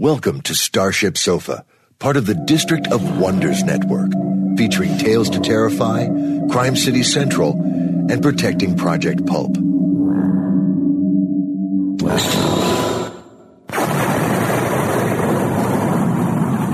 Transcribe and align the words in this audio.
Welcome 0.00 0.40
to 0.44 0.54
Starship 0.54 1.18
Sofa, 1.18 1.62
part 1.98 2.16
of 2.16 2.24
the 2.24 2.34
District 2.34 2.90
of 2.90 3.18
Wonders 3.20 3.62
Network, 3.62 4.10
featuring 4.56 4.96
Tales 4.96 5.28
to 5.28 5.40
Terrify, 5.40 6.06
Crime 6.50 6.74
City 6.74 7.02
Central, 7.02 7.52
and 8.10 8.22
Protecting 8.22 8.78
Project 8.78 9.26
Pulp. 9.26 9.58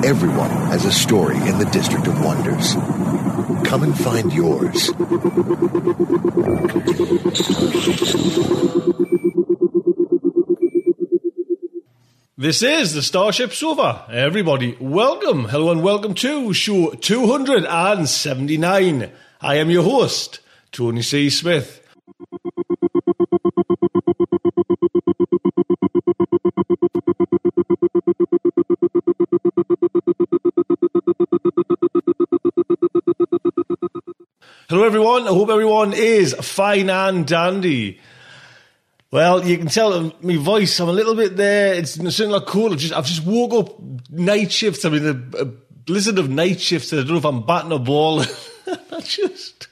Everyone 0.04 0.50
has 0.70 0.84
a 0.84 0.92
story 0.92 1.34
in 1.48 1.58
the 1.58 1.68
District 1.72 2.06
of 2.06 2.24
Wonders. 2.24 2.74
Come 3.68 3.82
and 3.82 3.98
find 3.98 4.32
yours. 4.32 4.92
This 12.38 12.62
is 12.62 12.92
the 12.92 13.00
Starship 13.00 13.54
Sofa. 13.54 14.04
Everybody, 14.12 14.76
welcome, 14.78 15.46
hello, 15.46 15.70
and 15.70 15.82
welcome 15.82 16.12
to 16.16 16.52
show 16.52 16.90
279. 16.90 19.10
I 19.40 19.54
am 19.54 19.70
your 19.70 19.82
host, 19.82 20.40
Tony 20.70 21.00
C. 21.00 21.30
Smith. 21.30 21.80
Hello, 34.68 34.84
everyone. 34.84 35.22
I 35.22 35.28
hope 35.28 35.48
everyone 35.48 35.94
is 35.94 36.34
fine 36.34 36.90
and 36.90 37.26
dandy. 37.26 37.98
Well, 39.10 39.46
you 39.46 39.56
can 39.56 39.68
tell 39.68 40.12
my 40.20 40.36
voice. 40.36 40.80
I'm 40.80 40.88
a 40.88 40.92
little 40.92 41.14
bit 41.14 41.36
there. 41.36 41.74
It's 41.74 41.92
certainly 41.92 42.32
not 42.32 42.46
cool. 42.46 42.72
I've 42.72 42.78
just, 42.78 42.92
I've 42.92 43.06
just 43.06 43.24
woke 43.24 43.54
up 43.54 44.10
night 44.10 44.50
shifts. 44.50 44.84
I 44.84 44.88
mean, 44.88 45.06
a, 45.06 45.42
a 45.42 45.44
blizzard 45.44 46.18
of 46.18 46.28
night 46.28 46.60
shifts. 46.60 46.92
I 46.92 46.96
don't 46.96 47.08
know 47.08 47.16
if 47.16 47.24
I'm 47.24 47.46
batting 47.46 47.72
a 47.72 47.78
ball. 47.78 48.24
Just 49.02 49.68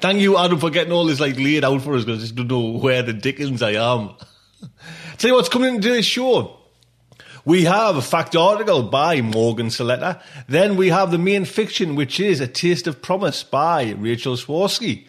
thank 0.00 0.20
you, 0.20 0.36
Adam, 0.36 0.58
for 0.58 0.70
getting 0.70 0.92
all 0.92 1.04
this 1.04 1.20
like 1.20 1.38
laid 1.38 1.64
out 1.64 1.82
for 1.82 1.94
us 1.94 2.04
because 2.04 2.20
I 2.20 2.22
just 2.22 2.34
don't 2.34 2.48
know 2.48 2.78
where 2.78 3.02
the 3.02 3.12
dickens 3.12 3.62
I 3.62 3.72
am. 3.72 4.14
Tell 5.18 5.30
you 5.30 5.34
what's 5.34 5.48
coming 5.48 5.76
into 5.76 5.88
this 5.88 6.06
show. 6.06 6.58
We 7.44 7.64
have 7.64 7.96
a 7.96 8.02
fact 8.02 8.34
article 8.34 8.82
by 8.82 9.20
Morgan 9.22 9.68
Saletta. 9.68 10.20
Then 10.48 10.76
we 10.76 10.88
have 10.88 11.12
the 11.12 11.18
main 11.18 11.44
fiction, 11.44 11.94
which 11.94 12.18
is 12.18 12.40
A 12.40 12.48
Taste 12.48 12.88
of 12.88 13.00
Promise 13.00 13.44
by 13.44 13.92
Rachel 13.92 14.34
Swirsky. 14.34 15.06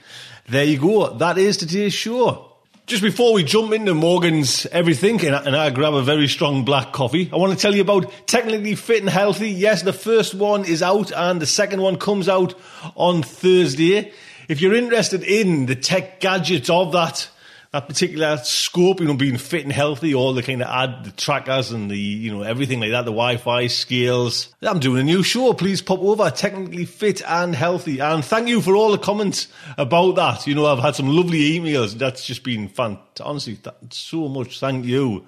There 0.48 0.64
you 0.64 0.80
go. 0.80 1.18
That 1.18 1.40
is 1.40 1.58
today's 1.58 1.94
show. 1.94 2.57
Just 2.88 3.04
before 3.04 3.34
we 3.34 3.44
jump 3.44 3.74
into 3.74 3.94
Morgan's 3.94 4.66
everything 4.68 5.20
and 5.26 5.36
I, 5.36 5.44
and 5.44 5.56
I 5.58 5.70
grab 5.72 5.94
a 5.94 6.02
very 6.02 6.30
strong 6.30 6.64
black 6.64 6.94
coffee, 6.94 7.30
I 7.34 7.36
want 7.36 7.52
to 7.52 7.60
tell 7.60 7.76
you 7.76 7.82
about 7.82 8.10
Technically 8.28 8.76
Fit 8.76 9.02
and 9.02 9.10
Healthy. 9.10 9.50
Yes, 9.50 9.82
the 9.82 9.92
first 9.92 10.34
one 10.34 10.64
is 10.64 10.82
out 10.82 11.12
and 11.12 11.42
the 11.42 11.46
second 11.46 11.82
one 11.82 11.98
comes 11.98 12.30
out 12.30 12.54
on 12.96 13.24
Thursday. 13.24 14.14
If 14.48 14.62
you're 14.62 14.74
interested 14.74 15.22
in 15.26 15.66
the 15.66 15.76
tech 15.76 16.22
gadgets 16.22 16.70
of 16.70 16.94
that, 16.94 17.28
that 17.72 17.88
particular 17.88 18.38
scope, 18.38 19.00
you 19.00 19.06
know, 19.08 19.14
being 19.14 19.38
fit 19.38 19.64
and 19.64 19.72
healthy, 19.72 20.16
all 20.16 20.34
the 20.34 20.44
kind 20.44 20.62
of 20.62 20.68
ad, 20.68 21.04
the 21.04 21.12
trackers 21.12 21.72
and 21.72 21.92
the, 21.92 21.98
you 21.98 22.32
know, 22.32 22.44
everything 22.44 22.80
like 22.80 22.92
that, 22.92 23.06
the 23.06 23.12
Wi-Fi 23.12 23.68
scales. 23.68 24.54
I'm 24.62 24.80
doing 24.80 25.02
a 25.02 25.04
new 25.04 25.24
show. 25.24 25.54
Please 25.54 25.82
pop 25.82 26.00
over, 26.00 26.30
technically 26.30 26.86
fit 26.86 27.22
and 27.28 27.56
healthy. 27.56 28.00
And 28.00 28.24
thank 28.24 28.48
you 28.48 28.62
for 28.62 28.76
all 28.76 28.92
the 28.92 28.98
comments 28.98 29.48
about 29.78 30.14
that. 30.14 30.48
You 30.48 30.56
know, 30.56 30.66
I've 30.66 30.80
had 30.80 30.96
some 30.96 31.10
lovely 31.10 31.60
emails. 31.60 31.94
That's 31.94 32.26
just 32.26 32.44
been 32.44 32.70
fun. 32.70 33.00
Honestly, 33.22 33.60
so 33.90 34.28
much. 34.28 34.60
Thank 34.60 34.86
you. 34.86 35.26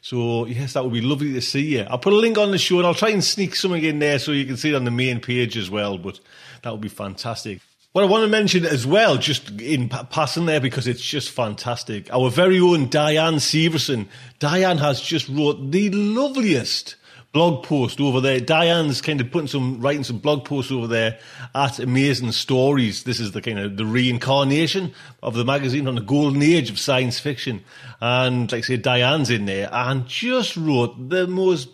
So 0.00 0.46
yes, 0.46 0.74
that 0.74 0.84
would 0.84 0.92
be 0.92 1.00
lovely 1.00 1.32
to 1.32 1.40
see 1.40 1.76
you. 1.76 1.86
I'll 1.88 1.98
put 1.98 2.12
a 2.12 2.16
link 2.16 2.38
on 2.38 2.52
the 2.52 2.58
show 2.58 2.78
and 2.78 2.86
I'll 2.86 2.94
try 2.94 3.08
and 3.08 3.24
sneak 3.24 3.56
something 3.56 3.82
in 3.82 3.98
there 3.98 4.20
so 4.20 4.30
you 4.30 4.44
can 4.44 4.56
see 4.56 4.70
it 4.70 4.76
on 4.76 4.84
the 4.84 4.90
main 4.92 5.20
page 5.20 5.56
as 5.56 5.68
well. 5.68 5.98
But 5.98 6.20
that 6.62 6.70
would 6.70 6.80
be 6.80 6.88
fantastic. 6.88 7.60
What 7.92 8.04
I 8.04 8.08
want 8.08 8.24
to 8.24 8.28
mention 8.28 8.66
as 8.66 8.86
well, 8.86 9.16
just 9.16 9.58
in 9.60 9.88
passing 9.88 10.44
there, 10.44 10.60
because 10.60 10.86
it's 10.86 11.00
just 11.00 11.30
fantastic. 11.30 12.12
Our 12.12 12.28
very 12.28 12.60
own 12.60 12.90
Diane 12.90 13.36
Severson. 13.36 14.08
Diane 14.38 14.78
has 14.78 15.00
just 15.00 15.28
wrote 15.28 15.70
the 15.70 15.88
loveliest 15.90 16.96
blog 17.32 17.64
post 17.64 18.00
over 18.00 18.20
there. 18.20 18.40
Diane's 18.40 19.02
kind 19.02 19.20
of 19.20 19.30
putting 19.30 19.46
some, 19.46 19.78
writing 19.80 20.04
some 20.04 20.18
blog 20.18 20.44
posts 20.46 20.72
over 20.72 20.86
there 20.86 21.18
at 21.54 21.78
Amazing 21.78 22.32
Stories. 22.32 23.02
This 23.04 23.20
is 23.20 23.32
the 23.32 23.42
kind 23.42 23.58
of 23.58 23.76
the 23.76 23.84
reincarnation 23.84 24.94
of 25.22 25.34
the 25.34 25.44
magazine 25.44 25.86
on 25.86 25.96
the 25.96 26.00
golden 26.00 26.42
age 26.42 26.70
of 26.70 26.78
science 26.78 27.18
fiction. 27.18 27.62
And 28.00 28.50
like 28.50 28.64
I 28.64 28.66
say, 28.66 28.76
Diane's 28.78 29.28
in 29.28 29.44
there 29.44 29.68
and 29.70 30.06
just 30.06 30.56
wrote 30.56 31.10
the 31.10 31.26
most 31.26 31.68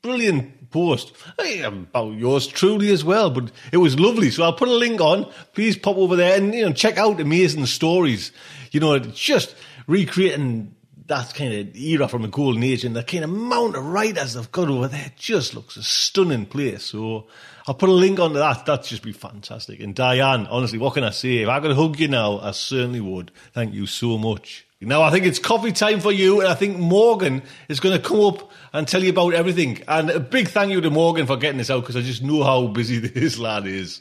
brilliant 0.00 0.61
post 0.72 1.12
um, 1.38 1.86
about 1.90 2.14
yours 2.14 2.46
truly 2.46 2.90
as 2.90 3.04
well. 3.04 3.30
But 3.30 3.52
it 3.70 3.76
was 3.76 4.00
lovely. 4.00 4.30
So 4.30 4.42
I'll 4.42 4.52
put 4.52 4.68
a 4.68 4.74
link 4.74 5.00
on. 5.00 5.30
Please 5.52 5.76
pop 5.76 5.96
over 5.96 6.16
there 6.16 6.36
and 6.36 6.54
you 6.54 6.64
know 6.64 6.72
check 6.72 6.98
out 6.98 7.20
amazing 7.20 7.66
stories. 7.66 8.32
You 8.72 8.80
know, 8.80 8.98
just 8.98 9.54
recreating 9.86 10.74
that 11.06 11.34
kind 11.34 11.52
of 11.52 11.76
era 11.76 12.08
from 12.08 12.22
the 12.22 12.28
golden 12.28 12.62
age 12.62 12.84
and 12.84 12.96
the 12.96 13.02
kind 13.02 13.24
of 13.24 13.30
amount 13.30 13.76
of 13.76 13.84
writers 13.84 14.34
they've 14.34 14.52
got 14.52 14.68
over 14.68 14.88
there 14.88 15.12
just 15.16 15.54
looks 15.54 15.76
a 15.76 15.82
stunning 15.82 16.46
place. 16.46 16.84
So 16.84 17.26
I'll 17.66 17.74
put 17.74 17.88
a 17.88 17.92
link 17.92 18.18
onto 18.18 18.38
that. 18.38 18.64
That'd 18.64 18.86
just 18.86 19.02
be 19.02 19.12
fantastic. 19.12 19.80
And 19.80 19.94
Diane, 19.94 20.46
honestly, 20.46 20.78
what 20.78 20.94
can 20.94 21.04
I 21.04 21.10
say? 21.10 21.38
If 21.38 21.48
I 21.48 21.60
could 21.60 21.76
hug 21.76 21.98
you 21.98 22.08
now, 22.08 22.38
I 22.38 22.52
certainly 22.52 23.00
would. 23.00 23.30
Thank 23.52 23.74
you 23.74 23.86
so 23.86 24.16
much. 24.16 24.66
Now 24.80 25.02
I 25.02 25.10
think 25.10 25.26
it's 25.26 25.38
coffee 25.38 25.70
time 25.70 26.00
for 26.00 26.10
you, 26.10 26.40
and 26.40 26.48
I 26.48 26.54
think 26.54 26.76
Morgan 26.76 27.42
is 27.68 27.78
going 27.78 27.96
to 27.96 28.02
come 28.02 28.20
up 28.20 28.50
and 28.72 28.88
tell 28.88 29.02
you 29.02 29.10
about 29.10 29.34
everything. 29.34 29.82
And 29.86 30.10
a 30.10 30.20
big 30.20 30.48
thank 30.48 30.72
you 30.72 30.80
to 30.80 30.90
Morgan 30.90 31.26
for 31.26 31.36
getting 31.36 31.58
this 31.58 31.70
out 31.70 31.80
because 31.80 31.96
I 31.96 32.00
just 32.00 32.22
know 32.22 32.42
how 32.42 32.66
busy 32.66 32.98
this 33.00 33.38
lad 33.38 33.66
is. 33.66 34.00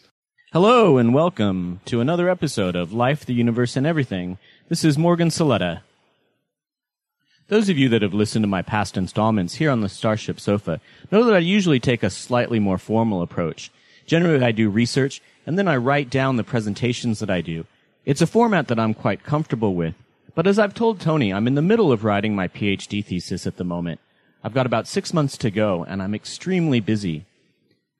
Hello 0.54 0.98
and 0.98 1.14
welcome 1.14 1.80
to 1.86 2.02
another 2.02 2.30
episode 2.30 2.76
of 2.76 2.94
Life, 2.94 3.26
the 3.26 3.34
Universe, 3.34 3.76
and 3.76 3.88
Everything. 3.88 4.38
This 4.70 4.84
is 4.84 4.98
Morgan 4.98 5.30
Saletta. 5.30 5.82
Those 7.48 7.68
of 7.68 7.78
you 7.78 7.90
that 7.90 8.02
have 8.02 8.14
listened 8.14 8.44
to 8.44 8.48
my 8.48 8.62
past 8.62 8.96
installments 8.96 9.56
here 9.56 9.72
on 9.72 9.82
the 9.82 9.90
Starship 9.90 10.40
Sofa 10.40 10.80
know 11.12 11.24
that 11.26 11.36
I 11.36 11.40
usually 11.40 11.82
take 11.82 12.02
a 12.02 12.10
slightly 12.10 12.60
more 12.60 12.78
formal 12.78 13.22
approach. 13.22 13.72
Generally, 14.06 14.44
I 14.44 14.52
do 14.52 14.70
research 14.70 15.22
and 15.46 15.58
then 15.58 15.68
I 15.68 15.76
write 15.76 16.10
down 16.10 16.38
the 16.38 16.44
presentations 16.44 17.20
that 17.20 17.30
I 17.30 17.42
do. 17.42 17.66
It's 18.06 18.22
a 18.22 18.28
format 18.28 18.68
that 18.68 18.80
I'm 18.80 18.94
quite 18.94 19.24
comfortable 19.24 19.76
with, 19.76 19.96
but 20.34 20.48
as 20.48 20.60
I've 20.60 20.74
told 20.74 21.00
Tony, 21.00 21.34
I'm 21.34 21.48
in 21.48 21.56
the 21.56 21.62
middle 21.62 21.92
of 21.92 22.04
writing 22.04 22.36
my 22.36 22.48
PhD 22.48 23.04
thesis 23.04 23.46
at 23.46 23.58
the 23.58 23.64
moment. 23.64 24.00
I've 24.44 24.54
got 24.54 24.66
about 24.66 24.88
six 24.88 25.14
months 25.14 25.38
to 25.38 25.52
go 25.52 25.84
and 25.84 26.02
I'm 26.02 26.16
extremely 26.16 26.80
busy. 26.80 27.26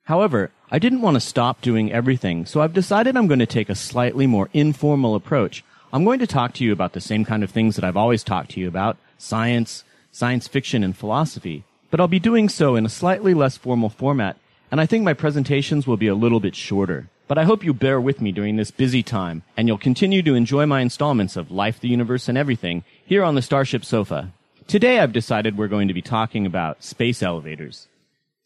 However, 0.04 0.50
I 0.70 0.78
didn't 0.78 1.02
want 1.02 1.14
to 1.14 1.20
stop 1.20 1.60
doing 1.60 1.92
everything, 1.92 2.46
so 2.46 2.60
I've 2.60 2.72
decided 2.72 3.16
I'm 3.16 3.28
going 3.28 3.38
to 3.38 3.46
take 3.46 3.68
a 3.68 3.74
slightly 3.74 4.26
more 4.26 4.48
informal 4.52 5.14
approach. 5.14 5.62
I'm 5.92 6.04
going 6.04 6.18
to 6.18 6.26
talk 6.26 6.54
to 6.54 6.64
you 6.64 6.72
about 6.72 6.94
the 6.94 7.00
same 7.00 7.24
kind 7.24 7.44
of 7.44 7.50
things 7.50 7.76
that 7.76 7.84
I've 7.84 7.96
always 7.96 8.24
talked 8.24 8.52
to 8.52 8.60
you 8.60 8.66
about 8.66 8.96
science, 9.18 9.84
science 10.10 10.48
fiction, 10.48 10.82
and 10.82 10.96
philosophy. 10.96 11.64
But 11.90 12.00
I'll 12.00 12.08
be 12.08 12.18
doing 12.18 12.48
so 12.48 12.74
in 12.74 12.86
a 12.86 12.88
slightly 12.88 13.34
less 13.34 13.56
formal 13.56 13.90
format, 13.90 14.38
and 14.70 14.80
I 14.80 14.86
think 14.86 15.04
my 15.04 15.12
presentations 15.12 15.86
will 15.86 15.98
be 15.98 16.08
a 16.08 16.14
little 16.14 16.40
bit 16.40 16.56
shorter. 16.56 17.08
But 17.28 17.38
I 17.38 17.44
hope 17.44 17.62
you 17.62 17.72
bear 17.72 18.00
with 18.00 18.20
me 18.20 18.32
during 18.32 18.56
this 18.56 18.70
busy 18.70 19.02
time, 19.02 19.42
and 19.56 19.68
you'll 19.68 19.78
continue 19.78 20.22
to 20.22 20.34
enjoy 20.34 20.66
my 20.66 20.80
installments 20.80 21.36
of 21.36 21.50
Life, 21.50 21.78
the 21.78 21.88
Universe, 21.88 22.28
and 22.28 22.36
Everything 22.36 22.82
here 23.04 23.22
on 23.22 23.34
the 23.34 23.42
Starship 23.42 23.84
Sofa. 23.84 24.32
Today 24.72 25.00
I've 25.00 25.12
decided 25.12 25.58
we're 25.58 25.68
going 25.68 25.88
to 25.88 25.92
be 25.92 26.00
talking 26.00 26.46
about 26.46 26.82
space 26.82 27.22
elevators. 27.22 27.88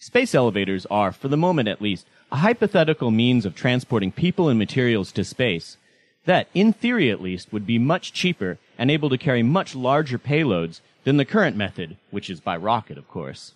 Space 0.00 0.34
elevators 0.34 0.84
are, 0.86 1.12
for 1.12 1.28
the 1.28 1.36
moment 1.36 1.68
at 1.68 1.80
least, 1.80 2.04
a 2.32 2.38
hypothetical 2.38 3.12
means 3.12 3.46
of 3.46 3.54
transporting 3.54 4.10
people 4.10 4.48
and 4.48 4.58
materials 4.58 5.12
to 5.12 5.22
space 5.22 5.76
that, 6.24 6.48
in 6.52 6.72
theory 6.72 7.12
at 7.12 7.22
least, 7.22 7.52
would 7.52 7.64
be 7.64 7.78
much 7.78 8.12
cheaper 8.12 8.58
and 8.76 8.90
able 8.90 9.08
to 9.08 9.16
carry 9.16 9.44
much 9.44 9.76
larger 9.76 10.18
payloads 10.18 10.80
than 11.04 11.16
the 11.16 11.24
current 11.24 11.56
method, 11.56 11.96
which 12.10 12.28
is 12.28 12.40
by 12.40 12.56
rocket, 12.56 12.98
of 12.98 13.06
course. 13.06 13.52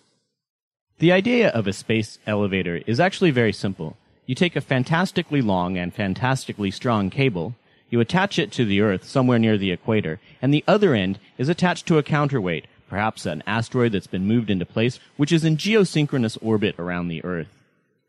The 0.99 1.11
idea 1.11 1.49
of 1.49 1.67
a 1.67 1.73
space 1.73 2.19
elevator 2.25 2.77
is 2.87 3.01
actually 3.01 3.31
very 3.31 3.51
simple. 3.51 3.97
You 4.25 4.33
take 4.33 4.55
a 4.55 4.61
fantastically 4.61 5.41
long 5.41 5.77
and 5.77 5.93
fantastically 5.93 6.71
strong 6.71 7.09
cable, 7.09 7.53
you 7.91 7.99
attach 7.99 8.39
it 8.39 8.51
to 8.53 8.65
the 8.65 8.81
Earth 8.81 9.03
somewhere 9.03 9.37
near 9.37 9.57
the 9.57 9.71
equator, 9.71 10.19
and 10.41 10.51
the 10.51 10.63
other 10.67 10.95
end 10.95 11.19
is 11.37 11.49
attached 11.49 11.85
to 11.85 11.99
a 11.99 12.03
counterweight, 12.03 12.65
perhaps 12.89 13.27
an 13.27 13.43
asteroid 13.45 13.91
that's 13.91 14.07
been 14.07 14.25
moved 14.25 14.49
into 14.49 14.65
place, 14.65 14.99
which 15.17 15.31
is 15.31 15.45
in 15.45 15.57
geosynchronous 15.57 16.37
orbit 16.41 16.75
around 16.79 17.09
the 17.09 17.23
Earth. 17.23 17.49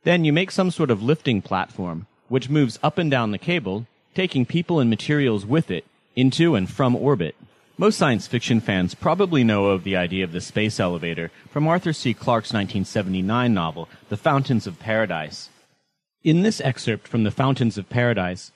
Then 0.05 0.25
you 0.25 0.33
make 0.33 0.51
some 0.51 0.71
sort 0.71 0.91
of 0.91 1.03
lifting 1.03 1.43
platform, 1.43 2.07
which 2.29 2.49
moves 2.49 2.79
up 2.83 2.97
and 2.97 3.11
down 3.11 3.33
the 3.33 3.39
cable, 3.39 3.87
taking 4.15 4.47
people 4.47 4.81
and 4.81 4.89
materials 4.89 5.45
with 5.45 5.71
it 5.71 5.85
into 6.17 6.55
and 6.55 6.71
from 6.71 6.97
orbit. 6.97 7.35
Most 7.79 7.99
science 7.99 8.27
fiction 8.27 8.61
fans 8.61 8.95
probably 8.95 9.43
know 9.43 9.67
of 9.67 9.83
the 9.83 9.97
idea 9.97 10.25
of 10.25 10.33
the 10.33 10.41
space 10.41 10.79
elevator 10.79 11.31
from 11.51 11.67
Arthur 11.67 11.93
C. 11.93 12.13
Clarke's 12.13 12.53
1979 12.53 13.53
novel, 13.53 13.89
The 14.09 14.17
Fountains 14.17 14.67
of 14.67 14.79
Paradise. 14.79 15.49
In 16.23 16.43
this 16.43 16.61
excerpt 16.61 17.09
from 17.09 17.25
The 17.25 17.31
Fountains 17.31 17.79
of 17.79 17.89
Paradise, 17.89 18.53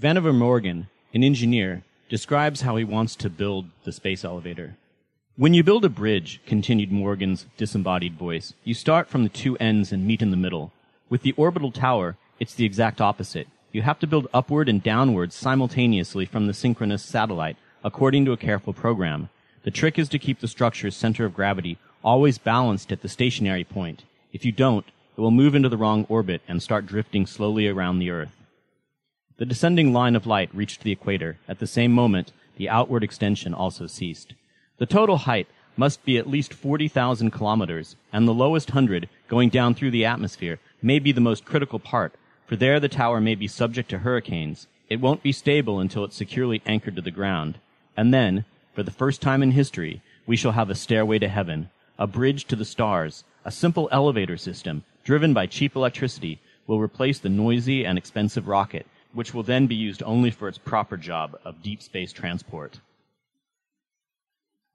Vannevar 0.00 0.32
Morgan, 0.32 0.86
an 1.12 1.24
engineer, 1.24 1.82
describes 2.08 2.60
how 2.60 2.76
he 2.76 2.84
wants 2.84 3.16
to 3.16 3.28
build 3.28 3.66
the 3.82 3.90
space 3.90 4.24
elevator. 4.24 4.76
When 5.34 5.54
you 5.54 5.64
build 5.64 5.84
a 5.84 5.88
bridge, 5.88 6.40
continued 6.46 6.92
Morgan's 6.92 7.46
disembodied 7.56 8.14
voice, 8.14 8.54
you 8.62 8.74
start 8.74 9.08
from 9.08 9.24
the 9.24 9.28
two 9.28 9.56
ends 9.56 9.90
and 9.90 10.06
meet 10.06 10.22
in 10.22 10.30
the 10.30 10.36
middle. 10.36 10.70
With 11.10 11.22
the 11.22 11.32
orbital 11.32 11.72
tower, 11.72 12.16
it's 12.38 12.54
the 12.54 12.64
exact 12.64 13.00
opposite. 13.00 13.48
You 13.72 13.82
have 13.82 13.98
to 13.98 14.06
build 14.06 14.28
upward 14.32 14.68
and 14.68 14.80
downward 14.80 15.32
simultaneously 15.32 16.26
from 16.26 16.46
the 16.46 16.54
synchronous 16.54 17.02
satellite, 17.02 17.56
according 17.82 18.24
to 18.26 18.32
a 18.32 18.36
careful 18.36 18.72
program. 18.72 19.30
The 19.64 19.72
trick 19.72 19.98
is 19.98 20.08
to 20.10 20.18
keep 20.20 20.38
the 20.38 20.46
structure's 20.46 20.94
center 20.94 21.24
of 21.24 21.34
gravity 21.34 21.76
always 22.04 22.38
balanced 22.38 22.92
at 22.92 23.02
the 23.02 23.08
stationary 23.08 23.64
point. 23.64 24.04
If 24.32 24.44
you 24.44 24.52
don't, 24.52 24.86
it 25.16 25.20
will 25.20 25.32
move 25.32 25.56
into 25.56 25.68
the 25.68 25.76
wrong 25.76 26.06
orbit 26.08 26.40
and 26.46 26.62
start 26.62 26.86
drifting 26.86 27.26
slowly 27.26 27.66
around 27.66 27.98
the 27.98 28.10
Earth. 28.10 28.37
The 29.38 29.46
descending 29.46 29.92
line 29.92 30.16
of 30.16 30.26
light 30.26 30.52
reached 30.52 30.82
the 30.82 30.90
equator. 30.90 31.38
At 31.46 31.60
the 31.60 31.66
same 31.68 31.92
moment, 31.92 32.32
the 32.56 32.68
outward 32.68 33.04
extension 33.04 33.54
also 33.54 33.86
ceased. 33.86 34.34
The 34.78 34.86
total 34.86 35.16
height 35.18 35.46
must 35.76 36.04
be 36.04 36.18
at 36.18 36.28
least 36.28 36.52
40,000 36.52 37.30
kilometers, 37.30 37.94
and 38.12 38.26
the 38.26 38.34
lowest 38.34 38.70
hundred, 38.70 39.08
going 39.28 39.48
down 39.48 39.76
through 39.76 39.92
the 39.92 40.04
atmosphere, 40.04 40.58
may 40.82 40.98
be 40.98 41.12
the 41.12 41.20
most 41.20 41.44
critical 41.44 41.78
part, 41.78 42.14
for 42.48 42.56
there 42.56 42.80
the 42.80 42.88
tower 42.88 43.20
may 43.20 43.36
be 43.36 43.46
subject 43.46 43.88
to 43.90 43.98
hurricanes. 43.98 44.66
It 44.90 45.00
won't 45.00 45.22
be 45.22 45.30
stable 45.30 45.78
until 45.78 46.02
it's 46.02 46.16
securely 46.16 46.60
anchored 46.66 46.96
to 46.96 47.02
the 47.02 47.12
ground. 47.12 47.58
And 47.96 48.12
then, 48.12 48.44
for 48.74 48.82
the 48.82 48.90
first 48.90 49.22
time 49.22 49.40
in 49.40 49.52
history, 49.52 50.02
we 50.26 50.34
shall 50.34 50.52
have 50.52 50.68
a 50.68 50.74
stairway 50.74 51.20
to 51.20 51.28
heaven, 51.28 51.70
a 51.96 52.08
bridge 52.08 52.46
to 52.46 52.56
the 52.56 52.64
stars, 52.64 53.22
a 53.44 53.52
simple 53.52 53.88
elevator 53.92 54.36
system, 54.36 54.82
driven 55.04 55.32
by 55.32 55.46
cheap 55.46 55.76
electricity, 55.76 56.40
will 56.66 56.80
replace 56.80 57.20
the 57.20 57.28
noisy 57.28 57.86
and 57.86 57.96
expensive 57.96 58.48
rocket, 58.48 58.84
which 59.18 59.34
will 59.34 59.42
then 59.42 59.66
be 59.66 59.74
used 59.74 60.00
only 60.04 60.30
for 60.30 60.46
its 60.46 60.58
proper 60.58 60.96
job 60.96 61.36
of 61.44 61.60
deep 61.60 61.82
space 61.82 62.12
transport. 62.12 62.78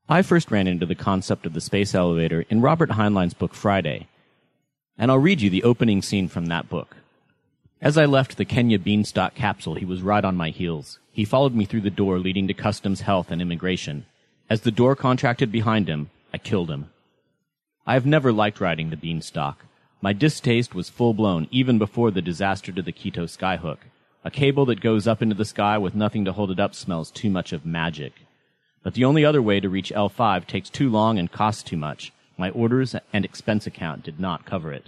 I 0.10 0.22
first 0.22 0.52
ran 0.52 0.68
into 0.68 0.86
the 0.86 0.96
concept 0.96 1.46
of 1.46 1.54
the 1.54 1.62
space 1.62 1.96
elevator 1.96 2.44
in 2.50 2.60
Robert 2.60 2.92
Heinlein's 2.92 3.34
book 3.34 3.54
Friday, 3.54 4.10
and 4.98 5.10
I'll 5.10 5.18
read 5.18 5.40
you 5.40 5.50
the 5.50 5.64
opening 5.64 6.02
scene 6.02 6.28
from 6.28 6.48
that 6.48 6.68
book. 6.68 6.98
As 7.82 7.98
I 7.98 8.04
left 8.04 8.36
the 8.36 8.44
Kenya 8.44 8.78
beanstalk 8.80 9.34
capsule, 9.34 9.76
he 9.76 9.86
was 9.86 10.02
right 10.02 10.26
on 10.26 10.36
my 10.36 10.50
heels. 10.50 11.00
He 11.14 11.24
followed 11.24 11.56
me 11.56 11.64
through 11.64 11.88
the 11.88 11.90
door 11.90 12.20
leading 12.20 12.50
to 12.50 12.54
customs, 12.54 13.00
health, 13.00 13.32
and 13.32 13.42
immigration. 13.42 14.06
As 14.50 14.60
the 14.62 14.72
door 14.72 14.94
contracted 14.98 15.54
behind 15.54 15.88
him, 15.88 16.10
I 16.34 16.38
killed 16.38 16.70
him. 16.70 16.90
I 17.88 17.94
have 17.94 18.06
never 18.06 18.34
liked 18.34 18.60
riding 18.60 18.90
the 18.90 18.98
beanstalk. 18.98 19.64
My 20.02 20.12
distaste 20.12 20.76
was 20.76 20.90
full 20.90 21.14
blown 21.14 21.48
even 21.50 21.78
before 21.78 22.12
the 22.12 22.22
disaster 22.22 22.74
to 22.74 22.82
the 22.82 22.92
Quito 22.92 23.26
skyhook. 23.26 23.78
A 24.26 24.32
cable 24.32 24.66
that 24.68 24.80
goes 24.80 25.06
up 25.06 25.22
into 25.22 25.36
the 25.36 25.44
sky 25.44 25.78
with 25.78 25.96
nothing 25.96 26.24
to 26.24 26.32
hold 26.32 26.50
it 26.50 26.60
up 26.60 26.74
smells 26.74 27.12
too 27.12 27.30
much 27.30 27.52
of 27.52 27.66
magic. 27.66 28.14
But 28.82 28.94
the 28.94 29.04
only 29.04 29.26
other 29.26 29.42
way 29.42 29.60
to 29.60 29.68
reach 29.68 29.92
L5 29.94 30.48
takes 30.48 30.70
too 30.70 30.90
long 30.90 31.20
and 31.20 31.32
costs 31.32 31.64
too 31.64 31.76
much. 31.76 32.14
My 32.38 32.50
orders 32.50 32.96
and 33.12 33.26
expense 33.26 33.68
account 33.68 34.04
did 34.04 34.22
not 34.22 34.46
cover 34.46 34.72
it. 34.72 34.88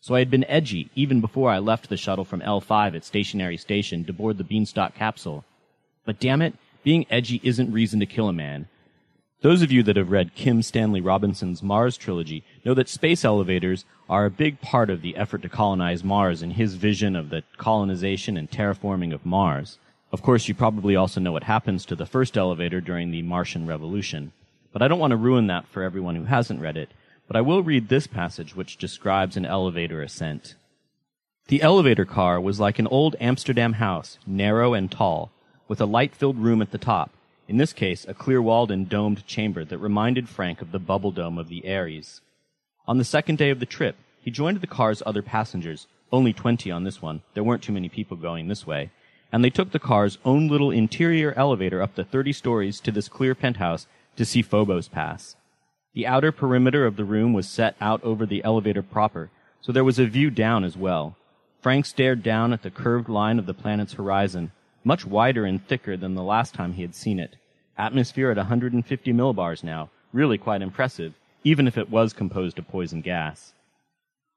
So 0.00 0.14
I 0.14 0.20
had 0.20 0.30
been 0.30 0.44
edgy 0.44 0.88
even 0.94 1.20
before 1.20 1.50
I 1.50 1.58
left 1.58 1.88
the 1.88 1.96
shuttle 1.96 2.24
from 2.24 2.40
L5 2.42 2.94
at 2.94 3.04
Stationary 3.04 3.56
Station 3.56 4.04
to 4.04 4.12
board 4.12 4.38
the 4.38 4.44
Beanstalk 4.44 4.94
capsule. 4.94 5.44
But 6.04 6.20
damn 6.20 6.40
it, 6.40 6.54
being 6.84 7.06
edgy 7.10 7.40
isn't 7.42 7.72
reason 7.72 7.98
to 7.98 8.06
kill 8.06 8.28
a 8.28 8.32
man. 8.32 8.68
Those 9.46 9.62
of 9.62 9.70
you 9.70 9.84
that 9.84 9.94
have 9.94 10.10
read 10.10 10.34
Kim 10.34 10.60
Stanley 10.60 11.00
Robinson's 11.00 11.62
Mars 11.62 11.96
trilogy 11.96 12.42
know 12.64 12.74
that 12.74 12.88
space 12.88 13.24
elevators 13.24 13.84
are 14.10 14.24
a 14.24 14.28
big 14.28 14.60
part 14.60 14.90
of 14.90 15.02
the 15.02 15.16
effort 15.16 15.42
to 15.42 15.48
colonize 15.48 16.02
Mars 16.02 16.42
and 16.42 16.54
his 16.54 16.74
vision 16.74 17.14
of 17.14 17.30
the 17.30 17.44
colonization 17.56 18.36
and 18.36 18.50
terraforming 18.50 19.14
of 19.14 19.24
Mars. 19.24 19.78
Of 20.10 20.20
course, 20.20 20.48
you 20.48 20.54
probably 20.56 20.96
also 20.96 21.20
know 21.20 21.30
what 21.30 21.44
happens 21.44 21.86
to 21.86 21.94
the 21.94 22.06
first 22.06 22.36
elevator 22.36 22.80
during 22.80 23.12
the 23.12 23.22
Martian 23.22 23.68
Revolution. 23.68 24.32
But 24.72 24.82
I 24.82 24.88
don't 24.88 24.98
want 24.98 25.12
to 25.12 25.16
ruin 25.16 25.46
that 25.46 25.68
for 25.68 25.84
everyone 25.84 26.16
who 26.16 26.24
hasn't 26.24 26.60
read 26.60 26.76
it, 26.76 26.90
but 27.28 27.36
I 27.36 27.40
will 27.40 27.62
read 27.62 27.88
this 27.88 28.08
passage 28.08 28.56
which 28.56 28.78
describes 28.78 29.36
an 29.36 29.46
elevator 29.46 30.02
ascent. 30.02 30.56
The 31.46 31.62
elevator 31.62 32.04
car 32.04 32.40
was 32.40 32.58
like 32.58 32.80
an 32.80 32.88
old 32.88 33.14
Amsterdam 33.20 33.74
house, 33.74 34.18
narrow 34.26 34.74
and 34.74 34.90
tall, 34.90 35.30
with 35.68 35.80
a 35.80 35.86
light-filled 35.86 36.38
room 36.38 36.60
at 36.60 36.72
the 36.72 36.78
top, 36.78 37.12
in 37.48 37.56
this 37.56 37.72
case 37.72 38.04
a 38.08 38.14
clear-walled 38.14 38.70
and 38.70 38.88
domed 38.88 39.26
chamber 39.26 39.64
that 39.64 39.78
reminded 39.78 40.28
Frank 40.28 40.60
of 40.60 40.72
the 40.72 40.78
bubble 40.78 41.12
dome 41.12 41.38
of 41.38 41.48
the 41.48 41.62
Ares. 41.72 42.20
On 42.88 42.98
the 42.98 43.04
second 43.04 43.38
day 43.38 43.50
of 43.50 43.60
the 43.60 43.66
trip, 43.66 43.96
he 44.20 44.30
joined 44.30 44.60
the 44.60 44.66
car's 44.66 45.02
other 45.06 45.22
passengers, 45.22 45.86
only 46.12 46.32
twenty 46.32 46.70
on 46.70 46.84
this 46.84 47.02
one, 47.02 47.22
there 47.34 47.44
weren't 47.44 47.62
too 47.62 47.72
many 47.72 47.88
people 47.88 48.16
going 48.16 48.48
this 48.48 48.66
way, 48.66 48.90
and 49.32 49.44
they 49.44 49.50
took 49.50 49.72
the 49.72 49.78
car's 49.78 50.18
own 50.24 50.48
little 50.48 50.70
interior 50.70 51.32
elevator 51.34 51.82
up 51.82 51.94
the 51.94 52.04
thirty 52.04 52.32
stories 52.32 52.80
to 52.80 52.92
this 52.92 53.08
clear 53.08 53.34
penthouse 53.34 53.86
to 54.16 54.24
see 54.24 54.42
Phobos 54.42 54.88
pass. 54.88 55.36
The 55.94 56.06
outer 56.06 56.30
perimeter 56.30 56.86
of 56.86 56.96
the 56.96 57.04
room 57.04 57.32
was 57.32 57.48
set 57.48 57.74
out 57.80 58.02
over 58.04 58.24
the 58.24 58.44
elevator 58.44 58.82
proper, 58.82 59.30
so 59.60 59.72
there 59.72 59.84
was 59.84 59.98
a 59.98 60.06
view 60.06 60.30
down 60.30 60.62
as 60.62 60.76
well. 60.76 61.16
Frank 61.60 61.86
stared 61.86 62.22
down 62.22 62.52
at 62.52 62.62
the 62.62 62.70
curved 62.70 63.08
line 63.08 63.38
of 63.38 63.46
the 63.46 63.54
planet's 63.54 63.94
horizon, 63.94 64.52
much 64.86 65.04
wider 65.04 65.44
and 65.44 65.66
thicker 65.66 65.96
than 65.96 66.14
the 66.14 66.22
last 66.22 66.54
time 66.54 66.72
he 66.72 66.82
had 66.82 66.94
seen 66.94 67.18
it. 67.18 67.34
Atmosphere 67.76 68.30
at 68.30 68.36
150 68.36 69.12
millibars 69.12 69.64
now, 69.64 69.90
really 70.12 70.38
quite 70.38 70.62
impressive, 70.62 71.12
even 71.42 71.66
if 71.66 71.76
it 71.76 71.90
was 71.90 72.12
composed 72.12 72.56
of 72.56 72.68
poison 72.68 73.00
gas. 73.00 73.52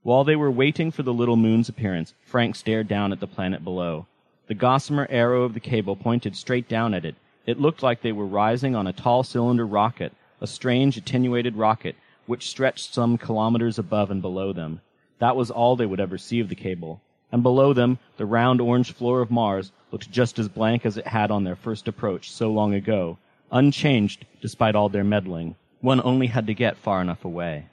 While 0.02 0.24
they 0.24 0.36
were 0.36 0.50
waiting 0.50 0.90
for 0.90 1.04
the 1.04 1.14
little 1.14 1.36
moon's 1.36 1.70
appearance, 1.70 2.16
Frank 2.26 2.56
stared 2.56 2.88
down 2.88 3.12
at 3.12 3.20
the 3.20 3.28
planet 3.28 3.64
below. 3.64 4.08
The 4.48 4.56
gossamer 4.56 5.06
arrow 5.12 5.44
of 5.44 5.54
the 5.54 5.60
cable 5.60 5.96
pointed 5.96 6.36
straight 6.36 6.68
down 6.68 6.96
at 6.96 7.06
it. 7.06 7.16
It 7.46 7.60
looked 7.60 7.84
like 7.84 8.02
they 8.02 8.12
were 8.12 8.26
rising 8.26 8.76
on 8.76 8.88
a 8.88 8.94
tall 8.94 9.22
cylinder 9.22 9.68
rocket 9.68 10.14
a 10.42 10.48
strange 10.48 10.98
attenuated 10.98 11.56
rocket 11.56 11.96
which 12.26 12.50
stretched 12.50 12.94
some 12.94 13.18
kilometers 13.18 13.78
above 13.78 14.10
and 14.10 14.22
below 14.22 14.54
them. 14.54 14.82
That 15.20 15.36
was 15.36 15.52
all 15.52 15.76
they 15.76 15.86
would 15.86 16.00
ever 16.00 16.18
see 16.18 16.40
of 16.40 16.50
the 16.50 16.56
cable. 16.56 17.02
And 17.32 17.44
below 17.44 17.74
them, 17.74 18.00
the 18.18 18.26
round 18.26 18.60
orange 18.60 18.92
floor 18.92 19.22
of 19.22 19.30
Mars 19.30 19.72
looked 19.92 20.12
just 20.12 20.40
as 20.40 20.48
blank 20.48 20.86
as 20.86 20.98
it 20.98 21.08
had 21.08 21.32
on 21.32 21.44
their 21.44 21.56
first 21.56 21.88
approach 21.88 22.32
so 22.32 22.52
long 22.52 22.74
ago, 22.74 23.18
unchanged 23.52 24.26
despite 24.42 24.76
all 24.76 24.90
their 24.90 25.04
meddling. 25.04 25.56
One 25.82 26.02
only 26.04 26.28
had 26.28 26.48
to 26.48 26.54
get 26.54 26.78
far 26.78 27.02
enough 27.02 27.24
away. 27.24 27.68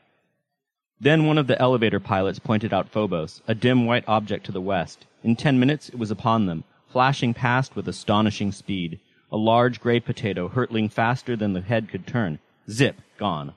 Then 1.01 1.27
one 1.27 1.39
of 1.39 1.47
the 1.47 1.61
elevator 1.61 2.01
pilots 2.01 2.39
pointed 2.39 2.73
out 2.73 2.89
Phobos, 2.89 3.43
a 3.47 3.55
dim 3.55 3.87
white 3.87 4.05
object 4.07 4.47
to 4.47 4.53
the 4.53 4.61
west. 4.61 5.07
In 5.23 5.37
ten 5.37 5.59
minutes 5.59 5.89
it 5.89 5.99
was 5.99 6.11
upon 6.11 6.47
them, 6.47 6.65
flashing 6.89 7.35
past 7.35 7.77
with 7.77 7.89
astonishing 7.89 8.53
speed, 8.53 9.01
a 9.31 9.37
large 9.37 9.81
gray 9.81 10.01
potato 10.01 10.49
hurtling 10.49 10.89
faster 10.89 11.37
than 11.37 11.53
the 11.53 11.61
head 11.61 11.89
could 11.89 12.07
turn, 12.07 12.39
Zip, 12.71 12.97
gone. 13.19 13.55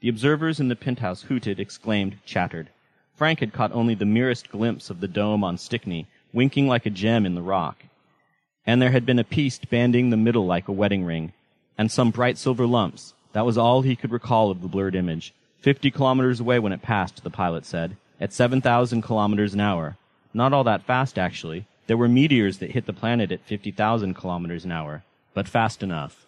The 0.00 0.08
observers 0.08 0.60
in 0.60 0.68
the 0.68 0.76
penthouse 0.76 1.22
hooted, 1.22 1.58
exclaimed, 1.58 2.18
chattered. 2.24 2.70
Frank 3.16 3.40
had 3.40 3.52
caught 3.52 3.72
only 3.72 3.94
the 3.94 4.04
merest 4.04 4.50
glimpse 4.50 4.90
of 4.90 5.00
the 5.00 5.08
dome 5.08 5.42
on 5.42 5.56
Stickney, 5.56 6.06
winking 6.34 6.68
like 6.68 6.84
a 6.84 6.90
gem 6.90 7.24
in 7.24 7.34
the 7.34 7.42
rock. 7.42 7.84
And 8.66 8.80
there 8.80 8.90
had 8.90 9.06
been 9.06 9.18
a 9.18 9.24
piece 9.24 9.58
banding 9.58 10.10
the 10.10 10.18
middle 10.18 10.44
like 10.44 10.68
a 10.68 10.72
wedding 10.72 11.04
ring, 11.04 11.32
and 11.78 11.90
some 11.90 12.10
bright 12.10 12.36
silver 12.36 12.66
lumps. 12.66 13.14
That 13.32 13.46
was 13.46 13.56
all 13.56 13.82
he 13.82 13.96
could 13.96 14.12
recall 14.12 14.50
of 14.50 14.60
the 14.60 14.68
blurred 14.68 14.94
image. 14.94 15.32
Fifty 15.60 15.90
kilometers 15.90 16.40
away 16.40 16.58
when 16.58 16.72
it 16.72 16.82
passed, 16.82 17.22
the 17.24 17.30
pilot 17.30 17.64
said, 17.64 17.96
at 18.20 18.32
7,000 18.32 19.02
kilometers 19.02 19.54
an 19.54 19.60
hour. 19.60 19.96
Not 20.34 20.52
all 20.52 20.64
that 20.64 20.84
fast, 20.84 21.18
actually. 21.18 21.66
There 21.86 21.96
were 21.96 22.08
meteors 22.08 22.58
that 22.58 22.72
hit 22.72 22.86
the 22.86 22.92
planet 22.92 23.32
at 23.32 23.44
50,000 23.44 24.14
kilometers 24.14 24.64
an 24.64 24.72
hour, 24.72 25.04
but 25.32 25.48
fast 25.48 25.82
enough. 25.82 26.26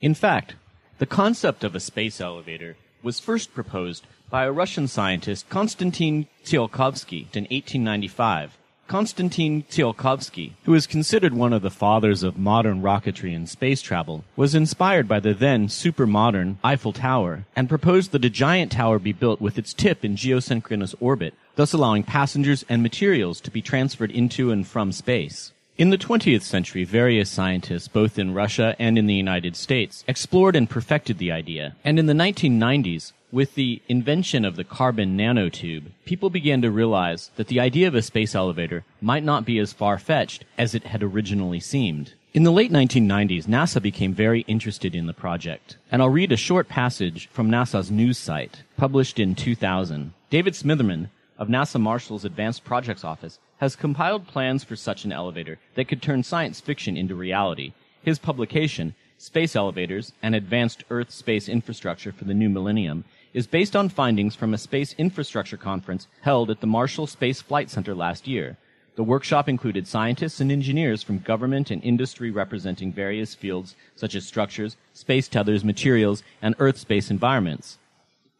In 0.00 0.14
fact, 0.14 0.56
the 0.98 1.06
concept 1.06 1.64
of 1.64 1.74
a 1.74 1.80
space 1.80 2.20
elevator 2.20 2.76
was 3.06 3.20
first 3.20 3.54
proposed 3.54 4.04
by 4.30 4.44
a 4.44 4.50
Russian 4.50 4.88
scientist, 4.88 5.48
Konstantin 5.48 6.26
Tsiolkovsky, 6.44 7.28
in 7.36 7.44
1895. 7.44 8.58
Konstantin 8.88 9.62
Tsiolkovsky, 9.62 10.54
who 10.64 10.74
is 10.74 10.88
considered 10.88 11.32
one 11.32 11.52
of 11.52 11.62
the 11.62 11.70
fathers 11.70 12.24
of 12.24 12.36
modern 12.36 12.82
rocketry 12.82 13.34
and 13.34 13.48
space 13.48 13.80
travel, 13.80 14.24
was 14.34 14.56
inspired 14.56 15.06
by 15.06 15.20
the 15.20 15.34
then 15.34 15.68
super-modern 15.68 16.58
Eiffel 16.64 16.92
Tower 16.92 17.46
and 17.54 17.68
proposed 17.68 18.10
that 18.10 18.24
a 18.24 18.30
giant 18.30 18.72
tower 18.72 18.98
be 18.98 19.12
built 19.12 19.40
with 19.40 19.56
its 19.56 19.72
tip 19.72 20.04
in 20.04 20.16
geosynchronous 20.16 20.96
orbit, 20.98 21.34
thus 21.54 21.72
allowing 21.72 22.02
passengers 22.02 22.64
and 22.68 22.82
materials 22.82 23.40
to 23.40 23.52
be 23.52 23.62
transferred 23.62 24.10
into 24.10 24.50
and 24.50 24.66
from 24.66 24.90
space. 24.90 25.52
In 25.78 25.90
the 25.90 25.98
20th 25.98 26.40
century, 26.40 26.84
various 26.84 27.28
scientists, 27.28 27.86
both 27.86 28.18
in 28.18 28.32
Russia 28.32 28.74
and 28.78 28.96
in 28.96 29.06
the 29.06 29.14
United 29.14 29.54
States, 29.54 30.04
explored 30.08 30.56
and 30.56 30.70
perfected 30.70 31.18
the 31.18 31.30
idea. 31.30 31.76
And 31.84 31.98
in 31.98 32.06
the 32.06 32.14
1990s, 32.14 33.12
with 33.30 33.56
the 33.56 33.82
invention 33.86 34.46
of 34.46 34.56
the 34.56 34.64
carbon 34.64 35.18
nanotube, 35.18 35.90
people 36.06 36.30
began 36.30 36.62
to 36.62 36.70
realize 36.70 37.30
that 37.36 37.48
the 37.48 37.60
idea 37.60 37.88
of 37.88 37.94
a 37.94 38.00
space 38.00 38.34
elevator 38.34 38.86
might 39.02 39.22
not 39.22 39.44
be 39.44 39.58
as 39.58 39.74
far-fetched 39.74 40.46
as 40.56 40.74
it 40.74 40.84
had 40.84 41.02
originally 41.02 41.60
seemed. 41.60 42.14
In 42.32 42.44
the 42.44 42.52
late 42.52 42.72
1990s, 42.72 43.44
NASA 43.44 43.82
became 43.82 44.14
very 44.14 44.46
interested 44.48 44.94
in 44.94 45.06
the 45.06 45.12
project. 45.12 45.76
And 45.92 46.00
I'll 46.00 46.08
read 46.08 46.32
a 46.32 46.38
short 46.38 46.70
passage 46.70 47.28
from 47.28 47.50
NASA's 47.50 47.90
news 47.90 48.16
site, 48.16 48.62
published 48.78 49.18
in 49.18 49.34
2000. 49.34 50.14
David 50.30 50.54
Smitherman 50.54 51.10
of 51.38 51.48
NASA 51.48 51.78
Marshall's 51.78 52.24
Advanced 52.24 52.64
Projects 52.64 53.04
Office 53.04 53.38
has 53.58 53.76
compiled 53.76 54.26
plans 54.26 54.64
for 54.64 54.76
such 54.76 55.04
an 55.04 55.12
elevator 55.12 55.58
that 55.74 55.88
could 55.88 56.02
turn 56.02 56.22
science 56.22 56.60
fiction 56.60 56.96
into 56.96 57.14
reality. 57.14 57.72
His 58.02 58.18
publication, 58.18 58.94
Space 59.18 59.56
Elevators 59.56 60.12
and 60.22 60.34
Advanced 60.34 60.84
Earth 60.90 61.10
Space 61.10 61.48
Infrastructure 61.48 62.12
for 62.12 62.24
the 62.24 62.34
New 62.34 62.50
Millennium, 62.50 63.04
is 63.32 63.46
based 63.46 63.74
on 63.74 63.88
findings 63.88 64.34
from 64.34 64.54
a 64.54 64.58
space 64.58 64.94
infrastructure 64.98 65.56
conference 65.56 66.06
held 66.20 66.50
at 66.50 66.60
the 66.60 66.66
Marshall 66.66 67.06
Space 67.06 67.40
Flight 67.40 67.70
Center 67.70 67.94
last 67.94 68.26
year. 68.26 68.56
The 68.96 69.04
workshop 69.04 69.48
included 69.48 69.86
scientists 69.86 70.40
and 70.40 70.50
engineers 70.50 71.02
from 71.02 71.18
government 71.18 71.70
and 71.70 71.84
industry 71.84 72.30
representing 72.30 72.92
various 72.92 73.34
fields 73.34 73.74
such 73.94 74.14
as 74.14 74.26
structures, 74.26 74.76
space 74.94 75.28
tethers, 75.28 75.64
materials, 75.64 76.22
and 76.40 76.54
Earth 76.58 76.78
space 76.78 77.10
environments. 77.10 77.78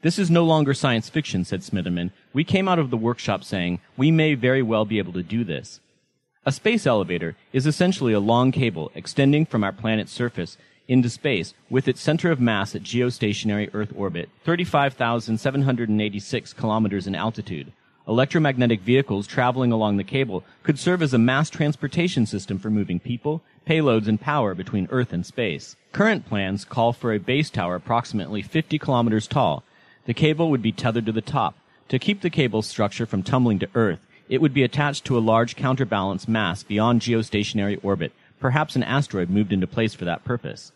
This 0.07 0.21
is 0.21 0.31
no 0.31 0.45
longer 0.45 0.73
science 0.73 1.09
fiction, 1.09 1.45
said 1.45 1.63
Smitherman. 1.63 2.13
We 2.33 2.45
came 2.45 2.69
out 2.69 2.79
of 2.79 2.91
the 2.91 2.97
workshop 2.97 3.43
saying, 3.43 3.81
we 3.97 4.13
may 4.13 4.35
very 4.35 4.63
well 4.63 4.85
be 4.85 4.99
able 4.99 5.13
to 5.15 5.23
do 5.25 5.43
this. 5.43 5.81
A 6.45 6.53
space 6.53 6.87
elevator 6.87 7.35
is 7.53 7.67
essentially 7.67 8.13
a 8.13 8.21
long 8.21 8.53
cable 8.53 8.93
extending 8.95 9.45
from 9.45 9.65
our 9.65 9.73
planet's 9.73 10.13
surface 10.13 10.59
into 10.87 11.11
space 11.11 11.55
with 11.69 11.89
its 11.89 12.01
center 12.01 12.31
of 12.31 12.41
mass 12.41 12.77
at 12.77 12.85
geostationary 12.85 13.69
Earth 13.75 13.93
orbit, 13.97 14.29
35,786 14.45 16.53
kilometers 16.53 17.09
in 17.09 17.17
altitude. 17.17 17.73
Electromagnetic 18.07 18.83
vehicles 18.83 19.27
traveling 19.27 19.73
along 19.73 19.97
the 19.97 20.05
cable 20.05 20.45
could 20.63 20.79
serve 20.79 21.03
as 21.03 21.15
a 21.15 21.19
mass 21.19 21.51
transportation 21.51 22.27
system 22.27 22.61
for 22.61 22.71
moving 22.71 23.01
people, 23.01 23.43
payloads, 23.67 24.07
and 24.07 24.21
power 24.21 24.55
between 24.55 24.87
Earth 24.93 25.13
and 25.13 25.27
space. 25.27 25.75
Current 25.91 26.27
plans 26.27 26.65
call 26.65 26.93
for 26.93 27.13
a 27.13 27.19
base 27.19 27.51
tower 27.51 27.75
approximately 27.75 28.41
50 28.41 28.79
kilometers 28.79 29.27
tall, 29.27 29.65
the 30.07 30.15
cable 30.15 30.51
would 30.51 30.63
be 30.63 30.73
tethered 30.73 31.07
to 31.07 31.13
the 31.13 31.21
top. 31.21 31.55
To 31.91 31.99
keep 31.99 32.21
the 32.21 32.31
cable's 32.31 32.67
structure 32.67 33.07
from 33.07 33.23
tumbling 33.23 33.59
to 33.61 33.69
Earth, 33.75 34.01
it 34.29 34.41
would 34.41 34.55
be 34.55 34.63
attached 34.63 35.05
to 35.05 35.19
a 35.19 35.21
large 35.21 35.55
counterbalance 35.55 36.27
mass 36.27 36.63
beyond 36.63 37.01
geostationary 37.01 37.79
orbit, 37.85 38.13
perhaps 38.41 38.75
an 38.75 38.83
asteroid 38.83 39.31
moved 39.31 39.53
into 39.53 39.67
place 39.67 39.95
for 39.95 40.05
that 40.05 40.25
purpose. 40.25 40.73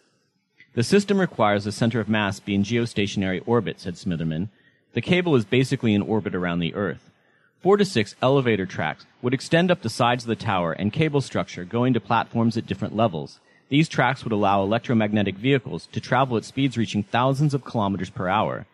The 0.75 0.85
system 0.85 1.19
requires 1.19 1.65
the 1.65 1.73
center 1.73 1.99
of 1.99 2.09
mass 2.09 2.39
be 2.39 2.55
in 2.55 2.63
geostationary 2.63 3.43
orbit, 3.47 3.81
said 3.81 3.95
Smitherman. 3.95 4.49
The 4.93 5.01
cable 5.01 5.35
is 5.35 5.45
basically 5.45 5.95
in 5.95 6.03
orbit 6.03 6.35
around 6.35 6.61
the 6.61 6.75
Earth. 6.75 7.11
Four 7.61 7.77
to 7.77 7.85
six 7.85 8.15
elevator 8.23 8.67
tracks 8.67 9.05
would 9.21 9.35
extend 9.35 9.71
up 9.71 9.83
the 9.83 9.91
sides 9.91 10.25
of 10.25 10.29
the 10.29 10.37
tower 10.37 10.73
and 10.73 10.93
cable 10.93 11.21
structure 11.21 11.65
going 11.65 11.93
to 11.95 12.01
platforms 12.01 12.57
at 12.57 12.67
different 12.67 12.97
levels. 12.97 13.41
These 13.69 13.89
tracks 13.89 14.25
would 14.25 14.33
allow 14.33 14.63
electromagnetic 14.63 15.37
vehicles 15.37 15.87
to 15.93 16.01
travel 16.01 16.37
at 16.37 16.45
speeds 16.45 16.79
reaching 16.79 17.03
thousands 17.03 17.53
of 17.53 17.65
kilometers 17.65 18.11
per 18.11 18.29
hour. 18.29 18.67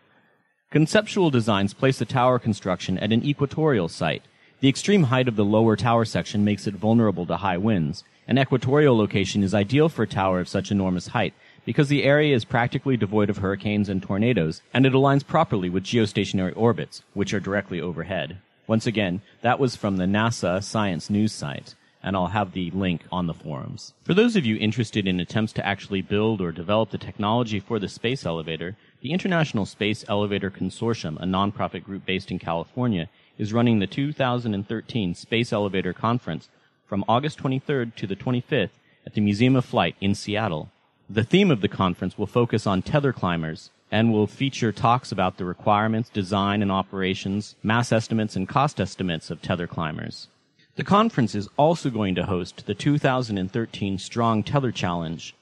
Conceptual 0.77 1.31
designs 1.31 1.73
place 1.73 1.97
the 1.97 2.05
tower 2.05 2.37
construction 2.37 2.99
at 2.99 3.11
an 3.11 3.25
equatorial 3.25 3.87
site. 3.87 4.21
The 4.59 4.69
extreme 4.69 5.05
height 5.05 5.27
of 5.27 5.35
the 5.35 5.43
lower 5.43 5.75
tower 5.75 6.05
section 6.05 6.45
makes 6.45 6.67
it 6.67 6.75
vulnerable 6.75 7.25
to 7.25 7.37
high 7.37 7.57
winds. 7.57 8.03
An 8.27 8.37
equatorial 8.37 8.95
location 8.95 9.41
is 9.41 9.55
ideal 9.55 9.89
for 9.89 10.03
a 10.03 10.07
tower 10.07 10.39
of 10.39 10.47
such 10.47 10.69
enormous 10.69 11.07
height 11.07 11.33
because 11.65 11.87
the 11.87 12.03
area 12.03 12.35
is 12.35 12.45
practically 12.45 12.95
devoid 12.95 13.31
of 13.31 13.39
hurricanes 13.39 13.89
and 13.89 14.03
tornadoes, 14.03 14.61
and 14.71 14.85
it 14.85 14.93
aligns 14.93 15.25
properly 15.25 15.67
with 15.67 15.83
geostationary 15.83 16.55
orbits, 16.55 17.01
which 17.15 17.33
are 17.33 17.39
directly 17.39 17.81
overhead. 17.81 18.37
Once 18.67 18.85
again, 18.85 19.21
that 19.41 19.57
was 19.57 19.75
from 19.75 19.97
the 19.97 20.05
NASA 20.05 20.63
Science 20.63 21.09
News 21.09 21.31
site, 21.31 21.73
and 22.03 22.15
I'll 22.15 22.27
have 22.27 22.53
the 22.53 22.69
link 22.69 23.01
on 23.11 23.25
the 23.25 23.33
forums. 23.33 23.95
For 24.03 24.13
those 24.13 24.35
of 24.35 24.45
you 24.45 24.57
interested 24.57 25.07
in 25.07 25.19
attempts 25.19 25.53
to 25.53 25.65
actually 25.65 26.03
build 26.03 26.39
or 26.39 26.51
develop 26.51 26.91
the 26.91 26.99
technology 26.99 27.59
for 27.59 27.79
the 27.79 27.87
space 27.87 28.27
elevator, 28.27 28.77
the 29.01 29.11
International 29.11 29.65
Space 29.65 30.03
Elevator 30.07 30.49
Consortium, 30.49 31.17
a 31.21 31.25
nonprofit 31.25 31.83
group 31.83 32.05
based 32.05 32.31
in 32.31 32.39
California, 32.39 33.09
is 33.37 33.53
running 33.53 33.79
the 33.79 33.87
2013 33.87 35.13
Space 35.13 35.53
Elevator 35.53 35.93
Conference 35.93 36.49
from 36.85 37.05
August 37.07 37.37
23rd 37.37 37.95
to 37.95 38.07
the 38.07 38.15
25th 38.15 38.71
at 39.05 39.13
the 39.13 39.21
Museum 39.21 39.55
of 39.55 39.65
Flight 39.65 39.95
in 40.01 40.15
Seattle. 40.15 40.71
The 41.09 41.23
theme 41.23 41.51
of 41.51 41.61
the 41.61 41.67
conference 41.67 42.17
will 42.17 42.27
focus 42.27 42.65
on 42.65 42.81
tether 42.81 43.13
climbers 43.13 43.69
and 43.91 44.11
will 44.11 44.27
feature 44.27 44.71
talks 44.71 45.11
about 45.11 45.37
the 45.37 45.45
requirements, 45.45 46.09
design 46.09 46.61
and 46.61 46.71
operations, 46.71 47.55
mass 47.63 47.91
estimates 47.91 48.35
and 48.35 48.49
cost 48.49 48.81
estimates 48.81 49.29
of 49.29 49.41
tether 49.41 49.67
climbers. 49.67 50.27
The 50.75 50.83
conference 50.83 51.33
is 51.33 51.49
also 51.57 51.89
going 51.89 52.15
to 52.15 52.25
host 52.25 52.65
the 52.65 52.75
2013 52.75 53.97
Strong 53.97 54.43
Tether 54.43 54.71
Challenge. 54.71 55.33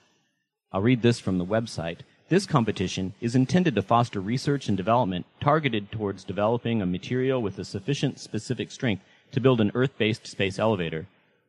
I'll 0.71 0.81
read 0.81 1.01
this 1.01 1.19
from 1.19 1.39
the 1.39 1.45
website. 1.45 1.99
This 2.27 2.47
competition 2.47 3.13
is 3.21 3.35
intended 3.35 3.75
to 3.75 3.83
foster 3.83 4.19
research 4.19 4.67
and 4.67 4.75
development 4.75 5.27
targeted 5.39 5.91
towards 5.91 6.23
developing 6.23 6.81
a 6.81 6.85
material 6.87 7.39
with 7.39 7.59
a 7.59 7.63
sufficient 7.63 8.19
specific 8.19 8.71
strength 8.71 9.03
to 9.31 9.39
build 9.39 9.61
an 9.61 9.71
Earth-based 9.75 10.25
space 10.25 10.57
elevator. 10.57 11.05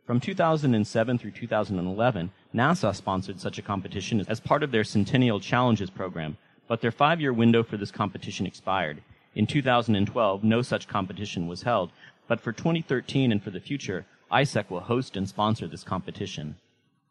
From 0.06 0.20
2007 0.20 1.16
through 1.16 1.30
2011, 1.30 2.30
NASA 2.54 2.94
sponsored 2.94 3.40
such 3.40 3.56
a 3.56 3.62
competition 3.62 4.22
as 4.28 4.38
part 4.38 4.62
of 4.62 4.70
their 4.70 4.84
Centennial 4.84 5.40
Challenges 5.40 5.88
program, 5.88 6.36
but 6.68 6.82
their 6.82 6.92
five-year 6.92 7.32
window 7.32 7.62
for 7.62 7.78
this 7.78 7.90
competition 7.90 8.44
expired. 8.44 9.02
In 9.34 9.46
2012, 9.46 10.44
no 10.44 10.60
such 10.60 10.88
competition 10.88 11.46
was 11.46 11.62
held, 11.62 11.90
but 12.28 12.38
for 12.38 12.52
2013 12.52 13.32
and 13.32 13.42
for 13.42 13.50
the 13.50 13.60
future, 13.60 14.04
ISEC 14.30 14.68
will 14.68 14.80
host 14.80 15.16
and 15.16 15.26
sponsor 15.26 15.66
this 15.66 15.84
competition. 15.84 16.56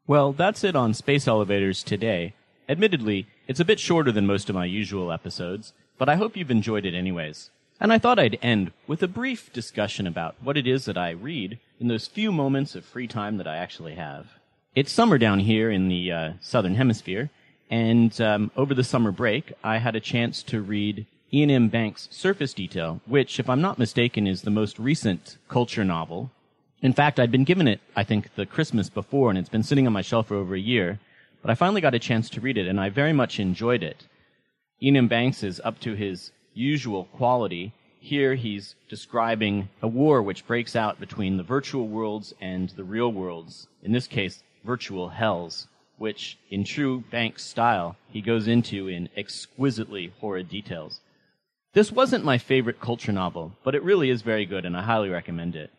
Well, 0.06 0.34
that's 0.34 0.64
it 0.64 0.76
on 0.76 0.94
space 0.94 1.28
elevators 1.28 1.82
today. 1.82 2.36
Admittedly, 2.68 3.28
it's 3.48 3.60
a 3.60 3.66
bit 3.66 3.80
shorter 3.80 4.12
than 4.12 4.26
most 4.26 4.50
of 4.50 4.56
my 4.56 4.66
usual 4.66 5.12
episodes, 5.12 5.74
but 5.98 6.10
I 6.10 6.16
hope 6.16 6.36
you've 6.36 6.52
enjoyed 6.52 6.86
it 6.86 6.96
anyways. 6.96 7.52
And 7.80 7.94
I 7.94 8.00
thought 8.00 8.20
I'd 8.20 8.40
end 8.42 8.72
with 8.88 9.04
a 9.04 9.08
brief 9.08 9.52
discussion 9.54 10.08
about 10.08 10.36
what 10.42 10.58
it 10.58 10.66
is 10.66 10.86
that 10.86 10.98
I 10.98 11.12
read 11.12 11.60
in 11.80 11.90
those 11.90 12.08
few 12.08 12.32
moments 12.32 12.74
of 12.74 12.86
free 12.86 13.08
time 13.08 13.38
that 13.38 13.48
I 13.48 13.58
actually 13.58 13.96
have. 13.96 14.28
It's 14.74 14.92
summer 14.92 15.18
down 15.18 15.40
here 15.40 15.70
in 15.70 15.90
the 15.90 16.12
uh, 16.12 16.32
southern 16.42 16.76
hemisphere, 16.76 17.30
and 17.70 18.20
um, 18.20 18.52
over 18.56 18.74
the 18.74 18.84
summer 18.84 19.12
break, 19.12 19.54
I 19.64 19.78
had 19.78 19.96
a 19.96 20.00
chance 20.00 20.42
to 20.44 20.62
read 20.62 21.06
Iain 21.34 21.52
M. 21.52 21.68
Banks' 21.68 22.08
Surface 22.12 22.54
Detail, 22.54 23.02
which, 23.06 23.40
if 23.40 23.50
I'm 23.50 23.62
not 23.62 23.80
mistaken, 23.80 24.26
is 24.26 24.42
the 24.42 24.52
most 24.52 24.80
recent 24.80 25.38
culture 25.50 25.84
novel. 25.84 26.32
In 26.82 26.94
fact, 26.94 27.20
I'd 27.20 27.32
been 27.32 27.44
given 27.44 27.68
it, 27.68 27.82
I 27.96 28.04
think, 28.04 28.36
the 28.36 28.46
Christmas 28.46 28.90
before, 28.90 29.30
and 29.30 29.38
it's 29.38 29.50
been 29.50 29.64
sitting 29.64 29.88
on 29.88 29.94
my 29.94 30.02
shelf 30.02 30.28
for 30.28 30.36
over 30.36 30.56
a 30.56 30.60
year. 30.60 31.00
But 31.46 31.52
I 31.52 31.56
finally 31.56 31.82
got 31.82 31.94
a 31.94 32.00
chance 32.00 32.28
to 32.32 32.42
read 32.42 32.58
it, 32.58 32.68
and 32.68 32.80
I 32.80 32.90
very 32.90 33.14
much 33.14 33.40
enjoyed 33.40 33.84
it. 33.84 34.08
Iain 34.82 35.08
Banks 35.08 35.44
is 35.44 35.62
up 35.64 35.80
to 35.82 35.94
his 35.94 36.32
usual 36.56 37.04
quality. 37.04 37.72
Here 38.00 38.34
he's 38.34 38.74
describing 38.90 39.70
a 39.80 39.88
war 39.88 40.24
which 40.24 40.48
breaks 40.48 40.76
out 40.76 41.00
between 41.00 41.38
the 41.38 41.44
virtual 41.44 41.88
worlds 41.88 42.34
and 42.42 42.70
the 42.70 42.84
real 42.84 43.12
worlds. 43.12 43.68
In 43.84 43.92
this 43.92 44.08
case, 44.08 44.42
virtual 44.64 45.10
hells, 45.10 45.68
which, 46.00 46.40
in 46.50 46.64
true 46.64 47.04
Banks 47.12 47.44
style, 47.44 47.96
he 48.10 48.22
goes 48.22 48.48
into 48.48 48.88
in 48.88 49.08
exquisitely 49.16 50.14
horrid 50.20 50.50
details. 50.50 51.00
This 51.74 51.92
wasn't 51.92 52.26
my 52.26 52.40
favorite 52.40 52.82
culture 52.82 53.12
novel, 53.12 53.52
but 53.64 53.76
it 53.76 53.84
really 53.84 54.10
is 54.10 54.24
very 54.24 54.48
good 54.48 54.66
and 54.66 54.76
I 54.76 54.82
highly 54.82 55.10
recommend 55.10 55.56
it. 55.56 55.70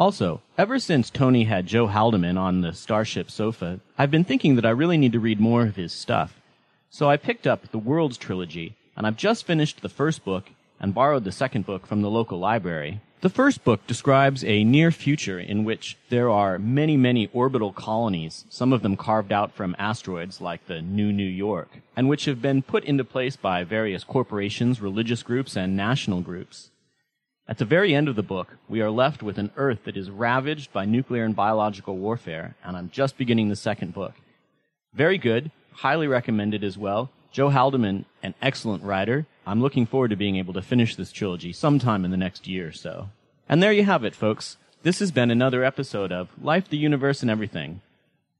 Also, 0.00 0.40
ever 0.56 0.78
since 0.78 1.10
Tony 1.10 1.44
had 1.44 1.66
Joe 1.66 1.86
Haldeman 1.86 2.38
on 2.38 2.62
the 2.62 2.72
Starship 2.72 3.30
sofa, 3.30 3.80
I've 3.98 4.10
been 4.10 4.24
thinking 4.24 4.56
that 4.56 4.64
I 4.64 4.70
really 4.70 4.96
need 4.96 5.12
to 5.12 5.20
read 5.20 5.38
more 5.38 5.66
of 5.66 5.76
his 5.76 5.92
stuff. 5.92 6.40
So 6.88 7.10
I 7.10 7.18
picked 7.18 7.46
up 7.46 7.70
the 7.70 7.78
Worlds 7.78 8.16
trilogy, 8.16 8.76
and 8.96 9.06
I've 9.06 9.18
just 9.18 9.44
finished 9.44 9.82
the 9.82 9.90
first 9.90 10.24
book 10.24 10.48
and 10.80 10.94
borrowed 10.94 11.24
the 11.24 11.32
second 11.32 11.66
book 11.66 11.86
from 11.86 12.00
the 12.00 12.08
local 12.08 12.38
library. 12.38 13.02
The 13.20 13.28
first 13.28 13.62
book 13.62 13.86
describes 13.86 14.42
a 14.42 14.64
near 14.64 14.90
future 14.90 15.38
in 15.38 15.64
which 15.64 15.98
there 16.08 16.30
are 16.30 16.58
many, 16.58 16.96
many 16.96 17.28
orbital 17.34 17.70
colonies, 17.70 18.46
some 18.48 18.72
of 18.72 18.80
them 18.80 18.96
carved 18.96 19.32
out 19.32 19.52
from 19.52 19.76
asteroids 19.78 20.40
like 20.40 20.66
the 20.66 20.80
New 20.80 21.12
New 21.12 21.28
York, 21.28 21.68
and 21.94 22.08
which 22.08 22.24
have 22.24 22.40
been 22.40 22.62
put 22.62 22.84
into 22.84 23.04
place 23.04 23.36
by 23.36 23.64
various 23.64 24.02
corporations, 24.02 24.80
religious 24.80 25.22
groups, 25.22 25.58
and 25.58 25.76
national 25.76 26.22
groups. 26.22 26.70
At 27.50 27.58
the 27.58 27.64
very 27.64 27.96
end 27.96 28.06
of 28.06 28.14
the 28.14 28.22
book, 28.22 28.56
we 28.68 28.80
are 28.80 28.92
left 28.92 29.24
with 29.24 29.36
an 29.36 29.50
Earth 29.56 29.80
that 29.82 29.96
is 29.96 30.08
ravaged 30.08 30.72
by 30.72 30.84
nuclear 30.84 31.24
and 31.24 31.34
biological 31.34 31.96
warfare, 31.96 32.54
and 32.62 32.76
I'm 32.76 32.90
just 32.90 33.18
beginning 33.18 33.48
the 33.48 33.56
second 33.56 33.92
book. 33.92 34.12
Very 34.94 35.18
good, 35.18 35.50
highly 35.72 36.06
recommended 36.06 36.62
as 36.62 36.78
well. 36.78 37.10
Joe 37.32 37.48
Haldeman, 37.48 38.04
an 38.22 38.34
excellent 38.40 38.84
writer. 38.84 39.26
I'm 39.44 39.60
looking 39.60 39.84
forward 39.84 40.10
to 40.10 40.16
being 40.16 40.36
able 40.36 40.54
to 40.54 40.62
finish 40.62 40.94
this 40.94 41.10
trilogy 41.10 41.52
sometime 41.52 42.04
in 42.04 42.12
the 42.12 42.16
next 42.16 42.46
year 42.46 42.68
or 42.68 42.72
so. 42.72 43.08
And 43.48 43.60
there 43.60 43.72
you 43.72 43.82
have 43.82 44.04
it, 44.04 44.14
folks. 44.14 44.56
This 44.84 45.00
has 45.00 45.10
been 45.10 45.32
another 45.32 45.64
episode 45.64 46.12
of 46.12 46.28
Life, 46.40 46.68
the 46.68 46.76
Universe, 46.76 47.20
and 47.20 47.32
Everything. 47.32 47.80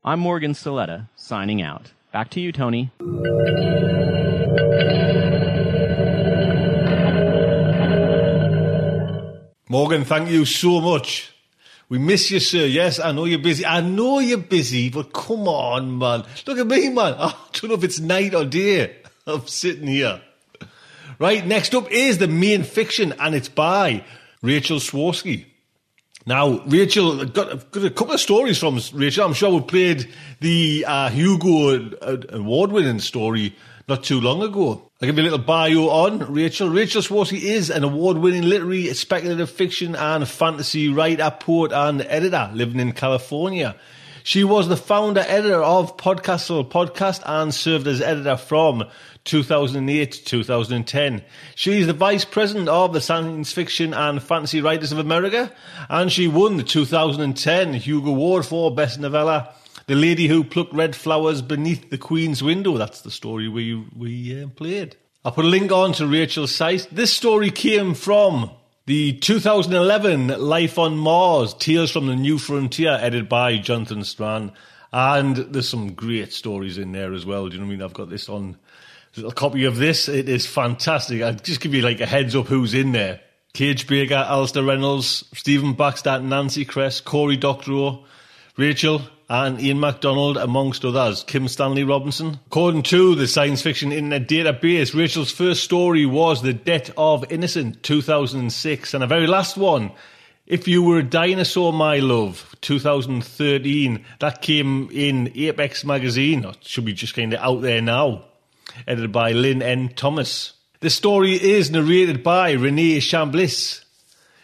I'm 0.04 0.20
Morgan 0.20 0.52
Saletta, 0.52 1.08
signing 1.16 1.60
out. 1.60 1.90
Back 2.12 2.30
to 2.30 2.40
you, 2.40 2.52
Tony. 2.52 2.92
Morgan, 9.70 10.04
thank 10.04 10.28
you 10.28 10.44
so 10.46 10.80
much. 10.80 11.32
We 11.88 11.98
miss 11.98 12.28
you, 12.32 12.40
sir. 12.40 12.66
Yes, 12.66 12.98
I 12.98 13.12
know 13.12 13.24
you're 13.24 13.38
busy. 13.38 13.64
I 13.64 13.80
know 13.80 14.18
you're 14.18 14.36
busy, 14.36 14.90
but 14.90 15.12
come 15.12 15.46
on, 15.46 15.96
man. 15.96 16.24
Look 16.44 16.58
at 16.58 16.66
me, 16.66 16.88
man. 16.88 17.14
I 17.18 17.32
don't 17.52 17.68
know 17.68 17.74
if 17.74 17.84
it's 17.84 18.00
night 18.00 18.34
or 18.34 18.44
day. 18.44 18.96
I'm 19.28 19.46
sitting 19.46 19.86
here. 19.86 20.22
Right, 21.20 21.46
next 21.46 21.72
up 21.76 21.88
is 21.88 22.18
the 22.18 22.26
main 22.26 22.64
fiction, 22.64 23.14
and 23.20 23.32
it's 23.32 23.48
by 23.48 24.04
Rachel 24.42 24.78
Swirsky. 24.78 25.46
Now, 26.26 26.64
Rachel, 26.66 27.24
got, 27.26 27.70
got 27.70 27.84
a 27.84 27.90
couple 27.90 28.14
of 28.14 28.20
stories 28.20 28.58
from 28.58 28.80
Rachel. 28.92 29.24
I'm 29.24 29.34
sure 29.34 29.52
we 29.54 29.60
played 29.60 30.12
the 30.40 30.84
uh, 30.84 31.10
Hugo 31.10 31.92
award 32.30 32.72
winning 32.72 32.98
story 32.98 33.54
not 33.90 34.04
too 34.04 34.20
long 34.20 34.40
ago. 34.40 34.90
I'll 35.02 35.06
give 35.06 35.16
you 35.16 35.22
a 35.22 35.24
little 35.24 35.38
bio 35.38 35.88
on 35.88 36.32
Rachel. 36.32 36.70
Rachel 36.70 37.02
Swirsky 37.02 37.42
is 37.42 37.70
an 37.70 37.82
award-winning 37.82 38.42
literary, 38.42 38.94
speculative 38.94 39.50
fiction 39.50 39.96
and 39.96 40.26
fantasy 40.28 40.88
writer, 40.88 41.34
poet 41.40 41.72
and 41.72 42.00
editor 42.02 42.50
living 42.54 42.78
in 42.78 42.92
California. 42.92 43.74
She 44.22 44.44
was 44.44 44.68
the 44.68 44.76
founder 44.76 45.24
editor 45.26 45.60
of 45.60 45.96
Podcastle 45.96 46.70
Podcast 46.70 47.22
and 47.26 47.52
served 47.52 47.88
as 47.88 48.00
editor 48.00 48.36
from 48.36 48.84
2008 49.24 50.12
to 50.12 50.22
2010. 50.24 51.24
She 51.56 51.80
is 51.80 51.88
the 51.88 51.92
vice 51.92 52.24
president 52.24 52.68
of 52.68 52.92
the 52.92 53.00
Science 53.00 53.52
Fiction 53.52 53.92
and 53.92 54.22
Fantasy 54.22 54.60
Writers 54.60 54.92
of 54.92 54.98
America, 54.98 55.52
and 55.88 56.12
she 56.12 56.28
won 56.28 56.58
the 56.58 56.62
2010 56.62 57.74
Hugo 57.74 58.10
Award 58.10 58.46
for 58.46 58.72
Best 58.72 59.00
Novella 59.00 59.52
the 59.90 59.96
lady 59.96 60.28
who 60.28 60.44
plucked 60.44 60.72
red 60.72 60.94
flowers 60.94 61.42
beneath 61.42 61.90
the 61.90 61.98
Queen's 61.98 62.44
window. 62.44 62.78
That's 62.78 63.00
the 63.00 63.10
story 63.10 63.48
we 63.48 63.74
we 63.96 64.40
uh, 64.40 64.46
played. 64.46 64.94
I'll 65.24 65.32
put 65.32 65.44
a 65.44 65.48
link 65.48 65.72
on 65.72 65.94
to 65.94 66.06
Rachel's 66.06 66.54
site. 66.54 66.86
This 66.92 67.12
story 67.12 67.50
came 67.50 67.94
from 67.94 68.52
the 68.86 69.14
2011 69.14 70.28
Life 70.28 70.78
on 70.78 70.96
Mars, 70.96 71.54
Tales 71.54 71.90
from 71.90 72.06
the 72.06 72.14
New 72.14 72.38
Frontier, 72.38 72.98
edited 73.00 73.28
by 73.28 73.56
Jonathan 73.58 74.04
Strahan. 74.04 74.52
And 74.92 75.34
there's 75.38 75.68
some 75.68 75.94
great 75.94 76.32
stories 76.32 76.78
in 76.78 76.92
there 76.92 77.12
as 77.12 77.26
well. 77.26 77.48
Do 77.48 77.54
you 77.54 77.58
know 77.58 77.66
what 77.66 77.72
I 77.72 77.76
mean? 77.76 77.82
I've 77.82 77.92
got 77.92 78.10
this 78.10 78.28
on 78.28 78.58
a 79.16 79.32
copy 79.32 79.64
of 79.64 79.76
this. 79.76 80.08
It 80.08 80.28
is 80.28 80.46
fantastic. 80.46 81.20
I'll 81.20 81.34
just 81.34 81.60
give 81.60 81.74
you 81.74 81.82
like 81.82 82.00
a 82.00 82.06
heads 82.06 82.36
up 82.36 82.46
who's 82.46 82.74
in 82.74 82.92
there. 82.92 83.22
Kage 83.54 83.88
Baker, 83.88 84.14
Alastair 84.14 84.62
Reynolds, 84.62 85.24
Stephen 85.34 85.72
Baxter, 85.72 86.20
Nancy 86.20 86.64
Kress, 86.64 87.00
Cory 87.00 87.36
Doctorow, 87.36 88.04
Rachel, 88.56 89.02
and 89.30 89.62
Ian 89.62 89.78
McDonald, 89.78 90.36
amongst 90.36 90.84
others. 90.84 91.22
Kim 91.22 91.46
Stanley 91.46 91.84
Robinson. 91.84 92.40
According 92.48 92.82
to 92.82 93.14
the 93.14 93.28
Science 93.28 93.62
Fiction 93.62 93.92
Internet 93.92 94.28
Database, 94.28 94.92
Rachel's 94.92 95.30
first 95.30 95.62
story 95.62 96.04
was 96.04 96.42
The 96.42 96.52
Debt 96.52 96.90
of 96.98 97.24
Innocent, 97.30 97.84
2006. 97.84 98.92
And 98.92 99.04
a 99.04 99.06
very 99.06 99.28
last 99.28 99.56
one, 99.56 99.92
If 100.46 100.66
You 100.66 100.82
Were 100.82 100.98
a 100.98 101.04
Dinosaur, 101.04 101.72
My 101.72 102.00
Love, 102.00 102.56
2013. 102.60 104.04
That 104.18 104.42
came 104.42 104.90
in 104.90 105.30
Apex 105.36 105.84
Magazine. 105.84 106.44
Or 106.44 106.54
should 106.62 106.84
be 106.84 106.92
just 106.92 107.14
kind 107.14 107.32
of 107.32 107.38
out 107.38 107.62
there 107.62 107.80
now. 107.80 108.24
Edited 108.88 109.12
by 109.12 109.30
Lynne 109.30 109.62
M. 109.62 109.90
Thomas. 109.90 110.54
The 110.80 110.90
story 110.90 111.34
is 111.34 111.70
narrated 111.70 112.24
by 112.24 112.50
Renee 112.50 112.98
Chambliss. 112.98 113.84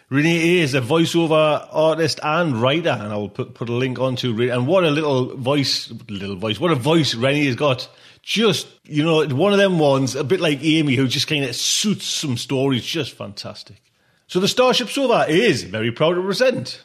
Renee 0.08 0.58
is 0.58 0.74
a 0.74 0.80
voiceover 0.80 1.66
artist 1.72 2.20
and 2.22 2.60
writer, 2.62 2.90
and 2.90 3.12
I'll 3.12 3.28
put, 3.28 3.54
put 3.54 3.68
a 3.68 3.72
link 3.72 3.98
on 3.98 4.14
to 4.16 4.30
onto 4.30 4.52
and 4.52 4.66
what 4.68 4.84
a 4.84 4.90
little 4.90 5.36
voice, 5.36 5.92
little 6.08 6.36
voice, 6.36 6.60
what 6.60 6.70
a 6.70 6.76
voice 6.76 7.14
Renee 7.14 7.46
has 7.46 7.56
got. 7.56 7.88
Just 8.22 8.68
you 8.84 9.04
know, 9.04 9.26
one 9.26 9.52
of 9.52 9.58
them 9.58 9.78
ones, 9.78 10.14
a 10.14 10.24
bit 10.24 10.40
like 10.40 10.60
Amy, 10.62 10.94
who 10.94 11.08
just 11.08 11.26
kind 11.26 11.44
of 11.44 11.56
suits 11.56 12.06
some 12.06 12.36
stories, 12.36 12.84
just 12.84 13.12
fantastic. 13.14 13.82
So 14.28 14.40
the 14.40 14.48
Starship 14.48 14.88
Sofa 14.88 15.26
is 15.28 15.64
very 15.64 15.92
proud 15.92 16.14
to 16.14 16.22
present 16.22 16.82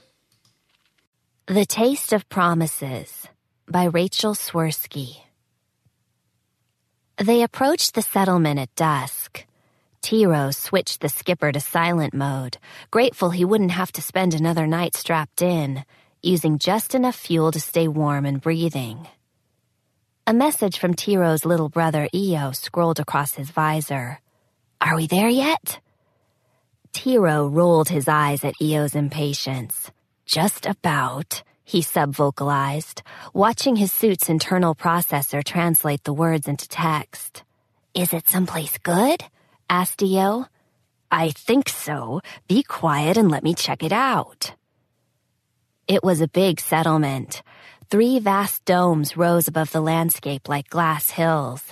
The 1.48 1.66
Taste 1.66 2.14
of 2.14 2.28
Promises 2.30 3.28
by 3.68 3.86
Rachel 3.86 4.34
Swirsky. 4.34 5.22
They 7.18 7.44
approached 7.44 7.94
the 7.94 8.02
settlement 8.02 8.60
at 8.60 8.74
dusk. 8.76 9.46
Tiro 10.02 10.52
switched 10.52 11.02
the 11.02 11.10
skipper 11.10 11.52
to 11.52 11.60
silent 11.60 12.14
mode, 12.14 12.58
grateful 12.90 13.30
he 13.30 13.46
wouldn't 13.46 13.72
have 13.72 13.92
to 13.94 14.02
spend 14.02 14.34
another 14.34 14.66
night 14.66 14.96
strapped 14.96 15.42
in, 15.42 15.86
using 16.22 16.58
just 16.58 16.96
enough 16.96 17.16
fuel 17.16 17.52
to 17.52 17.60
stay 17.60 17.88
warm 17.88 18.26
and 18.26 18.42
breathing. 18.42 19.08
A 20.26 20.34
message 20.34 20.80
from 20.80 20.96
Tiro's 20.96 21.46
little 21.46 21.70
brother 21.70 22.08
Io 22.16 22.52
scrolled 22.52 23.00
across 23.00 23.34
his 23.34 23.52
visor. 23.52 24.20
Are 24.80 24.96
we 24.96 25.08
there 25.08 25.30
yet? 25.30 25.80
Tiro 26.94 27.48
rolled 27.48 27.90
his 27.90 28.08
eyes 28.08 28.44
at 28.44 28.56
Io's 28.62 28.96
impatience. 28.96 29.92
Just 30.26 30.66
about, 30.66 31.44
he 31.64 31.82
subvocalized, 31.82 33.02
watching 33.34 33.76
his 33.76 33.92
suit's 33.92 34.30
internal 34.30 34.76
processor 34.76 35.44
translate 35.44 36.04
the 36.04 36.14
words 36.14 36.48
into 36.48 36.68
text. 36.68 37.44
Is 37.94 38.14
it 38.14 38.28
someplace 38.28 38.78
good? 38.80 39.24
Asked 39.72 40.04
Io. 40.04 40.48
I 41.10 41.32
think 41.32 41.70
so. 41.70 42.20
Be 42.50 42.62
quiet 42.62 43.16
and 43.16 43.32
let 43.32 43.42
me 43.42 43.54
check 43.54 43.84
it 43.84 43.94
out. 43.94 44.54
It 45.88 46.04
was 46.04 46.20
a 46.20 46.28
big 46.28 46.60
settlement. 46.60 47.42
Three 47.90 48.20
vast 48.20 48.66
domes 48.66 49.16
rose 49.16 49.48
above 49.48 49.72
the 49.72 49.80
landscape 49.80 50.50
like 50.50 50.70
glass 50.70 51.12
hills. 51.12 51.64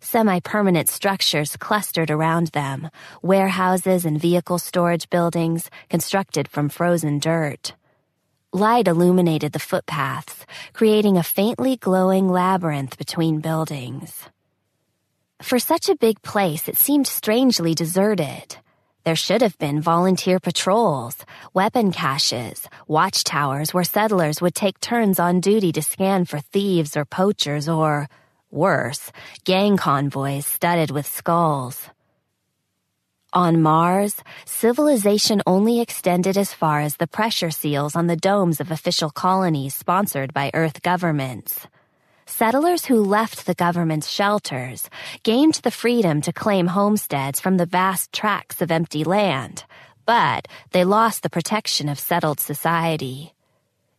Semi-permanent 0.00 0.88
structures 0.88 1.56
clustered 1.56 2.10
around 2.10 2.48
them, 2.48 2.90
warehouses 3.22 4.04
and 4.04 4.20
vehicle 4.20 4.58
storage 4.58 5.08
buildings 5.08 5.70
constructed 5.88 6.48
from 6.48 6.68
frozen 6.68 7.20
dirt. 7.20 7.74
Light 8.52 8.88
illuminated 8.88 9.52
the 9.52 9.66
footpaths, 9.70 10.46
creating 10.72 11.16
a 11.16 11.22
faintly 11.22 11.76
glowing 11.76 12.28
labyrinth 12.28 12.98
between 12.98 13.40
buildings. 13.40 14.28
For 15.42 15.58
such 15.58 15.90
a 15.90 15.96
big 15.96 16.22
place, 16.22 16.66
it 16.66 16.78
seemed 16.78 17.06
strangely 17.06 17.74
deserted. 17.74 18.56
There 19.04 19.14
should 19.14 19.42
have 19.42 19.56
been 19.58 19.82
volunteer 19.82 20.40
patrols, 20.40 21.26
weapon 21.52 21.92
caches, 21.92 22.66
watchtowers 22.88 23.74
where 23.74 23.84
settlers 23.84 24.40
would 24.40 24.54
take 24.54 24.80
turns 24.80 25.20
on 25.20 25.40
duty 25.40 25.72
to 25.72 25.82
scan 25.82 26.24
for 26.24 26.40
thieves 26.40 26.96
or 26.96 27.04
poachers 27.04 27.68
or, 27.68 28.08
worse, 28.50 29.12
gang 29.44 29.76
convoys 29.76 30.46
studded 30.46 30.90
with 30.90 31.06
skulls. 31.06 31.90
On 33.34 33.60
Mars, 33.60 34.16
civilization 34.46 35.42
only 35.46 35.80
extended 35.80 36.38
as 36.38 36.54
far 36.54 36.80
as 36.80 36.96
the 36.96 37.06
pressure 37.06 37.50
seals 37.50 37.94
on 37.94 38.06
the 38.06 38.16
domes 38.16 38.58
of 38.58 38.70
official 38.70 39.10
colonies 39.10 39.74
sponsored 39.74 40.32
by 40.32 40.50
Earth 40.54 40.82
governments 40.82 41.68
settlers 42.26 42.84
who 42.84 43.02
left 43.02 43.46
the 43.46 43.54
government's 43.54 44.10
shelters 44.10 44.90
gained 45.22 45.54
the 45.62 45.70
freedom 45.70 46.20
to 46.20 46.32
claim 46.32 46.66
homesteads 46.66 47.40
from 47.40 47.56
the 47.56 47.66
vast 47.66 48.12
tracts 48.12 48.60
of 48.60 48.70
empty 48.70 49.04
land, 49.04 49.64
but 50.04 50.46
they 50.72 50.84
lost 50.84 51.22
the 51.22 51.30
protection 51.30 51.88
of 51.88 51.98
settled 51.98 52.40
society. 52.40 53.32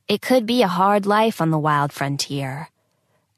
It 0.07 0.21
could 0.21 0.45
be 0.45 0.61
a 0.61 0.67
hard 0.67 1.05
life 1.05 1.41
on 1.41 1.49
the 1.49 1.59
wild 1.59 1.91
frontier. 1.91 2.69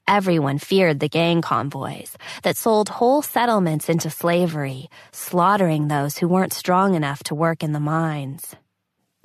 Everyone 0.06 0.58
feared 0.58 0.98
the 0.98 1.08
gang 1.08 1.40
convoys 1.40 2.16
that 2.42 2.56
sold 2.56 2.88
whole 2.88 3.22
settlements 3.22 3.88
into 3.88 4.10
slavery, 4.10 4.90
slaughtering 5.12 5.86
those 5.86 6.18
who 6.18 6.26
weren't 6.26 6.52
strong 6.52 6.94
enough 6.94 7.22
to 7.24 7.34
work 7.34 7.62
in 7.62 7.72
the 7.72 7.80
mines. 7.80 8.56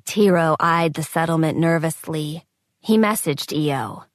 Tiro 0.05 0.55
eyed 0.59 0.93
the 0.93 1.01
settlement 1.01 1.57
nervously. 1.57 2.45
He 2.81 2.97
messaged 2.99 3.51
Io. 3.51 4.05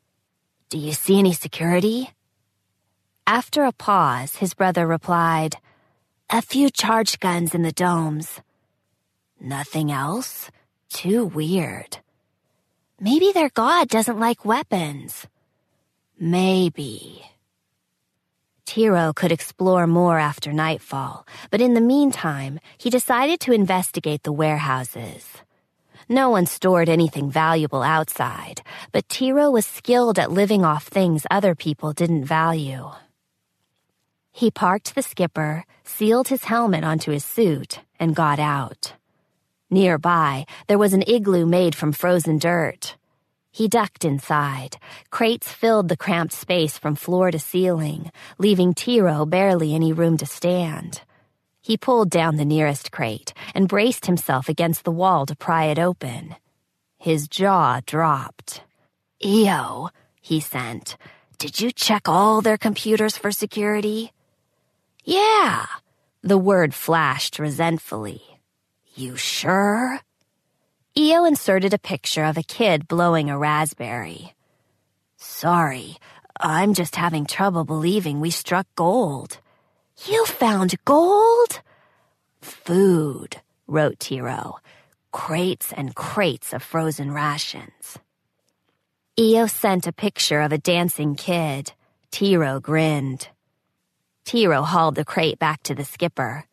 Do 0.71 0.79
you 0.79 0.93
see 0.93 1.19
any 1.19 1.33
security? 1.33 2.11
After 3.27 3.65
a 3.65 3.73
pause, 3.73 4.37
his 4.37 4.55
brother 4.55 4.87
replied, 4.87 5.57
A 6.31 6.41
few 6.41 6.71
charge 6.71 7.19
guns 7.19 7.57
in 7.57 7.63
the 7.63 7.73
domes. 7.73 8.41
Nothing 9.41 9.91
else? 9.91 10.49
Too 10.89 11.25
weird. 11.25 11.99
Maybe 13.01 13.33
their 13.33 13.49
god 13.49 13.89
doesn't 13.89 14.21
like 14.21 14.45
weapons. 14.45 15.27
Maybe. 16.21 17.25
Tiro 18.65 19.13
could 19.13 19.33
explore 19.33 19.89
more 19.89 20.21
after 20.21 20.53
nightfall, 20.53 21.27
but 21.51 21.61
in 21.61 21.75
the 21.75 21.81
meantime, 21.81 22.61
he 22.79 22.91
decided 22.91 23.41
to 23.41 23.53
investigate 23.53 24.23
the 24.23 24.31
warehouses. 24.31 25.43
No 26.13 26.29
one 26.29 26.47
stored 26.47 26.89
anything 26.89 27.31
valuable 27.31 27.85
outside, 27.85 28.63
but 28.91 29.09
Tiro 29.09 29.49
was 29.49 29.65
skilled 29.65 30.19
at 30.19 30.33
living 30.33 30.65
off 30.65 30.89
things 30.89 31.25
other 31.31 31.55
people 31.55 31.93
didn't 31.93 32.25
value. 32.25 32.91
He 34.33 34.51
parked 34.51 34.97
the 34.97 35.03
skipper, 35.03 35.65
sealed 35.85 36.27
his 36.27 36.43
helmet 36.43 36.83
onto 36.83 37.13
his 37.13 37.25
suit, 37.25 37.79
and 38.01 38.17
got 38.17 38.41
out. 38.41 38.93
Nearby, 39.71 40.47
there 40.67 40.79
was 40.79 40.95
an 40.95 41.05
igloo 41.07 41.47
made 41.47 41.77
from 41.77 41.93
frozen 41.93 42.39
dirt. 42.39 42.97
He 43.53 43.69
ducked 43.69 44.05
inside. 44.05 44.79
Crates 45.11 45.53
filled 45.53 45.89
the 45.89 45.97
cramped 45.97 46.33
space 46.33 46.77
from 46.77 46.97
floor 46.97 47.31
to 47.31 47.39
ceiling, 47.39 48.11
leaving 48.37 48.75
Tiro 48.75 49.25
barely 49.27 49.77
any 49.77 49.93
room 49.93 50.17
to 50.17 50.27
stand. 50.27 51.03
He 51.71 51.77
pulled 51.77 52.11
down 52.11 52.35
the 52.35 52.45
nearest 52.45 52.91
crate 52.91 53.33
and 53.55 53.69
braced 53.69 54.07
himself 54.07 54.49
against 54.49 54.83
the 54.83 54.91
wall 54.91 55.25
to 55.27 55.37
pry 55.37 55.67
it 55.67 55.79
open. 55.79 56.35
His 56.99 57.29
jaw 57.29 57.79
dropped. 57.87 58.65
Io, 59.25 59.91
he 60.21 60.41
sent, 60.41 60.97
did 61.39 61.61
you 61.61 61.71
check 61.71 62.09
all 62.09 62.41
their 62.41 62.59
computers 62.59 63.17
for 63.17 63.31
security? 63.31 64.13
Yeah, 65.05 65.65
the 66.25 66.37
word 66.37 66.75
flashed 66.75 67.39
resentfully. 67.39 68.21
You 68.97 69.15
sure? 69.15 70.01
Io 70.99 71.25
inserted 71.25 71.73
a 71.73 71.79
picture 71.79 72.25
of 72.25 72.37
a 72.37 72.43
kid 72.43 72.89
blowing 72.89 73.31
a 73.31 73.39
raspberry. 73.39 74.35
Sorry, 75.19 75.99
I'm 76.41 76.75
just 76.75 76.97
having 76.97 77.27
trouble 77.27 77.65
believing 77.65 78.19
we 78.19 78.33
struck 78.33 78.67
gold. 78.75 79.39
You 80.07 80.25
found 80.25 80.75
gold? 80.85 81.61
Food, 82.41 83.41
wrote 83.67 83.99
Tiro. 83.99 84.57
Crates 85.13 85.73
and 85.73 85.95
crates 85.95 86.55
of 86.55 86.63
frozen 86.63 87.13
rations. 87.13 87.99
Io 89.19 89.47
sent 89.47 89.87
a 89.87 89.93
picture 89.93 90.41
of 90.41 90.53
a 90.53 90.59
dancing 90.59 91.17
kid. 91.17 91.73
Tiro 92.11 92.61
grinned. 92.61 93.29
Tiro 94.25 94.63
hauled 94.63 94.95
the 94.95 95.05
crate 95.05 95.39
back 95.39 95.63
to 95.65 95.75
the 95.75 95.85
skipper. 95.85 96.45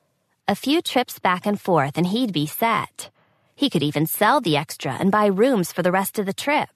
A 0.47 0.55
few 0.55 0.81
trips 0.81 1.19
back 1.19 1.45
and 1.45 1.59
forth 1.59 1.97
and 1.97 2.07
he'd 2.07 2.33
be 2.33 2.47
set. 2.47 3.11
He 3.55 3.69
could 3.69 3.83
even 3.83 4.07
sell 4.07 4.41
the 4.41 4.57
extra 4.57 4.93
and 4.93 5.11
buy 5.11 5.27
rooms 5.27 5.71
for 5.71 5.83
the 5.83 5.91
rest 5.91 6.19
of 6.19 6.25
the 6.25 6.33
trip. 6.33 6.69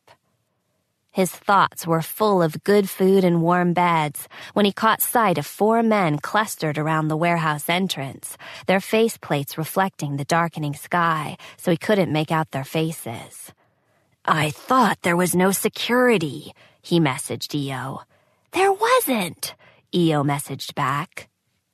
His 1.14 1.30
thoughts 1.30 1.86
were 1.86 2.02
full 2.02 2.42
of 2.42 2.64
good 2.64 2.90
food 2.90 3.26
and 3.26 3.42
warm 3.42 3.74
beds 3.74 4.30
when 4.54 4.66
he 4.66 4.72
caught 4.72 5.02
sight 5.02 5.38
of 5.38 5.46
four 5.46 5.84
men 5.84 6.20
clustered 6.20 6.78
around 6.78 7.10
the 7.10 7.18
warehouse 7.18 7.68
entrance, 7.68 8.38
their 8.66 8.80
faceplates 8.80 9.58
reflecting 9.58 10.16
the 10.16 10.24
darkening 10.24 10.74
sky 10.74 11.38
so 11.58 11.70
he 11.70 11.76
couldn't 11.76 12.14
make 12.14 12.32
out 12.32 12.52
their 12.52 12.64
faces. 12.64 13.52
I 14.24 14.52
thought 14.52 15.02
there 15.02 15.18
was 15.18 15.36
no 15.36 15.52
security, 15.52 16.54
he 16.82 17.02
messaged 17.02 17.54
Io. 17.54 18.04
There 18.52 18.72
wasn't, 18.72 19.54
Io 19.94 20.24
messaged 20.24 20.76
back. 20.76 21.28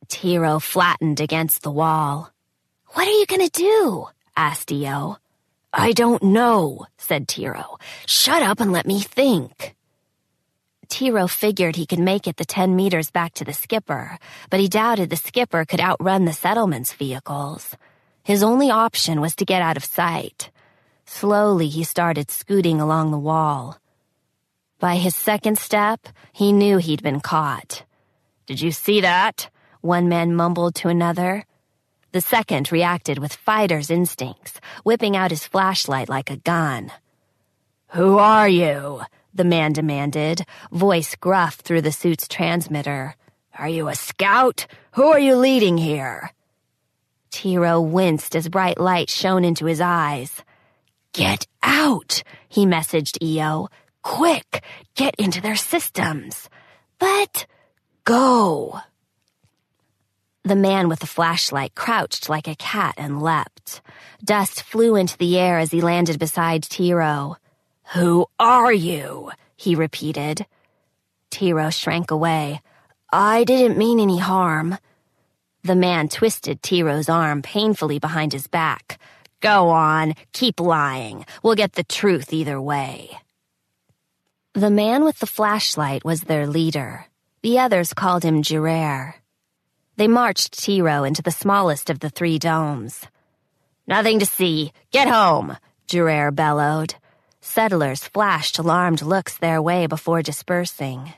Tiro 0.07 0.57
flattened 0.59 1.19
against 1.19 1.61
the 1.61 1.71
wall. 1.71 2.31
What 2.87 3.07
are 3.07 3.11
you 3.11 3.27
gonna 3.27 3.49
do? 3.49 4.07
asked 4.35 4.71
Io. 4.71 5.17
I 5.79 5.91
don't 5.91 6.23
know, 6.23 6.87
said 6.97 7.27
Tiro. 7.27 7.77
Shut 8.07 8.41
up 8.41 8.59
and 8.59 8.71
let 8.71 8.87
me 8.87 8.99
think. 8.99 9.75
Tiro 10.89 11.27
figured 11.27 11.75
he 11.75 11.85
could 11.85 11.99
make 11.99 12.25
it 12.25 12.37
the 12.37 12.45
10 12.45 12.75
meters 12.75 13.11
back 13.11 13.35
to 13.35 13.45
the 13.45 13.53
skipper, 13.53 14.17
but 14.49 14.59
he 14.59 14.67
doubted 14.67 15.11
the 15.11 15.15
skipper 15.15 15.65
could 15.65 15.79
outrun 15.79 16.25
the 16.25 16.33
settlement's 16.33 16.93
vehicles. 16.93 17.75
His 18.23 18.41
only 18.41 18.71
option 18.71 19.21
was 19.21 19.35
to 19.35 19.45
get 19.45 19.61
out 19.61 19.77
of 19.77 19.85
sight. 19.85 20.49
Slowly, 21.05 21.67
he 21.67 21.83
started 21.83 22.31
scooting 22.31 22.81
along 22.81 23.11
the 23.11 23.19
wall. 23.19 23.77
By 24.79 24.95
his 24.95 25.15
second 25.15 25.59
step, 25.59 26.07
he 26.33 26.53
knew 26.53 26.77
he'd 26.77 27.03
been 27.03 27.19
caught. 27.19 27.83
Did 28.47 28.61
you 28.61 28.71
see 28.71 29.01
that? 29.01 29.51
One 29.81 30.09
man 30.09 30.35
mumbled 30.35 30.73
to 30.75 30.89
another. 30.89 31.45
The 32.17 32.21
second 32.21 32.71
reacted 32.71 33.19
with 33.19 33.31
fighter's 33.31 33.91
instincts, 33.91 34.59
whipping 34.83 35.15
out 35.15 35.29
his 35.29 35.45
flashlight 35.45 36.09
like 36.09 36.31
a 36.31 36.37
gun. 36.37 36.91
Who 37.89 38.17
are 38.17 38.49
you? 38.49 39.03
the 39.35 39.43
man 39.43 39.71
demanded, 39.71 40.43
voice 40.71 41.13
gruff 41.13 41.57
through 41.57 41.81
the 41.81 41.91
suit's 41.91 42.27
transmitter. 42.27 43.13
Are 43.55 43.69
you 43.69 43.87
a 43.87 43.93
scout? 43.93 44.65
Who 44.93 45.03
are 45.03 45.19
you 45.19 45.35
leading 45.35 45.77
here? 45.77 46.31
Tiro 47.29 47.79
winced 47.81 48.35
as 48.35 48.49
bright 48.49 48.79
light 48.79 49.11
shone 49.11 49.45
into 49.45 49.65
his 49.65 49.79
eyes. 49.79 50.41
Get 51.13 51.45
out, 51.61 52.23
he 52.49 52.65
messaged 52.65 53.21
Io. 53.21 53.67
Quick, 54.01 54.63
get 54.95 55.13
into 55.19 55.39
their 55.39 55.55
systems. 55.55 56.49
But 56.97 57.45
go. 58.05 58.79
The 60.47 60.55
man 60.55 60.87
with 60.87 60.99
the 60.99 61.07
flashlight 61.07 61.75
crouched 61.75 62.29
like 62.29 62.47
a 62.47 62.55
cat 62.55 62.93
and 62.95 63.21
leapt. 63.21 63.81
Dust 64.23 64.63
flew 64.63 64.95
into 64.95 65.17
the 65.17 65.37
air 65.37 65.59
as 65.59 65.71
he 65.71 65.81
landed 65.81 66.19
beside 66.19 66.63
Tiro. 66.63 67.35
Who 67.95 68.27
are 68.39 68.71
you? 68.71 69.31
he 69.57 69.75
repeated. 69.75 70.45
Tiro 71.29 71.69
shrank 71.69 72.11
away. 72.11 72.61
I 73.11 73.43
didn't 73.43 73.77
mean 73.77 73.99
any 73.99 74.19
harm. 74.19 74.77
The 75.65 75.75
man 75.75 76.07
twisted 76.07 76.63
Tiro's 76.63 77.09
arm 77.09 77.41
painfully 77.41 77.99
behind 77.99 78.31
his 78.31 78.47
back. 78.47 79.01
Go 79.41 79.67
on, 79.67 80.13
keep 80.31 80.61
lying. 80.61 81.25
We'll 81.43 81.55
get 81.55 81.73
the 81.73 81.83
truth 81.83 82.31
either 82.31 82.61
way. 82.61 83.19
The 84.53 84.71
man 84.71 85.03
with 85.03 85.19
the 85.19 85.27
flashlight 85.27 86.05
was 86.05 86.21
their 86.21 86.47
leader. 86.47 87.07
The 87.43 87.59
others 87.59 87.93
called 87.93 88.23
him 88.23 88.43
Gerard. 88.43 89.15
They 89.97 90.07
marched 90.07 90.63
Tiro 90.63 91.03
into 91.03 91.23
the 91.23 91.31
smallest 91.31 91.89
of 91.89 91.99
the 91.99 92.11
three 92.11 92.37
domes. 92.37 93.01
Nothing 93.87 94.19
to 94.19 94.27
see. 94.27 94.71
Get 94.91 95.07
home, 95.07 95.57
Gerard 95.87 96.35
bellowed. 96.35 96.93
Settlers 97.41 98.03
flashed 98.03 98.59
alarmed 98.59 99.01
looks 99.01 99.37
their 99.37 99.59
way 99.59 99.87
before 99.87 100.21
dispersing. 100.21 101.13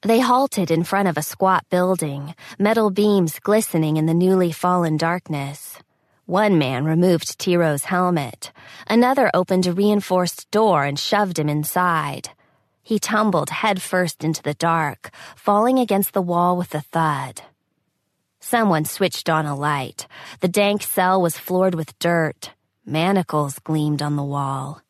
They 0.00 0.20
halted 0.20 0.70
in 0.70 0.84
front 0.84 1.08
of 1.08 1.18
a 1.18 1.22
squat 1.22 1.66
building, 1.68 2.34
metal 2.58 2.90
beams 2.90 3.38
glistening 3.40 3.98
in 3.98 4.06
the 4.06 4.14
newly 4.14 4.52
fallen 4.52 4.96
darkness. 4.96 5.76
One 6.24 6.56
man 6.56 6.86
removed 6.86 7.38
Tiro's 7.38 7.84
helmet. 7.84 8.52
Another 8.86 9.30
opened 9.34 9.66
a 9.66 9.72
reinforced 9.72 10.50
door 10.50 10.84
and 10.84 10.98
shoved 10.98 11.38
him 11.38 11.50
inside. 11.50 12.30
He 12.82 12.98
tumbled 12.98 13.50
headfirst 13.50 14.24
into 14.24 14.42
the 14.42 14.54
dark, 14.54 15.10
falling 15.36 15.78
against 15.78 16.14
the 16.14 16.22
wall 16.22 16.56
with 16.56 16.74
a 16.74 16.80
thud. 16.80 17.42
Someone 18.50 18.86
switched 18.86 19.28
on 19.28 19.44
a 19.44 19.54
light. 19.54 20.06
The 20.40 20.48
dank 20.48 20.82
cell 20.82 21.20
was 21.20 21.36
floored 21.36 21.74
with 21.74 21.98
dirt. 21.98 22.52
Manacles 22.86 23.58
gleamed 23.58 24.00
on 24.00 24.16
the 24.16 24.24
wall. 24.24 24.80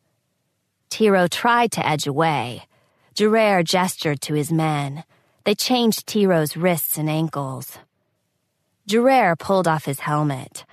Tiro 0.90 1.26
tried 1.26 1.72
to 1.72 1.84
edge 1.84 2.06
away. 2.06 2.68
Gerard 3.14 3.66
gestured 3.66 4.20
to 4.20 4.34
his 4.34 4.52
men. 4.52 5.02
They 5.42 5.56
changed 5.56 6.06
Tiro's 6.06 6.56
wrists 6.56 6.98
and 6.98 7.10
ankles. 7.10 7.78
Gerard 8.86 9.40
pulled 9.40 9.66
off 9.66 9.86
his 9.86 10.06
helmet. 10.06 10.64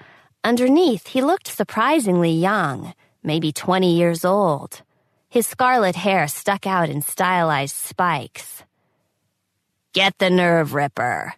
Underneath, 0.44 1.08
he 1.08 1.24
looked 1.24 1.48
surprisingly 1.48 2.34
young, 2.34 2.94
maybe 3.24 3.52
20 3.52 3.98
years 3.98 4.24
old. 4.24 4.84
His 5.28 5.48
scarlet 5.48 5.96
hair 5.96 6.28
stuck 6.28 6.68
out 6.68 6.90
in 6.90 7.02
stylized 7.02 7.78
spikes. 7.78 8.62
Get 9.92 10.20
the 10.20 10.30
nerve 10.30 10.76
ripper, 10.76 11.34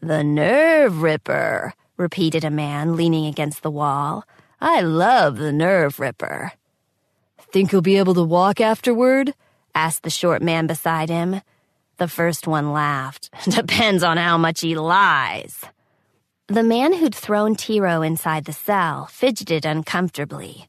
the 0.00 0.24
nerve 0.24 1.02
ripper, 1.02 1.74
repeated 1.96 2.44
a 2.44 2.50
man 2.50 2.96
leaning 2.96 3.26
against 3.26 3.62
the 3.62 3.70
wall. 3.70 4.24
I 4.60 4.80
love 4.80 5.36
the 5.36 5.52
nerve 5.52 6.00
ripper. 6.00 6.52
Think 7.52 7.70
he'll 7.70 7.82
be 7.82 7.98
able 7.98 8.14
to 8.14 8.24
walk 8.24 8.60
afterward? 8.60 9.34
asked 9.74 10.02
the 10.02 10.10
short 10.10 10.42
man 10.42 10.66
beside 10.66 11.10
him. 11.10 11.42
The 11.98 12.08
first 12.08 12.46
one 12.46 12.72
laughed. 12.72 13.30
Depends 13.44 14.02
on 14.02 14.16
how 14.16 14.38
much 14.38 14.62
he 14.62 14.74
lies. 14.74 15.64
The 16.46 16.62
man 16.62 16.94
who'd 16.94 17.14
thrown 17.14 17.54
Tiro 17.54 18.02
inside 18.02 18.44
the 18.44 18.52
cell 18.52 19.06
fidgeted 19.06 19.64
uncomfortably. 19.64 20.68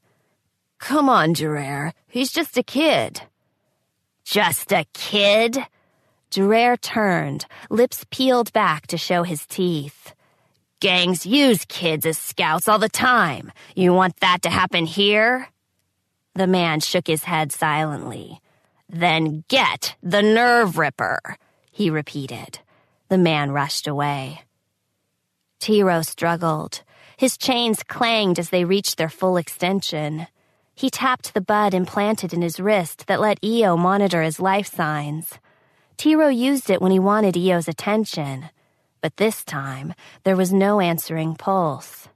Come 0.79 1.07
on, 1.07 1.33
Gerard. 1.33 1.93
He's 2.07 2.31
just 2.31 2.57
a 2.57 2.63
kid. 2.63 3.21
Just 4.23 4.71
a 4.73 4.85
kid? 4.93 5.57
Gerard 6.31 6.81
turned, 6.81 7.45
lips 7.69 8.05
peeled 8.09 8.53
back 8.53 8.87
to 8.87 8.97
show 8.97 9.23
his 9.23 9.45
teeth. 9.45 10.13
Gangs 10.79 11.25
use 11.25 11.65
kids 11.65 12.05
as 12.05 12.17
scouts 12.17 12.69
all 12.69 12.79
the 12.79 12.87
time. 12.87 13.51
You 13.75 13.93
want 13.93 14.17
that 14.21 14.41
to 14.43 14.49
happen 14.49 14.85
here? 14.85 15.49
The 16.33 16.47
man 16.47 16.79
shook 16.79 17.05
his 17.05 17.25
head 17.25 17.51
silently. 17.51 18.39
Then 18.87 19.43
get 19.49 19.95
the 20.01 20.21
nerve 20.21 20.77
ripper, 20.77 21.19
he 21.69 21.89
repeated. 21.89 22.59
The 23.09 23.17
man 23.17 23.51
rushed 23.51 23.85
away. 23.85 24.43
Tiro 25.59 26.01
struggled. 26.01 26.81
His 27.17 27.37
chains 27.37 27.83
clanged 27.83 28.39
as 28.39 28.51
they 28.51 28.63
reached 28.63 28.97
their 28.97 29.09
full 29.09 29.35
extension. 29.35 30.27
He 30.73 30.89
tapped 30.89 31.33
the 31.33 31.41
bud 31.41 31.73
implanted 31.73 32.33
in 32.33 32.41
his 32.41 32.59
wrist 32.59 33.07
that 33.07 33.19
let 33.19 33.43
Io 33.43 33.75
monitor 33.75 34.21
his 34.21 34.39
life 34.39 34.73
signs. 34.73 35.37
Tiro 36.01 36.29
used 36.29 36.71
it 36.71 36.81
when 36.81 36.91
he 36.91 36.97
wanted 36.97 37.37
Io's 37.37 37.67
attention, 37.67 38.49
but 39.01 39.17
this 39.17 39.43
time 39.43 39.93
there 40.23 40.35
was 40.35 40.51
no 40.51 40.79
answering 40.79 41.35
pulse. 41.35 42.09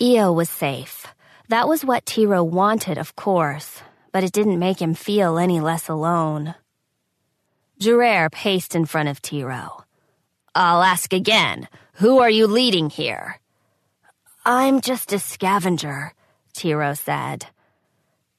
Io 0.00 0.32
was 0.32 0.48
safe. 0.48 1.06
That 1.50 1.68
was 1.68 1.84
what 1.84 2.06
Tiro 2.06 2.42
wanted, 2.42 2.96
of 2.96 3.16
course, 3.16 3.82
but 4.12 4.24
it 4.24 4.32
didn't 4.32 4.58
make 4.58 4.80
him 4.80 4.94
feel 4.94 5.36
any 5.36 5.60
less 5.60 5.90
alone. 5.90 6.54
Gerard 7.80 8.32
paced 8.32 8.74
in 8.74 8.86
front 8.86 9.10
of 9.10 9.20
Tiro. 9.20 9.84
I'll 10.54 10.82
ask 10.82 11.12
again. 11.12 11.68
Who 11.96 12.20
are 12.20 12.30
you 12.30 12.46
leading 12.46 12.88
here? 12.88 13.40
I'm 14.46 14.80
just 14.80 15.12
a 15.12 15.18
scavenger, 15.18 16.14
Tiro 16.54 16.94
said. 16.94 17.44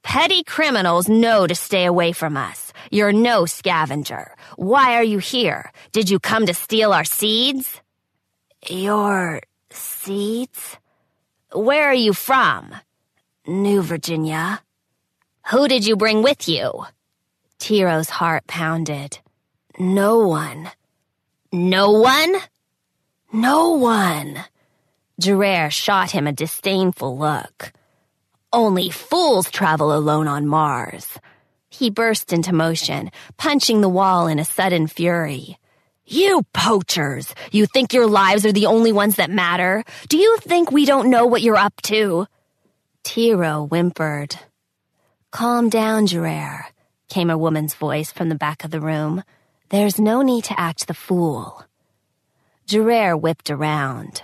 Petty 0.06 0.44
criminals 0.44 1.10
know 1.10 1.48
to 1.48 1.56
stay 1.56 1.84
away 1.86 2.12
from 2.12 2.38
us. 2.38 2.72
You're 2.92 3.12
no 3.12 3.48
scavenger. 3.48 4.36
Why 4.56 4.98
are 4.98 5.04
you 5.04 5.18
here? 5.18 5.72
Did 5.94 6.12
you 6.12 6.20
come 6.20 6.46
to 6.46 6.54
steal 6.54 6.94
our 6.94 7.04
seeds? 7.04 7.82
Your 8.70 9.42
seeds? 9.72 10.78
Where 11.52 11.88
are 11.90 12.02
you 12.08 12.14
from? 12.14 12.76
New 13.48 13.82
Virginia. 13.82 14.62
Who 15.48 15.68
did 15.68 15.88
you 15.88 15.98
bring 15.98 16.22
with 16.22 16.48
you? 16.48 16.86
Tiro's 17.58 18.10
heart 18.10 18.46
pounded. 18.46 19.18
No 19.80 20.28
one. 20.28 20.70
No 21.52 21.90
one? 21.90 22.36
No 23.34 23.72
one. 23.72 24.46
Gerard 25.20 25.74
shot 25.74 26.12
him 26.12 26.28
a 26.28 26.32
disdainful 26.32 27.18
look. 27.18 27.74
Only 28.56 28.90
fools 28.90 29.52
travel 29.52 29.94
alone 29.94 30.30
on 30.30 30.48
Mars. 30.48 31.20
He 31.68 31.90
burst 31.90 32.32
into 32.32 32.54
motion, 32.54 33.12
punching 33.36 33.82
the 33.82 33.90
wall 33.90 34.28
in 34.28 34.40
a 34.40 34.46
sudden 34.46 34.88
fury. 34.88 35.60
You 36.06 36.42
poachers! 36.54 37.36
You 37.52 37.66
think 37.66 37.92
your 37.92 38.08
lives 38.08 38.46
are 38.46 38.54
the 38.54 38.68
only 38.68 38.94
ones 38.94 39.18
that 39.18 39.30
matter? 39.30 39.84
Do 40.08 40.16
you 40.16 40.38
think 40.38 40.72
we 40.72 40.86
don't 40.86 41.10
know 41.10 41.26
what 41.26 41.42
you're 41.42 41.58
up 41.58 41.82
to? 41.82 42.28
Tiro 43.04 43.68
whimpered. 43.68 44.38
Calm 45.32 45.68
down, 45.68 46.08
Gerard, 46.08 46.64
came 47.10 47.30
a 47.30 47.38
woman's 47.38 47.74
voice 47.74 48.14
from 48.14 48.30
the 48.30 48.36
back 48.36 48.64
of 48.64 48.72
the 48.72 48.80
room. 48.80 49.22
There's 49.68 50.00
no 50.00 50.22
need 50.22 50.46
to 50.46 50.58
act 50.58 50.88
the 50.88 50.94
fool. 50.94 51.62
Gerard 52.68 53.22
whipped 53.22 53.52
around. 53.52 54.24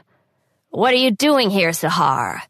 What 0.70 0.94
are 0.94 1.04
you 1.04 1.12
doing 1.12 1.50
here, 1.50 1.72
Sahar? 1.72 2.44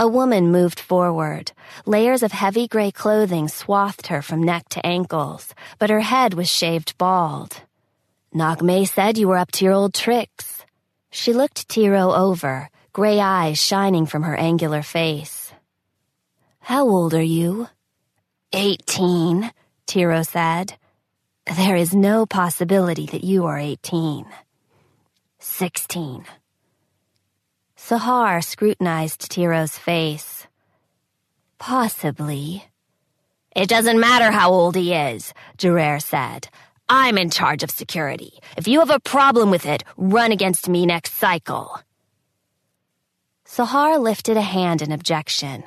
A 0.00 0.06
woman 0.06 0.52
moved 0.52 0.78
forward. 0.78 1.50
Layers 1.84 2.22
of 2.22 2.30
heavy 2.30 2.68
gray 2.68 2.92
clothing 2.92 3.48
swathed 3.48 4.06
her 4.06 4.22
from 4.22 4.44
neck 4.44 4.68
to 4.70 4.86
ankles, 4.86 5.52
but 5.80 5.90
her 5.90 6.00
head 6.00 6.34
was 6.34 6.48
shaved 6.48 6.96
bald. 6.98 7.62
Nagme 8.32 8.86
said 8.86 9.18
you 9.18 9.26
were 9.26 9.36
up 9.36 9.50
to 9.52 9.64
your 9.64 9.74
old 9.74 9.94
tricks. 9.94 10.64
She 11.10 11.32
looked 11.32 11.68
Tiro 11.68 12.12
over, 12.12 12.70
gray 12.92 13.18
eyes 13.18 13.60
shining 13.60 14.06
from 14.06 14.22
her 14.22 14.36
angular 14.36 14.82
face. 14.82 15.52
How 16.60 16.86
old 16.86 17.12
are 17.12 17.20
you? 17.20 17.66
Eighteen, 18.52 19.50
Tiro 19.86 20.22
said. 20.22 20.74
There 21.56 21.76
is 21.76 21.92
no 21.92 22.24
possibility 22.24 23.06
that 23.06 23.24
you 23.24 23.46
are 23.46 23.58
eighteen. 23.58 24.26
Sixteen. 25.40 26.24
Sahar 27.88 28.44
scrutinized 28.44 29.30
Tiro's 29.30 29.78
face. 29.78 30.46
Possibly. 31.58 32.66
It 33.56 33.70
doesn't 33.70 33.98
matter 33.98 34.30
how 34.30 34.50
old 34.50 34.76
he 34.76 34.92
is, 34.92 35.32
Gerard 35.56 36.02
said. 36.02 36.48
I'm 36.90 37.16
in 37.16 37.30
charge 37.30 37.62
of 37.62 37.70
security. 37.70 38.40
If 38.58 38.68
you 38.68 38.80
have 38.80 38.90
a 38.90 39.00
problem 39.00 39.50
with 39.50 39.64
it, 39.64 39.84
run 39.96 40.32
against 40.32 40.68
me 40.68 40.84
next 40.84 41.14
cycle. 41.14 41.80
Sahar 43.46 43.98
lifted 43.98 44.36
a 44.36 44.42
hand 44.42 44.82
in 44.82 44.92
objection. 44.92 45.64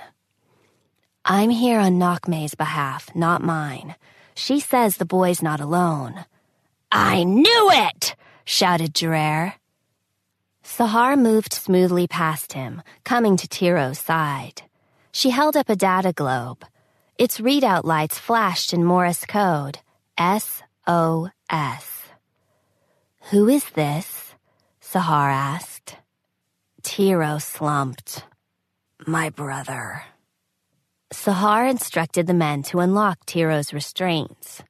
I'm 1.25 1.49
here 1.49 1.79
on 1.79 1.97
Nakme's 1.97 2.53
behalf, 2.53 3.09
not 3.15 3.41
mine. 3.41 3.95
She 4.35 4.59
says 4.59 4.97
the 4.97 5.05
boy's 5.05 5.41
not 5.41 5.59
alone. 5.59 6.25
I 6.91 7.23
knew 7.23 7.71
it! 7.71 8.15
shouted 8.45 8.93
Gerard. 8.93 9.53
Sahar 10.77 11.19
moved 11.19 11.51
smoothly 11.51 12.07
past 12.07 12.53
him, 12.53 12.81
coming 13.03 13.35
to 13.35 13.45
Tiro's 13.45 13.99
side. 13.99 14.61
She 15.11 15.29
held 15.29 15.57
up 15.57 15.67
a 15.67 15.75
data 15.75 16.13
globe. 16.13 16.63
Its 17.17 17.41
readout 17.41 17.83
lights 17.83 18.17
flashed 18.17 18.71
in 18.71 18.85
Morse 18.85 19.25
code 19.25 19.79
S-O-S. 20.17 21.85
Who 23.31 23.49
is 23.49 23.65
this? 23.71 24.33
Sahar 24.81 25.29
asked. 25.29 25.97
Tiro 26.83 27.37
slumped. 27.37 28.23
My 29.05 29.29
brother. 29.29 30.03
Sahar 31.11 31.69
instructed 31.69 32.27
the 32.27 32.33
men 32.33 32.63
to 32.63 32.79
unlock 32.79 33.25
Tiro's 33.25 33.73
restraints. 33.73 34.63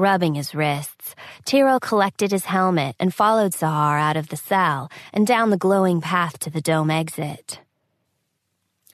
Rubbing 0.00 0.34
his 0.34 0.54
wrists, 0.54 1.14
Tiro 1.44 1.78
collected 1.78 2.30
his 2.30 2.46
helmet 2.46 2.96
and 2.98 3.12
followed 3.12 3.52
Sahar 3.52 4.00
out 4.00 4.16
of 4.16 4.28
the 4.28 4.36
cell 4.38 4.90
and 5.12 5.26
down 5.26 5.50
the 5.50 5.58
glowing 5.58 6.00
path 6.00 6.38
to 6.38 6.48
the 6.48 6.62
dome 6.62 6.90
exit. 6.90 7.60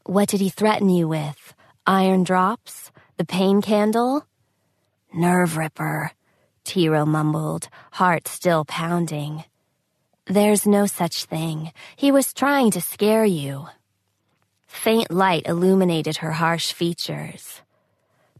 What 0.05 0.29
did 0.29 0.41
he 0.41 0.49
threaten 0.49 0.89
you 0.89 1.07
with? 1.07 1.55
Iron 1.87 2.25
drops? 2.25 2.91
The 3.19 3.25
pain 3.25 3.63
candle? 3.63 4.27
Nerve 5.15 5.57
ripper, 5.57 6.11
Tiro 6.65 7.07
mumbled, 7.07 7.69
heart 7.93 8.27
still 8.27 8.65
pounding. 8.65 9.45
There's 10.27 10.67
no 10.67 10.87
such 10.87 11.27
thing. 11.27 11.71
He 11.95 12.11
was 12.11 12.35
trying 12.35 12.73
to 12.73 12.81
scare 12.81 13.25
you. 13.25 13.69
Faint 14.67 15.13
light 15.13 15.47
illuminated 15.47 16.17
her 16.17 16.33
harsh 16.33 16.73
features. 16.73 17.63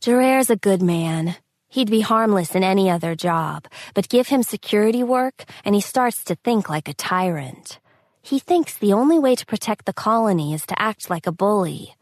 Gerard's 0.01 0.51
a 0.51 0.57
good 0.57 0.83
man. 0.83 1.37
He'd 1.77 1.91
be 1.91 2.01
harmless 2.01 2.55
in 2.55 2.65
any 2.65 2.89
other 2.89 3.15
job, 3.15 3.67
but 3.93 4.09
give 4.09 4.29
him 4.29 4.43
security 4.43 5.03
work 5.03 5.45
and 5.63 5.75
he 5.75 5.83
starts 5.83 6.25
to 6.25 6.35
think 6.35 6.71
like 6.71 6.89
a 6.89 6.95
tyrant. 6.95 7.81
He 8.23 8.39
thinks 8.39 8.73
the 8.79 8.95
only 8.95 9.19
way 9.19 9.35
to 9.35 9.45
protect 9.45 9.85
the 9.85 9.93
colony 9.93 10.55
is 10.55 10.65
to 10.69 10.81
act 10.81 11.11
like 11.11 11.27
a 11.27 11.33
bully. 11.33 11.95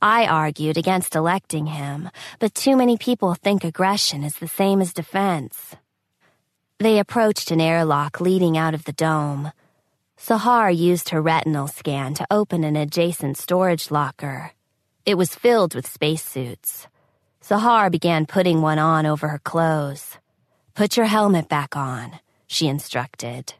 I 0.00 0.24
argued 0.24 0.76
against 0.78 1.16
electing 1.16 1.66
him, 1.66 2.10
but 2.38 2.54
too 2.54 2.76
many 2.76 2.96
people 2.96 3.34
think 3.34 3.64
aggression 3.64 4.22
is 4.22 4.36
the 4.36 4.46
same 4.46 4.80
as 4.80 4.92
defense. 4.92 5.74
They 6.78 7.00
approached 7.00 7.50
an 7.50 7.60
airlock 7.60 8.20
leading 8.20 8.56
out 8.56 8.72
of 8.72 8.84
the 8.84 8.92
dome. 8.92 9.50
Sahar 10.16 10.70
used 10.70 11.08
her 11.08 11.20
retinal 11.20 11.66
scan 11.66 12.14
to 12.14 12.26
open 12.30 12.62
an 12.62 12.76
adjacent 12.76 13.36
storage 13.36 13.90
locker. 13.90 14.52
It 15.04 15.18
was 15.18 15.34
filled 15.34 15.74
with 15.74 15.88
spacesuits. 15.88 16.86
Sahar 17.48 17.90
began 17.90 18.26
putting 18.26 18.60
one 18.60 18.78
on 18.78 19.06
over 19.06 19.28
her 19.28 19.38
clothes. 19.38 20.18
Put 20.74 20.98
your 20.98 21.06
helmet 21.06 21.48
back 21.48 21.76
on, 21.76 22.20
she 22.46 22.68
instructed. 22.68 23.54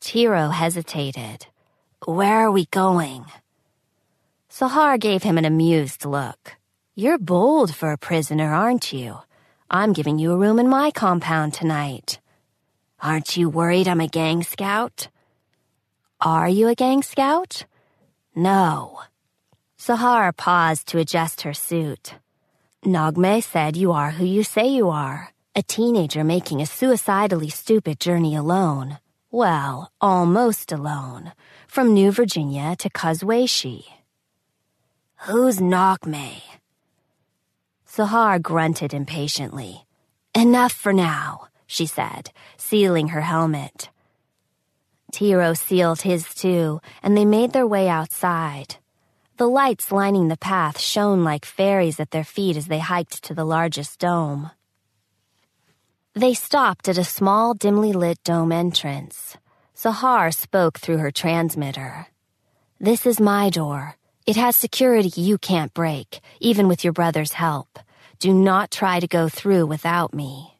Tiro 0.00 0.48
hesitated. 0.48 1.46
Where 2.04 2.38
are 2.38 2.50
we 2.50 2.64
going? 2.72 3.26
Sahar 4.50 4.98
gave 4.98 5.22
him 5.22 5.38
an 5.38 5.44
amused 5.44 6.04
look. 6.04 6.56
You're 6.96 7.18
bold 7.18 7.72
for 7.72 7.92
a 7.92 7.96
prisoner, 7.96 8.52
aren't 8.52 8.92
you? 8.92 9.18
I'm 9.70 9.92
giving 9.92 10.18
you 10.18 10.32
a 10.32 10.36
room 10.36 10.58
in 10.58 10.68
my 10.68 10.90
compound 10.90 11.54
tonight. 11.54 12.18
Aren't 13.00 13.36
you 13.36 13.48
worried 13.48 13.86
I'm 13.86 14.00
a 14.00 14.08
gang 14.08 14.42
scout? 14.42 15.06
Are 16.20 16.48
you 16.48 16.66
a 16.66 16.74
gang 16.74 17.04
scout? 17.04 17.64
No. 18.34 19.02
Sahar 19.78 20.36
paused 20.36 20.88
to 20.88 20.98
adjust 20.98 21.42
her 21.42 21.54
suit. 21.54 22.14
Nagme 22.84 23.40
said 23.40 23.76
you 23.76 23.92
are 23.92 24.10
who 24.10 24.24
you 24.24 24.42
say 24.42 24.66
you 24.66 24.90
are. 24.90 25.32
A 25.54 25.62
teenager 25.62 26.24
making 26.24 26.60
a 26.60 26.66
suicidally 26.66 27.48
stupid 27.48 28.00
journey 28.00 28.34
alone. 28.34 28.98
Well, 29.30 29.92
almost 30.00 30.72
alone. 30.72 31.32
From 31.68 31.94
New 31.94 32.10
Virginia 32.10 32.74
to 32.80 32.90
Kuzwaishi. 32.90 33.84
Who's 35.28 35.58
Nokme? 35.58 36.42
Sahar 37.86 38.42
grunted 38.42 38.92
impatiently. 38.92 39.86
Enough 40.34 40.72
for 40.72 40.92
now, 40.92 41.46
she 41.68 41.86
said, 41.86 42.32
sealing 42.56 43.08
her 43.08 43.20
helmet. 43.20 43.90
Tiro 45.12 45.54
sealed 45.54 46.00
his 46.00 46.34
too, 46.34 46.80
and 47.00 47.16
they 47.16 47.24
made 47.24 47.52
their 47.52 47.66
way 47.66 47.88
outside. 47.88 48.76
The 49.42 49.48
lights 49.48 49.90
lining 49.90 50.28
the 50.28 50.36
path 50.36 50.78
shone 50.78 51.24
like 51.24 51.44
fairies 51.44 51.98
at 51.98 52.12
their 52.12 52.22
feet 52.22 52.56
as 52.56 52.68
they 52.68 52.78
hiked 52.78 53.24
to 53.24 53.34
the 53.34 53.44
largest 53.44 53.98
dome. 53.98 54.52
They 56.14 56.32
stopped 56.32 56.88
at 56.88 56.96
a 56.96 57.02
small, 57.02 57.52
dimly 57.52 57.92
lit 57.92 58.22
dome 58.22 58.52
entrance. 58.52 59.36
Sahar 59.74 60.32
spoke 60.32 60.78
through 60.78 60.98
her 60.98 61.10
transmitter. 61.10 62.06
This 62.78 63.04
is 63.04 63.18
my 63.18 63.50
door. 63.50 63.96
It 64.28 64.36
has 64.36 64.54
security 64.54 65.20
you 65.20 65.38
can't 65.38 65.74
break, 65.74 66.20
even 66.38 66.68
with 66.68 66.84
your 66.84 66.92
brother's 66.92 67.32
help. 67.32 67.80
Do 68.20 68.32
not 68.32 68.70
try 68.70 69.00
to 69.00 69.08
go 69.08 69.28
through 69.28 69.66
without 69.66 70.14
me. 70.14 70.56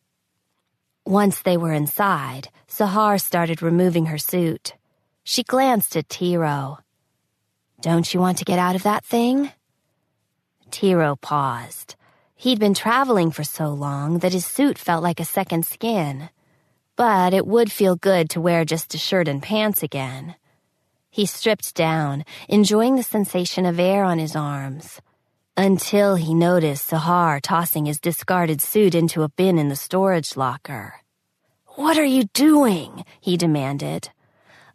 Once 1.06 1.40
they 1.42 1.56
were 1.56 1.72
inside, 1.72 2.48
Sahar 2.66 3.20
started 3.20 3.62
removing 3.62 4.06
her 4.06 4.18
suit. 4.18 4.74
She 5.22 5.44
glanced 5.44 5.96
at 5.96 6.08
Tiro. 6.08 6.81
Don't 7.82 8.14
you 8.14 8.20
want 8.20 8.38
to 8.38 8.44
get 8.44 8.60
out 8.60 8.76
of 8.76 8.84
that 8.84 9.04
thing? 9.04 9.50
Tiro 10.70 11.16
paused. 11.16 11.96
He'd 12.36 12.60
been 12.60 12.74
traveling 12.74 13.32
for 13.32 13.42
so 13.42 13.70
long 13.70 14.20
that 14.20 14.32
his 14.32 14.46
suit 14.46 14.78
felt 14.78 15.02
like 15.02 15.18
a 15.18 15.24
second 15.24 15.66
skin. 15.66 16.30
But 16.94 17.34
it 17.34 17.44
would 17.44 17.72
feel 17.72 17.96
good 17.96 18.30
to 18.30 18.40
wear 18.40 18.64
just 18.64 18.94
a 18.94 18.98
shirt 18.98 19.26
and 19.26 19.42
pants 19.42 19.82
again. 19.82 20.36
He 21.10 21.26
stripped 21.26 21.74
down, 21.74 22.24
enjoying 22.48 22.94
the 22.94 23.02
sensation 23.02 23.66
of 23.66 23.80
air 23.80 24.04
on 24.04 24.20
his 24.20 24.36
arms. 24.36 25.00
Until 25.56 26.14
he 26.14 26.34
noticed 26.34 26.88
Sahar 26.88 27.40
tossing 27.42 27.86
his 27.86 27.98
discarded 27.98 28.62
suit 28.62 28.94
into 28.94 29.24
a 29.24 29.28
bin 29.28 29.58
in 29.58 29.70
the 29.70 29.74
storage 29.74 30.36
locker. 30.36 31.00
What 31.74 31.98
are 31.98 32.04
you 32.04 32.28
doing? 32.32 33.04
he 33.20 33.36
demanded. 33.36 34.10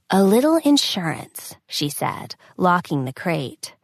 A 0.10 0.24
little 0.24 0.56
insurance, 0.56 1.58
she 1.67 1.89
said, 1.89 2.36
locking 2.56 3.04
the 3.04 3.12
crate. 3.12 3.76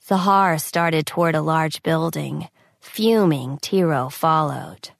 Sahar 0.00 0.60
started 0.60 1.06
toward 1.06 1.34
a 1.34 1.42
large 1.42 1.82
building. 1.82 2.48
Fuming, 2.80 3.58
Tiro 3.58 4.10
followed. 4.10 4.90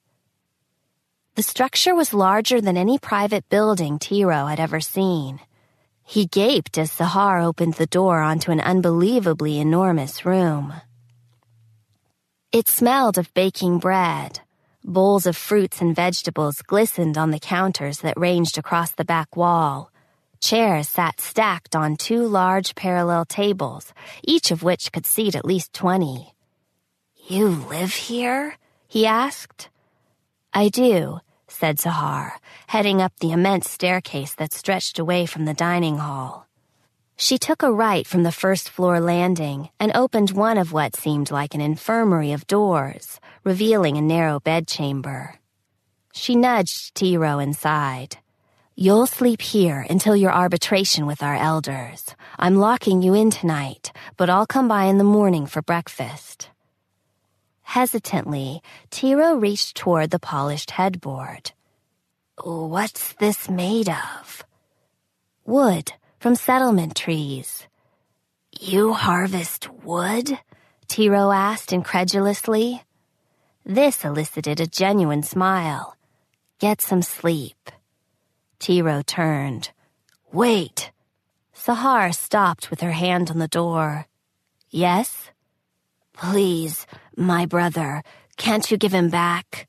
The 1.35 1.43
structure 1.43 1.95
was 1.95 2.13
larger 2.13 2.59
than 2.59 2.75
any 2.75 2.99
private 2.99 3.47
building 3.47 3.97
Tiro 3.97 4.47
had 4.47 4.59
ever 4.59 4.81
seen. 4.81 5.39
He 6.03 6.25
gaped 6.25 6.77
as 6.77 6.91
Sahar 6.91 7.41
opened 7.41 7.75
the 7.75 7.87
door 7.87 8.19
onto 8.19 8.51
an 8.51 8.59
unbelievably 8.59 9.57
enormous 9.57 10.25
room. 10.25 10.73
It 12.51 12.67
smelled 12.67 13.17
of 13.17 13.33
baking 13.33 13.79
bread. 13.79 14.41
Bowls 14.83 15.25
of 15.25 15.37
fruits 15.37 15.79
and 15.79 15.95
vegetables 15.95 16.61
glistened 16.61 17.17
on 17.17 17.31
the 17.31 17.39
counters 17.39 17.99
that 17.99 18.19
ranged 18.19 18.57
across 18.57 18.91
the 18.91 19.05
back 19.05 19.37
wall. 19.37 19.91
Chairs 20.41 20.89
sat 20.89 21.19
stacked 21.19 21.75
on 21.75 21.95
two 21.95 22.27
large 22.27 22.75
parallel 22.75 23.25
tables, 23.25 23.93
each 24.23 24.51
of 24.51 24.63
which 24.63 24.91
could 24.91 25.05
seat 25.05 25.35
at 25.35 25.45
least 25.45 25.73
twenty. 25.73 26.33
You 27.27 27.47
live 27.47 27.93
here? 27.93 28.55
he 28.87 29.05
asked. 29.05 29.69
I 30.53 30.69
do, 30.69 31.19
said 31.47 31.77
Sahar, 31.77 32.33
heading 32.67 33.01
up 33.01 33.13
the 33.19 33.31
immense 33.31 33.69
staircase 33.69 34.35
that 34.35 34.53
stretched 34.53 34.99
away 34.99 35.25
from 35.25 35.45
the 35.45 35.53
dining 35.53 35.97
hall. 35.97 36.47
She 37.17 37.37
took 37.37 37.63
a 37.63 37.71
right 37.71 38.05
from 38.05 38.23
the 38.23 38.31
first 38.31 38.69
floor 38.69 38.99
landing 38.99 39.69
and 39.79 39.95
opened 39.95 40.31
one 40.31 40.57
of 40.57 40.73
what 40.73 40.95
seemed 40.95 41.31
like 41.31 41.55
an 41.55 41.61
infirmary 41.61 42.33
of 42.33 42.47
doors, 42.47 43.19
revealing 43.43 43.97
a 43.97 44.01
narrow 44.01 44.39
bedchamber. 44.39 45.35
She 46.13 46.35
nudged 46.35 46.93
Tiro 46.95 47.39
inside. 47.39 48.17
You'll 48.77 49.07
sleep 49.07 49.41
here 49.41 49.85
until 49.89 50.17
your 50.17 50.33
arbitration 50.33 51.05
with 51.05 51.23
our 51.23 51.35
elders. 51.37 52.13
I'm 52.37 52.57
locking 52.57 53.01
you 53.01 53.13
in 53.13 53.31
tonight, 53.31 53.93
but 54.17 54.29
I'll 54.29 54.45
come 54.45 54.67
by 54.67 54.85
in 54.85 54.97
the 54.97 55.05
morning 55.05 55.45
for 55.45 55.61
breakfast. 55.61 56.49
Hesitantly, 57.61 58.61
Tiro 58.89 59.35
reached 59.35 59.77
toward 59.77 60.09
the 60.09 60.19
polished 60.19 60.71
headboard. 60.71 61.53
What's 62.43 63.13
this 63.13 63.49
made 63.49 63.87
of? 63.87 64.43
Wood 65.45 65.93
from 66.19 66.35
settlement 66.35 66.97
trees. 66.97 67.67
You 68.59 68.91
harvest 68.91 69.69
wood? 69.85 70.37
Tiro 70.89 71.31
asked 71.31 71.71
incredulously. 71.71 72.83
This 73.65 74.03
elicited 74.03 74.59
a 74.59 74.67
genuine 74.67 75.23
smile. 75.23 75.95
Get 76.59 76.81
some 76.81 77.01
sleep. 77.01 77.71
Tiro 78.59 79.01
turned. 79.01 79.71
Wait. 80.31 80.91
Sahar 81.55 82.13
stopped 82.13 82.69
with 82.69 82.81
her 82.81 82.91
hand 82.91 83.31
on 83.31 83.39
the 83.39 83.47
door. 83.47 84.07
Yes? 84.69 85.31
Please, 86.13 86.85
my 87.15 87.45
brother, 87.45 88.03
can't 88.37 88.69
you 88.69 88.77
give 88.77 88.93
him 88.93 89.09
back? 89.09 89.67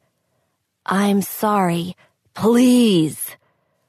I'm 0.84 1.22
sorry. 1.22 1.96
Please. 2.34 3.36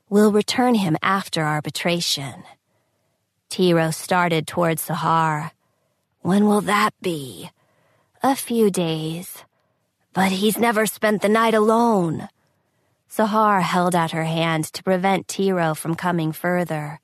We'll 0.09 0.31
return 0.31 0.75
him 0.75 0.97
after 1.01 1.43
arbitration. 1.43 2.43
Tiro 3.49 3.91
started 3.91 4.47
toward 4.47 4.77
Sahar. 4.77 5.51
When 6.21 6.45
will 6.47 6.61
that 6.61 6.91
be? 7.01 7.49
A 8.23 8.35
few 8.35 8.69
days. 8.69 9.43
But 10.13 10.31
he's 10.31 10.57
never 10.57 10.85
spent 10.85 11.21
the 11.21 11.29
night 11.29 11.53
alone. 11.53 12.29
Sahar 13.09 13.61
held 13.61 13.95
out 13.95 14.11
her 14.11 14.25
hand 14.25 14.65
to 14.73 14.83
prevent 14.83 15.27
Tiro 15.27 15.73
from 15.73 15.95
coming 15.95 16.31
further. 16.31 16.99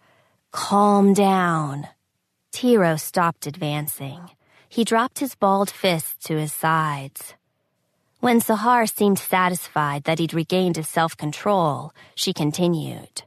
Calm 0.52 1.14
down. 1.14 1.88
Tiro 2.52 2.98
stopped 2.98 3.48
advancing 3.48 4.30
he 4.74 4.84
dropped 4.84 5.20
his 5.20 5.36
balled 5.36 5.70
fists 5.70 6.26
to 6.26 6.36
his 6.36 6.52
sides. 6.52 7.36
When 8.22 8.42
Sahar 8.42 8.92
seemed 8.92 9.20
satisfied 9.20 10.06
that 10.06 10.18
he'd 10.18 10.34
regained 10.34 10.78
his 10.78 10.90
self-control, 10.90 11.94
she 12.16 12.34
continued. 12.34 13.22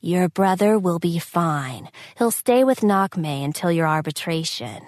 Your 0.00 0.28
brother 0.28 0.80
will 0.80 0.98
be 0.98 1.20
fine. 1.20 1.88
He'll 2.18 2.32
stay 2.32 2.64
with 2.64 2.80
Nogme 2.80 3.44
until 3.44 3.70
your 3.70 3.86
arbitration. 3.86 4.80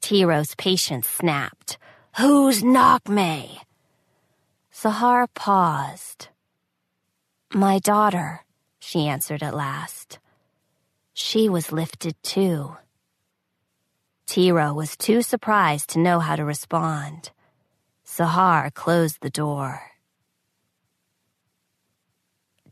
Tiro's 0.00 0.54
patience 0.54 1.08
snapped. 1.08 1.76
Who's 2.18 2.62
Nogme? 2.62 3.58
Sahar 4.84 5.28
paused. 5.32 6.28
My 7.54 7.78
daughter, 7.78 8.44
she 8.78 9.08
answered 9.08 9.42
at 9.42 9.54
last. 9.54 10.18
She 11.14 11.48
was 11.48 11.72
lifted 11.72 12.22
too. 12.22 12.76
Tiro 14.26 14.74
was 14.74 14.94
too 14.98 15.22
surprised 15.22 15.88
to 15.90 16.00
know 16.00 16.20
how 16.20 16.36
to 16.36 16.44
respond. 16.44 17.30
Sahar 18.04 18.74
closed 18.74 19.22
the 19.22 19.30
door. 19.30 19.80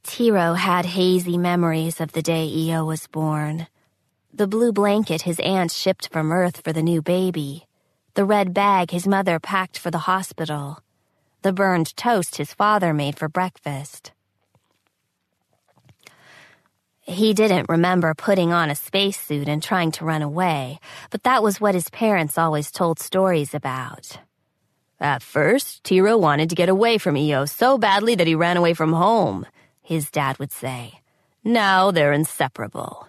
Tiro 0.03 0.53
had 0.53 0.85
hazy 0.85 1.39
memories 1.39 1.99
of 1.99 2.13
the 2.13 2.21
day 2.21 2.47
Io 2.47 2.85
was 2.85 3.07
born. 3.07 3.69
The 4.35 4.47
blue 4.47 4.73
blanket 4.73 5.23
his 5.23 5.41
aunt 5.41 5.73
shipped 5.73 6.13
from 6.13 6.31
Earth 6.31 6.61
for 6.63 6.75
the 6.75 6.83
new 6.83 7.01
baby. 7.01 7.67
The 8.13 8.27
red 8.27 8.53
bag 8.53 8.91
his 8.91 9.07
mother 9.07 9.41
packed 9.41 9.79
for 9.79 9.91
the 9.91 10.05
hospital. 10.13 10.83
The 11.43 11.53
burned 11.53 11.97
toast 11.97 12.37
his 12.37 12.55
father 12.55 12.95
made 12.95 13.19
for 13.19 13.29
breakfast. 13.29 14.13
He 17.01 17.35
didn't 17.35 17.69
remember 17.69 18.15
putting 18.15 18.53
on 18.53 18.71
a 18.71 18.77
spacesuit 18.77 19.49
and 19.49 19.61
trying 19.61 19.91
to 19.93 20.05
run 20.05 20.23
away, 20.23 20.79
but 21.11 21.25
that 21.25 21.43
was 21.43 21.61
what 21.61 21.75
his 21.75 21.91
parents 21.91 22.39
always 22.39 22.71
told 22.71 23.01
stories 23.01 23.55
about. 23.55 24.19
At 25.01 25.21
first, 25.21 25.83
Tiro 25.83 26.17
wanted 26.17 26.49
to 26.51 26.55
get 26.55 26.69
away 26.69 26.97
from 26.97 27.17
Io 27.17 27.45
so 27.45 27.77
badly 27.77 28.15
that 28.15 28.29
he 28.29 28.37
ran 28.37 28.57
away 28.57 28.73
from 28.73 28.93
home, 28.93 29.45
his 29.83 30.13
dad 30.13 30.39
would 30.39 30.53
say. 30.53 31.01
Now 31.43 31.91
they're 31.91 32.13
inseparable. 32.13 33.09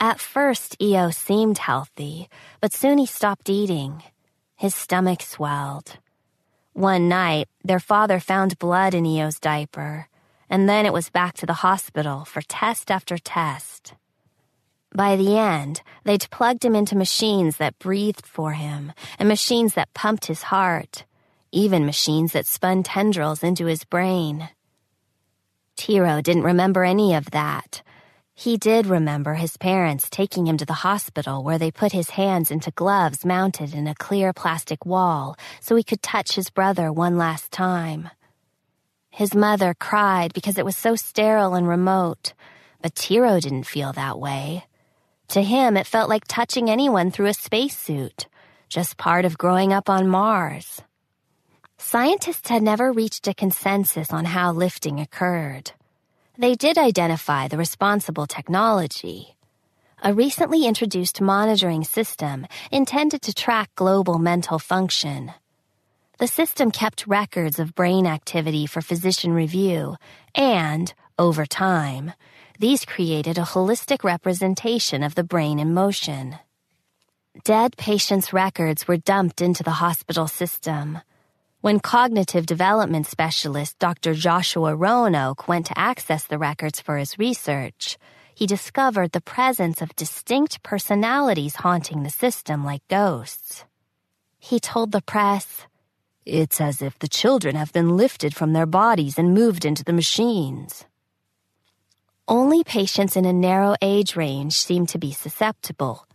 At 0.00 0.18
first, 0.18 0.78
Io 0.80 1.10
seemed 1.10 1.58
healthy, 1.58 2.30
but 2.62 2.72
soon 2.72 2.96
he 2.96 3.04
stopped 3.06 3.50
eating. 3.50 4.02
His 4.56 4.74
stomach 4.74 5.20
swelled. 5.20 5.98
One 6.74 7.08
night, 7.08 7.48
their 7.64 7.80
father 7.80 8.20
found 8.20 8.58
blood 8.58 8.92
in 8.94 9.06
Io's 9.06 9.40
diaper 9.40 10.08
and 10.54 10.68
then 10.68 10.86
it 10.86 10.92
was 10.92 11.10
back 11.10 11.34
to 11.34 11.46
the 11.46 11.64
hospital 11.66 12.24
for 12.24 12.42
test 12.42 12.90
after 12.90 13.18
test. 13.18 13.94
By 14.94 15.16
the 15.16 15.36
end, 15.36 15.82
they'd 16.04 16.30
plugged 16.30 16.64
him 16.64 16.76
into 16.76 16.96
machines 16.96 17.56
that 17.56 17.78
breathed 17.78 18.26
for 18.26 18.52
him, 18.52 18.92
and 19.18 19.28
machines 19.28 19.74
that 19.74 19.92
pumped 19.94 20.26
his 20.26 20.44
heart, 20.44 21.04
even 21.50 21.84
machines 21.86 22.32
that 22.32 22.46
spun 22.46 22.84
tendrils 22.84 23.42
into 23.42 23.66
his 23.66 23.84
brain. 23.84 24.48
Tiro 25.76 26.20
didn't 26.20 26.44
remember 26.44 26.84
any 26.84 27.14
of 27.14 27.32
that. 27.32 27.82
He 28.36 28.56
did 28.56 28.86
remember 28.86 29.34
his 29.34 29.56
parents 29.56 30.10
taking 30.10 30.48
him 30.48 30.56
to 30.56 30.66
the 30.66 30.82
hospital 30.82 31.44
where 31.44 31.56
they 31.56 31.70
put 31.70 31.92
his 31.92 32.10
hands 32.10 32.50
into 32.50 32.72
gloves 32.72 33.24
mounted 33.24 33.72
in 33.72 33.86
a 33.86 33.94
clear 33.94 34.32
plastic 34.32 34.84
wall 34.84 35.36
so 35.60 35.76
he 35.76 35.84
could 35.84 36.02
touch 36.02 36.34
his 36.34 36.50
brother 36.50 36.92
one 36.92 37.16
last 37.16 37.52
time. 37.52 38.10
His 39.10 39.36
mother 39.36 39.72
cried 39.72 40.34
because 40.34 40.58
it 40.58 40.64
was 40.64 40.76
so 40.76 40.96
sterile 40.96 41.54
and 41.54 41.68
remote, 41.68 42.32
but 42.82 42.96
Tiro 42.96 43.38
didn't 43.38 43.68
feel 43.68 43.92
that 43.92 44.18
way. 44.18 44.64
To 45.28 45.40
him, 45.40 45.76
it 45.76 45.86
felt 45.86 46.08
like 46.08 46.24
touching 46.26 46.68
anyone 46.68 47.12
through 47.12 47.26
a 47.26 47.34
spacesuit, 47.34 48.26
just 48.68 48.96
part 48.96 49.24
of 49.24 49.38
growing 49.38 49.72
up 49.72 49.88
on 49.88 50.08
Mars. 50.08 50.82
Scientists 51.78 52.48
had 52.48 52.64
never 52.64 52.90
reached 52.90 53.28
a 53.28 53.34
consensus 53.34 54.12
on 54.12 54.24
how 54.24 54.50
lifting 54.50 54.98
occurred. 54.98 55.70
They 56.36 56.56
did 56.56 56.78
identify 56.78 57.46
the 57.46 57.56
responsible 57.56 58.26
technology. 58.26 59.36
A 60.02 60.12
recently 60.12 60.66
introduced 60.66 61.20
monitoring 61.20 61.84
system 61.84 62.46
intended 62.72 63.22
to 63.22 63.32
track 63.32 63.70
global 63.76 64.18
mental 64.18 64.58
function. 64.58 65.32
The 66.18 66.26
system 66.26 66.72
kept 66.72 67.06
records 67.06 67.60
of 67.60 67.76
brain 67.76 68.04
activity 68.06 68.66
for 68.66 68.82
physician 68.82 69.32
review, 69.32 69.96
and, 70.34 70.92
over 71.20 71.46
time, 71.46 72.12
these 72.58 72.84
created 72.84 73.38
a 73.38 73.42
holistic 73.42 74.02
representation 74.02 75.04
of 75.04 75.14
the 75.14 75.24
brain 75.24 75.60
in 75.60 75.72
motion. 75.72 76.36
Dead 77.44 77.76
patients' 77.76 78.32
records 78.32 78.88
were 78.88 78.96
dumped 78.96 79.40
into 79.40 79.62
the 79.62 79.78
hospital 79.84 80.26
system. 80.26 80.98
When 81.64 81.80
cognitive 81.80 82.44
development 82.44 83.06
specialist 83.06 83.78
Dr. 83.78 84.12
Joshua 84.12 84.76
Roanoke 84.76 85.48
went 85.48 85.64
to 85.68 85.78
access 85.78 86.24
the 86.24 86.36
records 86.36 86.78
for 86.78 86.98
his 86.98 87.18
research, 87.18 87.96
he 88.34 88.46
discovered 88.46 89.12
the 89.12 89.22
presence 89.22 89.80
of 89.80 89.96
distinct 89.96 90.62
personalities 90.62 91.56
haunting 91.56 92.02
the 92.02 92.10
system 92.10 92.66
like 92.66 92.86
ghosts. 92.88 93.64
He 94.38 94.60
told 94.60 94.92
the 94.92 95.00
press, 95.00 95.62
It's 96.26 96.60
as 96.60 96.82
if 96.82 96.98
the 96.98 97.08
children 97.08 97.56
have 97.56 97.72
been 97.72 97.96
lifted 97.96 98.34
from 98.34 98.52
their 98.52 98.66
bodies 98.66 99.18
and 99.18 99.32
moved 99.32 99.64
into 99.64 99.84
the 99.84 99.94
machines. 99.94 100.84
Only 102.28 102.62
patients 102.62 103.16
in 103.16 103.24
a 103.24 103.32
narrow 103.32 103.74
age 103.80 104.16
range 104.16 104.52
seem 104.52 104.84
to 104.88 104.98
be 104.98 105.12
susceptible, 105.12 106.06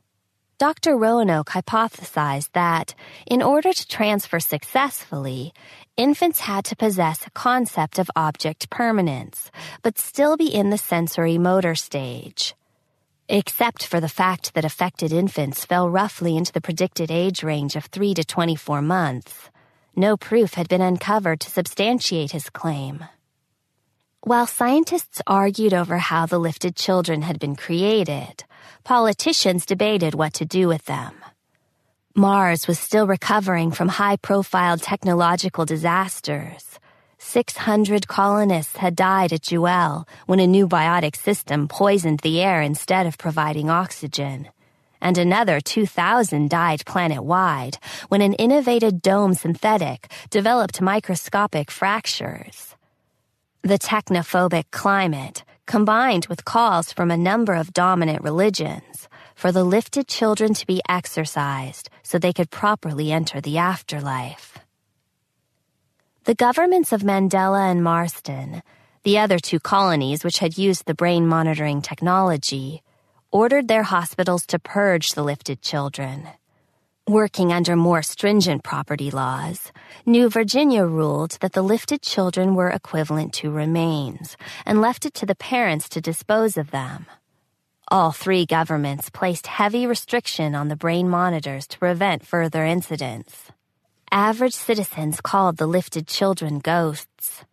Dr. 0.59 0.97
Roanoke 0.97 1.51
hypothesized 1.51 2.49
that, 2.51 2.93
in 3.25 3.41
order 3.41 3.71
to 3.71 3.87
transfer 3.87 4.41
successfully, 4.41 5.53
infants 5.95 6.41
had 6.41 6.65
to 6.65 6.75
possess 6.75 7.25
a 7.25 7.29
concept 7.29 7.97
of 7.97 8.11
object 8.13 8.69
permanence, 8.69 9.51
but 9.83 9.97
still 9.97 10.35
be 10.35 10.53
in 10.53 10.69
the 10.69 10.77
sensory 10.77 11.37
motor 11.37 11.75
stage. 11.75 12.55
Except 13.29 13.85
for 13.85 14.01
the 14.01 14.09
fact 14.09 14.53
that 14.53 14.65
affected 14.65 15.13
infants 15.13 15.63
fell 15.63 15.89
roughly 15.89 16.35
into 16.35 16.51
the 16.51 16.59
predicted 16.59 17.09
age 17.09 17.41
range 17.41 17.77
of 17.77 17.85
3 17.85 18.13
to 18.15 18.25
24 18.25 18.81
months, 18.81 19.49
no 19.95 20.17
proof 20.17 20.55
had 20.55 20.67
been 20.67 20.81
uncovered 20.81 21.39
to 21.39 21.49
substantiate 21.49 22.31
his 22.31 22.49
claim. 22.49 23.05
While 24.23 24.47
scientists 24.47 25.21
argued 25.27 25.73
over 25.73 25.97
how 25.97 26.25
the 26.25 26.39
lifted 26.39 26.75
children 26.75 27.21
had 27.21 27.39
been 27.39 27.55
created, 27.55 28.43
politicians 28.83 29.65
debated 29.65 30.13
what 30.13 30.33
to 30.35 30.45
do 30.45 30.67
with 30.67 30.83
them. 30.85 31.13
Mars 32.15 32.67
was 32.67 32.77
still 32.77 33.07
recovering 33.07 33.71
from 33.71 33.87
high 33.87 34.17
profile 34.17 34.77
technological 34.77 35.63
disasters. 35.63 36.79
600 37.17 38.09
colonists 38.09 38.75
had 38.75 38.93
died 38.93 39.31
at 39.31 39.43
Juel 39.43 40.05
when 40.25 40.41
a 40.41 40.47
new 40.47 40.67
biotic 40.67 41.15
system 41.15 41.69
poisoned 41.69 42.19
the 42.19 42.41
air 42.41 42.61
instead 42.61 43.05
of 43.05 43.17
providing 43.17 43.69
oxygen. 43.69 44.49
And 45.01 45.17
another 45.17 45.61
2,000 45.61 46.49
died 46.49 46.85
planet 46.85 47.23
wide 47.23 47.77
when 48.09 48.21
an 48.21 48.33
innovative 48.33 49.01
dome 49.01 49.33
synthetic 49.33 50.11
developed 50.29 50.81
microscopic 50.81 51.71
fractures. 51.71 52.75
The 53.61 53.77
technophobic 53.77 54.71
climate, 54.71 55.43
combined 55.65 56.27
with 56.27 56.45
calls 56.45 56.93
from 56.93 57.11
a 57.11 57.17
number 57.17 57.53
of 57.53 57.73
dominant 57.73 58.23
religions 58.23 59.09
for 59.35 59.51
the 59.51 59.65
lifted 59.65 60.07
children 60.07 60.53
to 60.53 60.65
be 60.65 60.81
exorcised 60.87 61.89
so 62.01 62.17
they 62.17 62.31
could 62.31 62.51
properly 62.51 63.11
enter 63.11 63.41
the 63.41 63.57
afterlife. 63.57 64.59
The 66.23 66.35
governments 66.35 66.93
of 66.93 67.01
Mandela 67.01 67.69
and 67.69 67.83
Marston, 67.83 68.63
the 69.03 69.19
other 69.19 69.39
two 69.39 69.59
colonies 69.59 70.23
which 70.23 70.39
had 70.39 70.57
used 70.57 70.85
the 70.85 70.95
brain 70.95 71.27
monitoring 71.27 71.81
technology, 71.81 72.81
ordered 73.29 73.67
their 73.67 73.83
hospitals 73.83 74.45
to 74.47 74.57
purge 74.57 75.11
the 75.11 75.23
lifted 75.23 75.61
children. 75.61 76.29
Working 77.09 77.51
under 77.51 77.75
more 77.75 78.03
stringent 78.03 78.63
property 78.63 79.09
laws, 79.09 79.71
New 80.05 80.29
Virginia 80.29 80.85
ruled 80.85 81.39
that 81.41 81.53
the 81.53 81.63
lifted 81.63 82.03
children 82.03 82.53
were 82.53 82.69
equivalent 82.69 83.33
to 83.41 83.49
remains 83.49 84.37
and 84.63 84.79
left 84.79 85.07
it 85.07 85.15
to 85.15 85.25
the 85.25 85.33
parents 85.33 85.89
to 85.89 86.01
dispose 86.01 86.55
of 86.55 86.69
them. 86.69 87.07
All 87.87 88.11
three 88.11 88.45
governments 88.45 89.09
placed 89.09 89.47
heavy 89.47 89.87
restriction 89.87 90.53
on 90.53 90.67
the 90.67 90.75
brain 90.75 91.09
monitors 91.09 91.65
to 91.69 91.79
prevent 91.79 92.27
further 92.27 92.63
incidents. 92.63 93.49
Average 94.11 94.53
citizens 94.53 95.19
called 95.19 95.57
the 95.57 95.65
lifted 95.65 96.05
children 96.05 96.59
ghosts. 96.59 97.43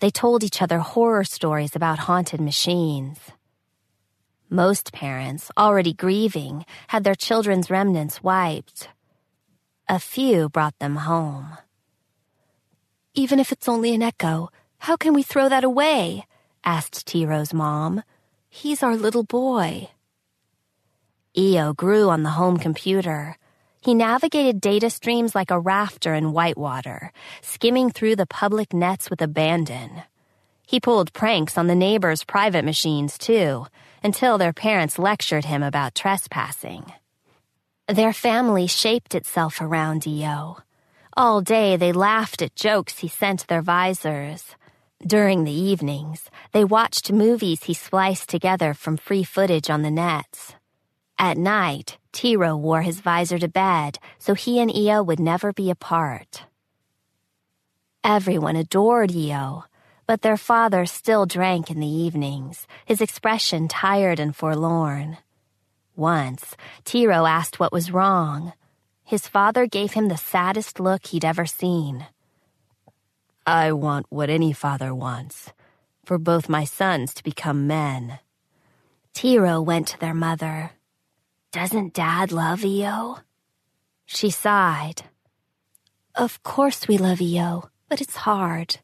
They 0.00 0.08
told 0.08 0.42
each 0.42 0.62
other 0.62 0.78
horror 0.78 1.24
stories 1.24 1.76
about 1.76 1.98
haunted 2.08 2.40
machines. 2.40 3.18
Most 4.48 4.94
parents, 4.94 5.50
already 5.58 5.92
grieving, 5.92 6.64
had 6.88 7.04
their 7.04 7.14
children's 7.14 7.70
remnants 7.70 8.22
wiped. 8.22 8.88
A 9.88 9.98
few 9.98 10.48
brought 10.48 10.78
them 10.78 10.96
home. 10.96 11.58
Even 13.12 13.38
if 13.38 13.52
it's 13.52 13.68
only 13.68 13.94
an 13.94 14.02
echo, 14.02 14.48
how 14.78 14.96
can 14.96 15.12
we 15.12 15.22
throw 15.22 15.50
that 15.50 15.62
away? 15.62 16.26
asked 16.64 17.06
Tiro's 17.06 17.52
mom. 17.52 18.02
He's 18.48 18.82
our 18.82 18.96
little 18.96 19.24
boy. 19.24 19.90
Io 21.36 21.74
grew 21.74 22.08
on 22.08 22.22
the 22.22 22.30
home 22.30 22.56
computer. 22.56 23.36
He 23.82 23.94
navigated 23.94 24.58
data 24.58 24.88
streams 24.88 25.34
like 25.34 25.50
a 25.50 25.60
rafter 25.60 26.14
in 26.14 26.32
whitewater, 26.32 27.12
skimming 27.42 27.90
through 27.90 28.16
the 28.16 28.26
public 28.26 28.72
nets 28.72 29.10
with 29.10 29.20
abandon. 29.20 30.02
He 30.66 30.80
pulled 30.80 31.12
pranks 31.12 31.58
on 31.58 31.66
the 31.66 31.74
neighbors' 31.74 32.24
private 32.24 32.64
machines, 32.64 33.18
too, 33.18 33.66
until 34.02 34.38
their 34.38 34.54
parents 34.54 34.98
lectured 34.98 35.44
him 35.44 35.62
about 35.62 35.94
trespassing. 35.94 36.90
Their 37.88 38.14
family 38.14 38.66
shaped 38.66 39.14
itself 39.14 39.60
around 39.60 40.06
Io. 40.08 40.56
All 41.18 41.42
day 41.42 41.76
they 41.76 41.92
laughed 41.92 42.40
at 42.40 42.56
jokes 42.56 43.00
he 43.00 43.08
sent 43.08 43.46
their 43.46 43.60
visors. 43.60 44.56
During 45.06 45.44
the 45.44 45.52
evenings, 45.52 46.30
they 46.52 46.64
watched 46.64 47.12
movies 47.12 47.64
he 47.64 47.74
spliced 47.74 48.30
together 48.30 48.72
from 48.72 48.96
free 48.96 49.22
footage 49.22 49.68
on 49.68 49.82
the 49.82 49.90
nets. 49.90 50.54
At 51.18 51.36
night, 51.36 51.98
Tiro 52.10 52.56
wore 52.56 52.80
his 52.80 53.00
visor 53.00 53.38
to 53.38 53.48
bed 53.48 53.98
so 54.18 54.32
he 54.32 54.60
and 54.60 54.72
Io 54.74 55.02
would 55.02 55.20
never 55.20 55.52
be 55.52 55.68
apart. 55.68 56.44
Everyone 58.02 58.56
adored 58.56 59.14
Io, 59.14 59.64
but 60.06 60.22
their 60.22 60.38
father 60.38 60.86
still 60.86 61.26
drank 61.26 61.70
in 61.70 61.80
the 61.80 61.86
evenings, 61.86 62.66
his 62.86 63.02
expression 63.02 63.68
tired 63.68 64.18
and 64.18 64.34
forlorn. 64.34 65.18
Once, 65.96 66.56
Tiro 66.84 67.26
asked 67.26 67.60
what 67.60 67.72
was 67.72 67.90
wrong. 67.90 68.52
His 69.04 69.28
father 69.28 69.66
gave 69.66 69.92
him 69.92 70.08
the 70.08 70.16
saddest 70.16 70.80
look 70.80 71.06
he'd 71.06 71.24
ever 71.24 71.46
seen. 71.46 72.06
I 73.46 73.72
want 73.72 74.06
what 74.08 74.30
any 74.30 74.52
father 74.52 74.94
wants 74.94 75.52
for 76.04 76.18
both 76.18 76.48
my 76.48 76.64
sons 76.64 77.14
to 77.14 77.24
become 77.24 77.66
men. 77.66 78.18
Tiro 79.12 79.60
went 79.60 79.88
to 79.88 79.98
their 79.98 80.14
mother. 80.14 80.72
Doesn't 81.52 81.94
Dad 81.94 82.32
love 82.32 82.64
Io? 82.64 83.18
She 84.06 84.30
sighed. 84.30 85.02
Of 86.14 86.42
course 86.42 86.86
we 86.88 86.98
love 86.98 87.20
Io, 87.22 87.70
but 87.88 88.00
it's 88.00 88.16
hard. 88.16 88.78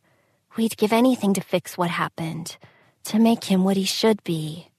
We'd 0.57 0.77
give 0.77 0.93
anything 0.93 1.35
to 1.35 1.41
fix 1.41 1.77
what 1.77 1.91
happened, 1.91 2.57
to 3.05 3.19
make 3.19 3.45
him 3.45 3.65
what 3.65 3.77
he 3.77 3.85
should 3.85 4.23
be. 4.25 4.70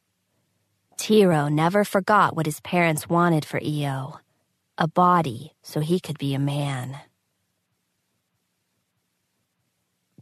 Tiro 1.01 1.47
never 1.47 1.83
forgot 1.83 2.35
what 2.35 2.45
his 2.45 2.59
parents 2.59 3.09
wanted 3.09 3.43
for 3.43 3.59
Io 3.59 4.19
a 4.77 4.87
body 4.87 5.55
so 5.63 5.79
he 5.79 5.99
could 5.99 6.19
be 6.19 6.35
a 6.35 6.39
man. 6.39 6.95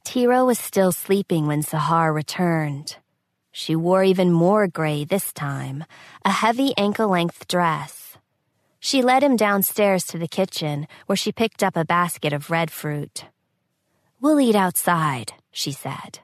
Tiro 0.06 0.46
was 0.46 0.58
still 0.58 0.94
sleeping 0.94 1.48
when 1.48 1.64
Sahar 1.64 2.14
returned. 2.14 2.96
She 3.52 3.76
wore 3.76 4.06
even 4.06 4.32
more 4.32 4.68
gray 4.68 5.04
this 5.04 5.34
time, 5.34 5.84
a 6.24 6.32
heavy 6.32 6.74
ankle 6.78 7.10
length 7.10 7.50
dress. 7.50 8.18
She 8.80 9.02
led 9.02 9.22
him 9.22 9.36
downstairs 9.36 10.06
to 10.06 10.18
the 10.18 10.30
kitchen, 10.30 10.88
where 11.08 11.18
she 11.18 11.34
picked 11.34 11.62
up 11.62 11.76
a 11.76 11.84
basket 11.84 12.32
of 12.32 12.50
red 12.50 12.72
fruit. 12.72 13.26
We'll 14.22 14.40
eat 14.40 14.56
outside, 14.56 15.34
she 15.52 15.74
said. 15.74 16.20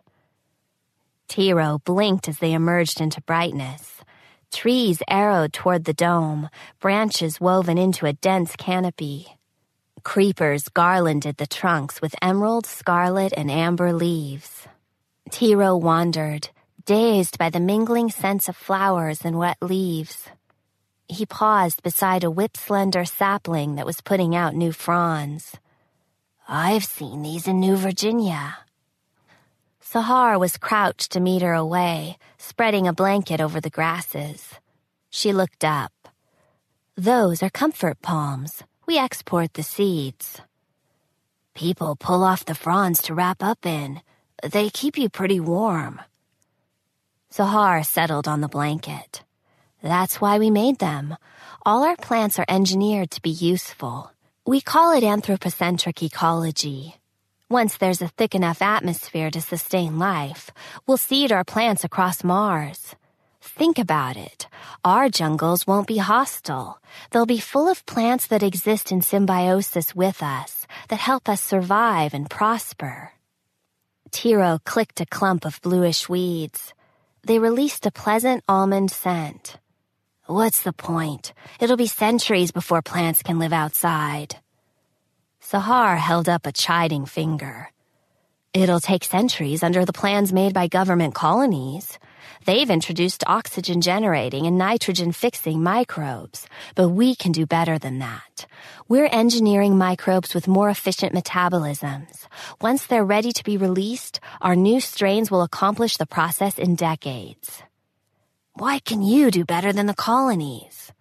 Tiro 1.28 1.82
blinked 1.84 2.30
as 2.30 2.40
they 2.40 2.54
emerged 2.54 3.02
into 3.02 3.20
brightness. 3.22 3.96
Trees 4.56 5.04
arrowed 5.10 5.52
toward 5.52 5.84
the 5.84 5.94
dome, 5.94 6.50
branches 6.80 7.42
woven 7.42 7.78
into 7.78 8.06
a 8.06 8.14
dense 8.14 8.56
canopy. 8.56 9.28
Creepers 10.04 10.70
garlanded 10.70 11.36
the 11.36 11.46
trunks 11.46 12.02
with 12.02 12.16
emerald, 12.22 12.66
scarlet, 12.66 13.34
and 13.36 13.52
amber 13.52 13.92
leaves. 13.92 14.66
Tiro 15.30 15.76
wandered, 15.76 16.48
dazed 16.86 17.38
by 17.38 17.50
the 17.50 17.60
mingling 17.60 18.10
scents 18.10 18.48
of 18.48 18.56
flowers 18.56 19.26
and 19.26 19.38
wet 19.38 19.58
leaves. 19.62 20.30
He 21.10 21.26
paused 21.26 21.84
beside 21.84 22.24
a 22.24 22.32
whip-slender 22.32 23.04
sapling 23.04 23.76
that 23.76 23.86
was 23.86 24.00
putting 24.00 24.38
out 24.38 24.56
new 24.56 24.72
fronds. 24.72 25.58
I've 26.48 26.86
seen 26.86 27.24
these 27.24 27.46
in 27.46 27.60
New 27.60 27.76
Virginia. 27.76 28.60
Sahar 29.96 30.38
was 30.38 30.58
crouched 30.58 31.16
a 31.16 31.22
meter 31.22 31.54
away, 31.54 32.18
spreading 32.38 32.86
a 32.86 32.92
blanket 32.92 33.40
over 33.40 33.62
the 33.62 33.70
grasses. 33.70 34.56
She 35.10 35.32
looked 35.32 35.64
up. 35.64 35.94
Those 36.98 37.42
are 37.42 37.50
comfort 37.50 38.02
palms. 38.02 38.62
We 38.86 38.98
export 38.98 39.54
the 39.54 39.64
seeds. 39.64 40.42
People 41.54 41.96
pull 41.96 42.26
off 42.26 42.44
the 42.44 42.56
fronds 42.56 43.04
to 43.04 43.14
wrap 43.14 43.42
up 43.42 43.66
in. 43.66 44.02
They 44.44 44.70
keep 44.70 44.98
you 44.98 45.08
pretty 45.08 45.40
warm. 45.40 46.02
Sahar 47.32 47.86
settled 47.86 48.28
on 48.28 48.42
the 48.42 48.50
blanket. 48.50 49.24
That's 49.82 50.20
why 50.20 50.40
we 50.40 50.50
made 50.50 50.80
them. 50.80 51.16
All 51.66 51.86
our 51.86 51.96
plants 51.96 52.38
are 52.38 52.50
engineered 52.50 53.12
to 53.12 53.22
be 53.22 53.30
useful. 53.30 54.12
We 54.46 54.60
call 54.60 54.92
it 54.92 55.06
anthropocentric 55.06 56.04
ecology. 56.04 56.98
Once 57.50 57.78
there's 57.78 58.02
a 58.02 58.08
thick 58.08 58.34
enough 58.34 58.60
atmosphere 58.60 59.30
to 59.30 59.40
sustain 59.40 60.00
life, 60.00 60.50
we'll 60.88 60.98
seed 60.98 61.32
our 61.32 61.44
plants 61.44 61.84
across 61.84 62.24
Mars. 62.24 62.96
Think 63.40 63.78
about 63.78 64.18
it. 64.18 64.48
Our 64.84 65.10
jungles 65.10 65.68
won't 65.68 65.86
be 65.86 65.98
hostile. 65.98 66.82
They'll 67.12 67.28
be 67.28 67.38
full 67.38 67.70
of 67.70 67.86
plants 67.86 68.26
that 68.28 68.42
exist 68.42 68.92
in 68.92 69.04
symbiosis 69.04 69.96
with 69.96 70.24
us, 70.24 70.66
that 70.90 70.98
help 71.00 71.30
us 71.30 71.40
survive 71.40 72.16
and 72.16 72.28
prosper. 72.28 73.12
Tiro 74.10 74.60
clicked 74.66 75.00
a 75.02 75.06
clump 75.06 75.46
of 75.46 75.62
bluish 75.62 76.10
weeds. 76.10 76.74
They 77.28 77.38
released 77.38 77.86
a 77.86 77.92
pleasant 77.92 78.44
almond 78.50 78.90
scent. 78.90 79.58
What's 80.26 80.64
the 80.64 80.74
point? 80.74 81.34
It'll 81.60 81.78
be 81.78 81.86
centuries 81.86 82.52
before 82.52 82.82
plants 82.82 83.22
can 83.22 83.38
live 83.38 83.54
outside. 83.54 84.38
Sahar 85.46 85.96
held 86.00 86.28
up 86.28 86.48
a 86.48 86.52
chiding 86.52 87.06
finger. 87.06 87.70
It'll 88.52 88.80
take 88.80 89.04
centuries 89.04 89.62
under 89.62 89.86
the 89.86 89.94
plans 89.94 90.34
made 90.34 90.56
by 90.56 90.68
government 90.68 91.14
colonies. 91.14 92.00
They've 92.46 92.70
introduced 92.78 93.24
oxygen 93.28 93.82
generating 93.82 94.48
and 94.48 94.58
nitrogen 94.58 95.12
fixing 95.12 95.62
microbes, 95.62 96.48
but 96.74 96.90
we 96.90 97.14
can 97.14 97.32
do 97.32 97.46
better 97.46 97.78
than 97.78 98.00
that. 98.00 98.48
We're 98.88 99.10
engineering 99.12 99.78
microbes 99.78 100.34
with 100.34 100.48
more 100.48 100.72
efficient 100.72 101.14
metabolisms. 101.14 102.26
Once 102.60 102.88
they're 102.88 103.06
ready 103.06 103.32
to 103.32 103.44
be 103.44 103.58
released, 103.58 104.20
our 104.42 104.56
new 104.56 104.80
strains 104.80 105.30
will 105.30 105.44
accomplish 105.44 105.98
the 105.98 106.08
process 106.08 106.58
in 106.58 106.74
decades. 106.74 107.62
Why 108.56 108.80
can 108.80 109.04
you 109.04 109.30
do 109.30 109.46
better 109.46 109.72
than 109.72 109.86
the 109.86 109.94
colonies? 109.94 110.92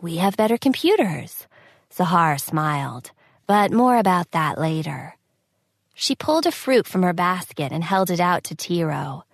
We 0.00 0.18
have 0.18 0.36
better 0.36 0.56
computers. 0.56 1.48
Sahar 1.90 2.38
smiled, 2.38 3.10
but 3.46 3.72
more 3.72 3.98
about 3.98 4.30
that 4.32 4.58
later. 4.58 5.14
She 5.94 6.14
pulled 6.14 6.46
a 6.46 6.52
fruit 6.52 6.86
from 6.86 7.02
her 7.02 7.12
basket 7.12 7.72
and 7.72 7.82
held 7.82 8.10
it 8.10 8.20
out 8.20 8.44
to 8.44 8.54
Tiro. 8.54 9.24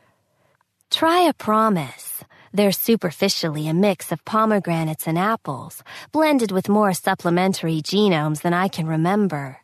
Try 0.90 1.22
a 1.22 1.32
promise. 1.32 2.22
They're 2.52 2.72
superficially 2.72 3.66
a 3.66 3.74
mix 3.74 4.12
of 4.12 4.24
pomegranates 4.24 5.08
and 5.08 5.18
apples, 5.18 5.82
blended 6.12 6.52
with 6.52 6.68
more 6.68 6.92
supplementary 6.92 7.80
genomes 7.80 8.42
than 8.42 8.52
I 8.52 8.68
can 8.68 8.86
remember. 8.86 9.58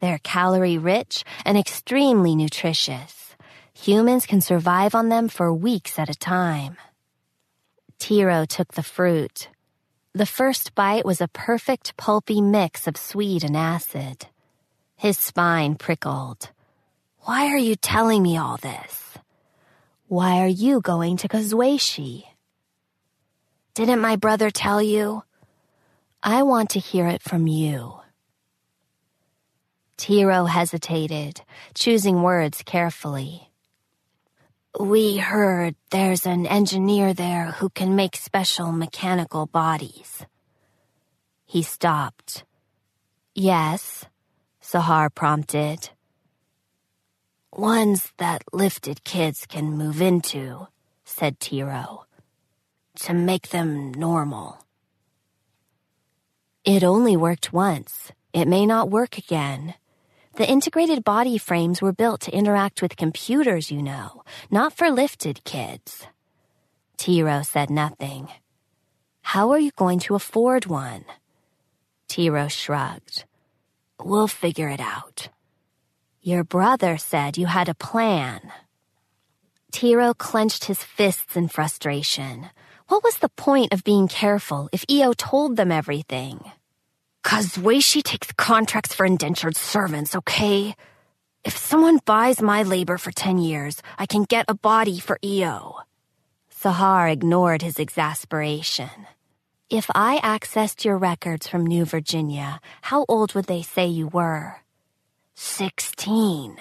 They're 0.00 0.20
calorie 0.22 0.78
rich 0.78 1.24
and 1.44 1.56
extremely 1.56 2.36
nutritious. 2.36 3.34
Humans 3.72 4.26
can 4.26 4.40
survive 4.40 4.94
on 4.94 5.08
them 5.08 5.28
for 5.28 5.52
weeks 5.52 5.98
at 5.98 6.10
a 6.10 6.14
time. 6.14 6.76
Tiro 7.98 8.44
took 8.44 8.74
the 8.74 8.82
fruit. 8.82 9.48
The 10.16 10.24
first 10.24 10.74
bite 10.74 11.04
was 11.04 11.20
a 11.20 11.28
perfect 11.28 11.94
pulpy 11.98 12.40
mix 12.40 12.86
of 12.86 12.96
sweet 12.96 13.44
and 13.44 13.54
acid. 13.54 14.28
His 14.96 15.18
spine 15.18 15.74
prickled. 15.74 16.48
Why 17.24 17.48
are 17.48 17.58
you 17.58 17.76
telling 17.76 18.22
me 18.22 18.38
all 18.38 18.56
this? 18.56 19.18
Why 20.08 20.38
are 20.38 20.48
you 20.48 20.80
going 20.80 21.18
to 21.18 21.28
Kazueshi? 21.28 22.24
Didn't 23.74 24.00
my 24.00 24.16
brother 24.16 24.50
tell 24.50 24.80
you? 24.80 25.22
I 26.22 26.44
want 26.44 26.70
to 26.70 26.78
hear 26.78 27.06
it 27.08 27.20
from 27.20 27.46
you. 27.46 27.96
Tiro 29.98 30.46
hesitated, 30.46 31.42
choosing 31.74 32.22
words 32.22 32.62
carefully. 32.64 33.45
We 34.78 35.16
heard 35.16 35.74
there's 35.90 36.26
an 36.26 36.46
engineer 36.46 37.14
there 37.14 37.52
who 37.52 37.70
can 37.70 37.96
make 37.96 38.14
special 38.14 38.72
mechanical 38.72 39.46
bodies. 39.46 40.26
He 41.46 41.62
stopped. 41.62 42.44
Yes, 43.34 44.04
Sahar 44.62 45.14
prompted. 45.14 45.88
Ones 47.54 48.12
that 48.18 48.44
lifted 48.52 49.02
kids 49.02 49.46
can 49.46 49.78
move 49.78 50.02
into, 50.02 50.68
said 51.06 51.40
Tiro, 51.40 52.04
to 52.96 53.14
make 53.14 53.48
them 53.48 53.92
normal. 53.92 54.58
It 56.66 56.84
only 56.84 57.16
worked 57.16 57.50
once. 57.50 58.12
It 58.34 58.46
may 58.46 58.66
not 58.66 58.90
work 58.90 59.16
again. 59.16 59.72
The 60.36 60.46
integrated 60.46 61.02
body 61.02 61.38
frames 61.38 61.80
were 61.80 61.94
built 61.94 62.20
to 62.22 62.30
interact 62.36 62.82
with 62.82 62.98
computers, 62.98 63.70
you 63.70 63.80
know, 63.82 64.22
not 64.50 64.74
for 64.74 64.90
lifted 64.90 65.42
kids. 65.44 66.06
Tiro 66.98 67.40
said 67.40 67.70
nothing. 67.70 68.28
How 69.22 69.50
are 69.52 69.58
you 69.58 69.70
going 69.76 69.98
to 70.00 70.14
afford 70.14 70.66
one? 70.66 71.06
Tiro 72.08 72.48
shrugged. 72.48 73.24
We'll 74.04 74.28
figure 74.28 74.68
it 74.68 74.80
out. 74.80 75.30
Your 76.20 76.44
brother 76.44 76.98
said 76.98 77.38
you 77.38 77.46
had 77.46 77.70
a 77.70 77.74
plan. 77.74 78.52
Tiro 79.72 80.12
clenched 80.12 80.66
his 80.66 80.84
fists 80.84 81.34
in 81.34 81.48
frustration. 81.48 82.50
What 82.88 83.02
was 83.02 83.18
the 83.18 83.30
point 83.30 83.72
of 83.72 83.84
being 83.84 84.06
careful 84.06 84.68
if 84.70 84.84
Io 84.90 85.14
told 85.14 85.56
them 85.56 85.72
everything? 85.72 86.52
Kazueshi 87.26 88.04
takes 88.04 88.30
contracts 88.34 88.94
for 88.94 89.04
indentured 89.04 89.56
servants, 89.56 90.14
okay? 90.14 90.76
If 91.42 91.56
someone 91.56 91.98
buys 92.04 92.40
my 92.40 92.62
labor 92.62 92.98
for 92.98 93.10
10 93.10 93.38
years, 93.38 93.82
I 93.98 94.06
can 94.06 94.22
get 94.22 94.44
a 94.46 94.54
body 94.54 95.00
for 95.00 95.18
Io. 95.24 95.74
Sahar 96.54 97.10
ignored 97.10 97.62
his 97.62 97.80
exasperation. 97.80 99.08
If 99.68 99.90
I 99.92 100.20
accessed 100.22 100.84
your 100.84 100.98
records 100.98 101.48
from 101.48 101.66
New 101.66 101.84
Virginia, 101.84 102.60
how 102.80 103.04
old 103.08 103.34
would 103.34 103.46
they 103.46 103.62
say 103.62 103.88
you 103.88 104.06
were? 104.06 104.58
Sixteen. 105.34 106.56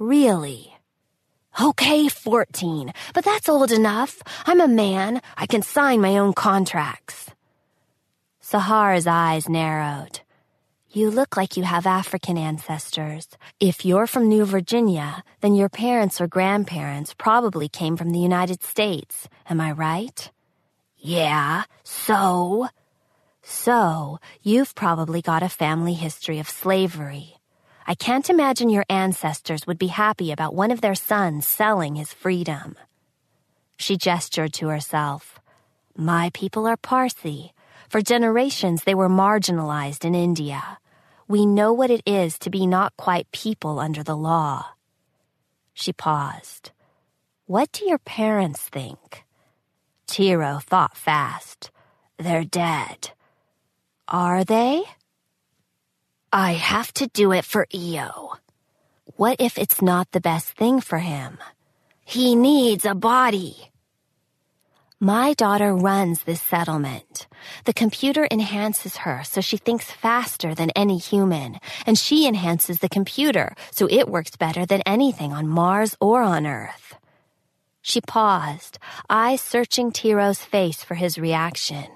Really? 0.00 0.74
Okay, 1.62 2.08
14, 2.08 2.92
but 3.14 3.24
that's 3.24 3.48
old 3.48 3.70
enough. 3.70 4.22
I'm 4.44 4.60
a 4.60 4.66
man. 4.66 5.22
I 5.36 5.46
can 5.46 5.62
sign 5.62 6.00
my 6.00 6.18
own 6.18 6.32
contracts. 6.32 7.31
Sahar's 8.52 9.06
eyes 9.06 9.48
narrowed. 9.48 10.20
You 10.90 11.10
look 11.10 11.38
like 11.38 11.56
you 11.56 11.62
have 11.62 11.86
African 11.86 12.36
ancestors. 12.36 13.26
If 13.60 13.86
you're 13.86 14.06
from 14.06 14.28
New 14.28 14.44
Virginia, 14.44 15.24
then 15.40 15.54
your 15.54 15.70
parents 15.70 16.20
or 16.20 16.26
grandparents 16.26 17.14
probably 17.14 17.70
came 17.70 17.96
from 17.96 18.10
the 18.10 18.18
United 18.18 18.62
States. 18.62 19.26
Am 19.48 19.58
I 19.58 19.72
right? 19.72 20.30
Yeah, 20.98 21.64
so? 21.82 22.68
So, 23.42 24.18
you've 24.42 24.74
probably 24.74 25.22
got 25.22 25.42
a 25.42 25.48
family 25.48 25.94
history 25.94 26.38
of 26.38 26.46
slavery. 26.46 27.38
I 27.86 27.94
can't 27.94 28.28
imagine 28.28 28.68
your 28.68 28.84
ancestors 28.90 29.66
would 29.66 29.78
be 29.78 29.86
happy 29.86 30.30
about 30.30 30.54
one 30.54 30.70
of 30.70 30.82
their 30.82 30.94
sons 30.94 31.46
selling 31.46 31.94
his 31.94 32.12
freedom. 32.12 32.76
She 33.78 33.96
gestured 33.96 34.52
to 34.60 34.68
herself. 34.68 35.40
My 35.96 36.28
people 36.34 36.66
are 36.66 36.76
Parsi. 36.76 37.54
For 37.92 38.00
generations, 38.00 38.84
they 38.84 38.94
were 38.94 39.10
marginalized 39.10 40.06
in 40.06 40.14
India. 40.14 40.78
We 41.28 41.44
know 41.44 41.74
what 41.74 41.90
it 41.90 42.00
is 42.06 42.38
to 42.38 42.48
be 42.48 42.66
not 42.66 42.96
quite 42.96 43.30
people 43.32 43.78
under 43.78 44.02
the 44.02 44.16
law. 44.16 44.64
She 45.74 45.92
paused. 45.92 46.70
What 47.44 47.70
do 47.70 47.84
your 47.84 47.98
parents 47.98 48.62
think? 48.62 49.24
Tiro 50.06 50.60
thought 50.64 50.96
fast. 50.96 51.70
They're 52.16 52.44
dead. 52.44 53.10
Are 54.08 54.42
they? 54.42 54.84
I 56.32 56.52
have 56.52 56.94
to 56.94 57.08
do 57.08 57.30
it 57.30 57.44
for 57.44 57.66
Io. 57.74 58.36
What 59.16 59.38
if 59.38 59.58
it's 59.58 59.82
not 59.82 60.10
the 60.12 60.20
best 60.22 60.48
thing 60.52 60.80
for 60.80 60.98
him? 60.98 61.36
He 62.06 62.36
needs 62.36 62.86
a 62.86 62.94
body. 62.94 63.71
My 65.04 65.32
daughter 65.32 65.74
runs 65.74 66.22
this 66.22 66.40
settlement. 66.40 67.26
The 67.64 67.72
computer 67.72 68.28
enhances 68.30 68.98
her 68.98 69.24
so 69.24 69.40
she 69.40 69.56
thinks 69.56 69.90
faster 69.90 70.54
than 70.54 70.70
any 70.76 70.96
human, 70.96 71.58
and 71.84 71.98
she 71.98 72.28
enhances 72.28 72.78
the 72.78 72.88
computer 72.88 73.56
so 73.72 73.88
it 73.90 74.08
works 74.08 74.36
better 74.36 74.64
than 74.64 74.80
anything 74.86 75.32
on 75.32 75.48
Mars 75.48 75.96
or 76.00 76.22
on 76.22 76.46
Earth. 76.46 76.94
She 77.80 78.00
paused, 78.00 78.78
eyes 79.10 79.40
searching 79.40 79.90
Tiro's 79.90 80.44
face 80.44 80.84
for 80.84 80.94
his 80.94 81.18
reaction. 81.18 81.88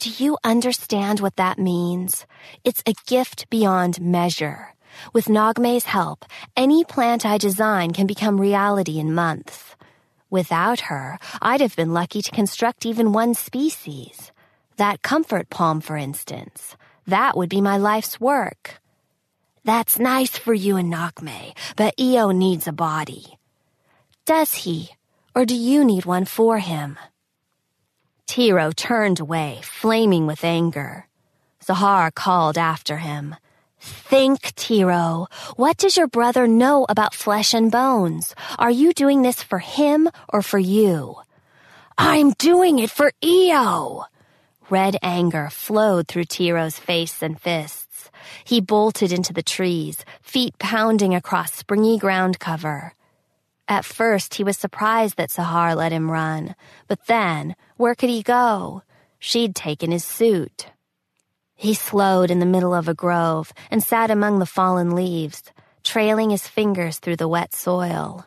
Do 0.00 0.10
you 0.10 0.38
understand 0.42 1.20
what 1.20 1.36
that 1.36 1.56
means? 1.56 2.26
It's 2.64 2.82
a 2.84 2.94
gift 3.06 3.48
beyond 3.48 4.00
measure. 4.00 4.74
With 5.12 5.28
Nogme's 5.28 5.84
help, 5.84 6.24
any 6.56 6.82
plant 6.82 7.24
I 7.24 7.38
design 7.38 7.92
can 7.92 8.08
become 8.08 8.40
reality 8.40 8.98
in 8.98 9.14
months. 9.14 9.76
Without 10.30 10.80
her, 10.80 11.18
I'd 11.40 11.62
have 11.62 11.74
been 11.74 11.94
lucky 11.94 12.20
to 12.20 12.30
construct 12.30 12.84
even 12.84 13.12
one 13.12 13.34
species. 13.34 14.30
That 14.76 15.02
comfort 15.02 15.48
palm, 15.48 15.80
for 15.80 15.96
instance. 15.96 16.76
That 17.06 17.36
would 17.36 17.48
be 17.48 17.62
my 17.62 17.78
life's 17.78 18.20
work. 18.20 18.80
That's 19.64 19.98
nice 19.98 20.36
for 20.36 20.52
you 20.52 20.76
and 20.76 20.92
Nogme, 20.92 21.56
but 21.76 21.94
Io 21.98 22.30
needs 22.30 22.68
a 22.68 22.72
body. 22.72 23.38
Does 24.26 24.54
he? 24.54 24.90
Or 25.34 25.46
do 25.46 25.54
you 25.54 25.84
need 25.84 26.04
one 26.04 26.26
for 26.26 26.58
him? 26.58 26.98
Tiro 28.26 28.72
turned 28.72 29.20
away, 29.20 29.60
flaming 29.62 30.26
with 30.26 30.44
anger. 30.44 31.06
Sahar 31.64 32.14
called 32.14 32.58
after 32.58 32.98
him. 32.98 33.36
Think, 33.80 34.54
Tiro. 34.54 35.28
What 35.56 35.76
does 35.76 35.96
your 35.96 36.08
brother 36.08 36.46
know 36.46 36.86
about 36.88 37.14
flesh 37.14 37.54
and 37.54 37.70
bones? 37.70 38.34
Are 38.58 38.70
you 38.70 38.92
doing 38.92 39.22
this 39.22 39.42
for 39.42 39.58
him 39.58 40.08
or 40.28 40.42
for 40.42 40.58
you? 40.58 41.16
I'm 41.96 42.30
doing 42.32 42.78
it 42.78 42.90
for 42.90 43.12
Io! 43.24 44.04
Red 44.70 44.96
anger 45.02 45.48
flowed 45.50 46.08
through 46.08 46.26
Tiro's 46.26 46.78
face 46.78 47.22
and 47.22 47.40
fists. 47.40 48.10
He 48.44 48.60
bolted 48.60 49.12
into 49.12 49.32
the 49.32 49.42
trees, 49.42 50.04
feet 50.22 50.58
pounding 50.58 51.14
across 51.14 51.52
springy 51.52 51.98
ground 51.98 52.38
cover. 52.38 52.94
At 53.66 53.84
first, 53.84 54.34
he 54.34 54.44
was 54.44 54.56
surprised 54.56 55.16
that 55.16 55.30
Sahar 55.30 55.76
let 55.76 55.92
him 55.92 56.10
run, 56.10 56.54
but 56.86 57.06
then, 57.06 57.54
where 57.76 57.94
could 57.94 58.10
he 58.10 58.22
go? 58.22 58.82
She'd 59.18 59.54
taken 59.54 59.90
his 59.90 60.04
suit. 60.04 60.68
He 61.60 61.74
slowed 61.74 62.30
in 62.30 62.38
the 62.38 62.46
middle 62.46 62.72
of 62.72 62.86
a 62.86 62.94
grove 62.94 63.52
and 63.68 63.82
sat 63.82 64.12
among 64.12 64.38
the 64.38 64.46
fallen 64.46 64.94
leaves, 64.94 65.42
trailing 65.82 66.30
his 66.30 66.46
fingers 66.46 67.00
through 67.00 67.16
the 67.16 67.26
wet 67.26 67.52
soil. 67.52 68.24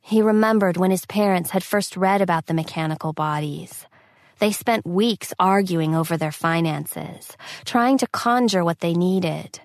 He 0.00 0.20
remembered 0.20 0.76
when 0.76 0.90
his 0.90 1.06
parents 1.06 1.50
had 1.50 1.62
first 1.62 1.96
read 1.96 2.20
about 2.20 2.46
the 2.46 2.52
mechanical 2.52 3.12
bodies. 3.12 3.86
They 4.40 4.50
spent 4.50 4.84
weeks 4.84 5.32
arguing 5.38 5.94
over 5.94 6.16
their 6.16 6.32
finances, 6.32 7.36
trying 7.64 7.98
to 7.98 8.08
conjure 8.08 8.64
what 8.64 8.80
they 8.80 8.94
needed. 8.94 9.60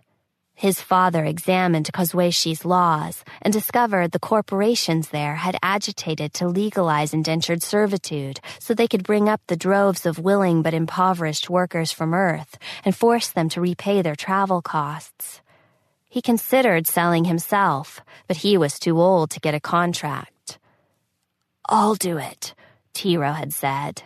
His 0.58 0.82
father 0.82 1.26
examined 1.26 1.92
Kozhueshi's 1.92 2.64
laws 2.64 3.26
and 3.42 3.52
discovered 3.54 4.12
the 4.12 4.20
corporations 4.20 5.10
there 5.10 5.36
had 5.36 5.58
agitated 5.62 6.34
to 6.36 6.48
legalize 6.48 7.14
indentured 7.14 7.62
servitude 7.62 8.40
so 8.60 8.74
they 8.74 8.88
could 8.88 9.04
bring 9.04 9.28
up 9.28 9.42
the 9.48 9.58
droves 9.58 10.06
of 10.06 10.18
willing 10.18 10.62
but 10.62 10.74
impoverished 10.74 11.50
workers 11.50 11.92
from 11.92 12.14
Earth 12.14 12.58
and 12.86 12.96
force 12.96 13.30
them 13.30 13.50
to 13.50 13.60
repay 13.60 14.02
their 14.02 14.16
travel 14.16 14.62
costs. 14.62 15.42
He 16.10 16.22
considered 16.22 16.88
selling 16.88 17.26
himself, 17.26 18.00
but 18.26 18.38
he 18.38 18.58
was 18.58 18.80
too 18.80 19.02
old 19.02 19.32
to 19.32 19.42
get 19.42 19.54
a 19.54 19.60
contract. 19.60 20.58
I'll 21.68 21.96
do 21.96 22.18
it, 22.18 22.56
Tiro 22.94 23.34
had 23.34 23.52
said. 23.52 24.04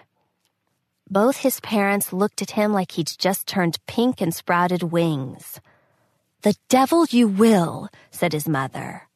Both 1.07 1.37
his 1.37 1.59
parents 1.59 2.11
looked 2.11 2.41
at 2.41 2.51
him 2.51 2.73
like 2.73 2.93
he'd 2.93 3.11
just 3.19 3.45
turned 3.45 3.77
pink 3.85 4.19
and 4.19 4.33
sprouted 4.33 4.81
wings. 4.81 5.59
The 6.41 6.55
devil 6.69 7.05
you 7.09 7.27
will, 7.27 7.89
said 8.11 8.31
his 8.31 8.47
mother. 8.47 9.09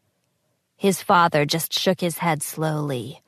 His 0.76 1.02
father 1.02 1.46
just 1.46 1.72
shook 1.72 2.02
his 2.02 2.18
head 2.18 2.44
slowly. 2.44 3.22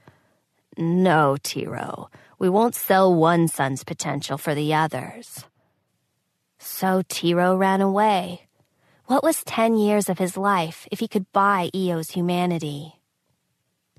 No, 0.78 1.38
Tiro, 1.42 2.10
we 2.38 2.50
won't 2.50 2.76
sell 2.76 3.16
one 3.16 3.48
son's 3.48 3.86
potential 3.86 4.38
for 4.38 4.54
the 4.54 4.74
others. 4.74 5.46
So 6.58 7.04
Tiro 7.08 7.56
ran 7.56 7.80
away. 7.80 8.48
What 9.06 9.24
was 9.24 9.46
ten 9.46 9.78
years 9.78 10.10
of 10.10 10.20
his 10.20 10.36
life 10.36 10.88
if 10.92 11.00
he 11.00 11.08
could 11.08 11.32
buy 11.32 11.70
Io's 11.74 12.10
humanity? 12.10 13.00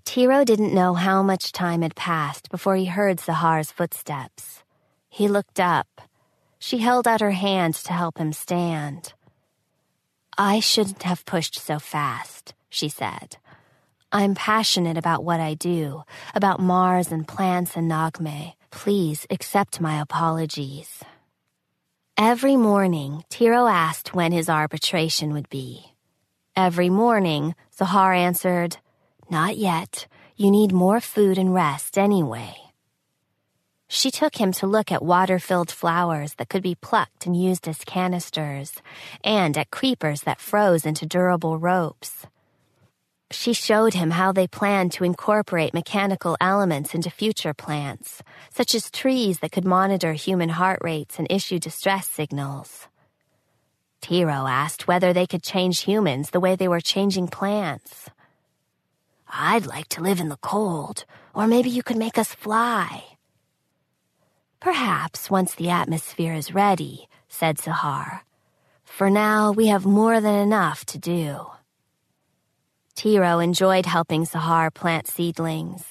Tiro 0.04 0.44
didn't 0.44 0.74
know 0.74 0.92
how 0.92 1.22
much 1.22 1.52
time 1.52 1.80
had 1.80 1.96
passed 1.96 2.50
before 2.50 2.76
he 2.76 2.84
heard 2.84 3.18
Sahar's 3.18 3.72
footsteps. 3.72 4.62
He 5.08 5.26
looked 5.26 5.58
up. 5.58 6.02
She 6.58 6.78
held 6.78 7.08
out 7.08 7.22
her 7.22 7.30
hand 7.30 7.74
to 7.76 7.94
help 7.94 8.18
him 8.18 8.34
stand. 8.34 9.14
I 10.38 10.60
shouldn't 10.60 11.02
have 11.04 11.24
pushed 11.24 11.58
so 11.58 11.78
fast, 11.78 12.54
she 12.68 12.88
said. 12.90 13.38
I'm 14.12 14.34
passionate 14.34 14.98
about 14.98 15.24
what 15.24 15.40
I 15.40 15.54
do, 15.54 16.02
about 16.34 16.60
Mars 16.60 17.10
and 17.10 17.26
plants 17.26 17.76
and 17.76 17.90
Nogme. 17.90 18.52
Please 18.70 19.26
accept 19.30 19.80
my 19.80 20.00
apologies. 20.00 21.02
Every 22.18 22.56
morning, 22.56 23.24
Tiro 23.30 23.66
asked 23.66 24.14
when 24.14 24.32
his 24.32 24.48
arbitration 24.48 25.32
would 25.32 25.48
be. 25.48 25.92
Every 26.54 26.90
morning, 26.90 27.54
Sahar 27.74 28.16
answered, 28.16 28.76
Not 29.30 29.56
yet. 29.56 30.06
You 30.36 30.50
need 30.50 30.72
more 30.72 31.00
food 31.00 31.38
and 31.38 31.54
rest 31.54 31.96
anyway. 31.96 32.56
She 33.88 34.10
took 34.10 34.36
him 34.36 34.52
to 34.52 34.66
look 34.66 34.90
at 34.90 35.04
water 35.04 35.38
filled 35.38 35.70
flowers 35.70 36.34
that 36.34 36.48
could 36.48 36.62
be 36.62 36.74
plucked 36.74 37.24
and 37.24 37.40
used 37.40 37.68
as 37.68 37.84
canisters, 37.84 38.74
and 39.22 39.56
at 39.56 39.70
creepers 39.70 40.22
that 40.22 40.40
froze 40.40 40.84
into 40.84 41.06
durable 41.06 41.58
ropes. 41.58 42.26
She 43.30 43.52
showed 43.52 43.94
him 43.94 44.10
how 44.12 44.32
they 44.32 44.46
planned 44.46 44.92
to 44.92 45.04
incorporate 45.04 45.74
mechanical 45.74 46.36
elements 46.40 46.94
into 46.94 47.10
future 47.10 47.54
plants, 47.54 48.22
such 48.50 48.74
as 48.74 48.90
trees 48.90 49.40
that 49.40 49.52
could 49.52 49.64
monitor 49.64 50.12
human 50.12 50.50
heart 50.50 50.78
rates 50.82 51.18
and 51.18 51.26
issue 51.30 51.58
distress 51.58 52.08
signals. 52.08 52.86
Tiro 54.00 54.46
asked 54.46 54.86
whether 54.86 55.12
they 55.12 55.26
could 55.26 55.42
change 55.42 55.80
humans 55.80 56.30
the 56.30 56.40
way 56.40 56.54
they 56.54 56.68
were 56.68 56.80
changing 56.80 57.26
plants. 57.26 58.10
I'd 59.28 59.66
like 59.66 59.88
to 59.88 60.02
live 60.02 60.20
in 60.20 60.28
the 60.28 60.36
cold, 60.36 61.04
or 61.34 61.48
maybe 61.48 61.70
you 61.70 61.82
could 61.82 61.96
make 61.96 62.18
us 62.18 62.32
fly. 62.32 63.15
Perhaps 64.60 65.30
once 65.30 65.54
the 65.54 65.70
atmosphere 65.70 66.34
is 66.34 66.54
ready, 66.54 67.08
said 67.28 67.58
Sahar. 67.58 68.20
For 68.84 69.10
now, 69.10 69.52
we 69.52 69.66
have 69.66 69.84
more 69.84 70.20
than 70.20 70.34
enough 70.34 70.84
to 70.86 70.98
do. 70.98 71.46
Tiro 72.94 73.38
enjoyed 73.40 73.84
helping 73.84 74.24
Sahar 74.24 74.72
plant 74.72 75.06
seedlings. 75.06 75.84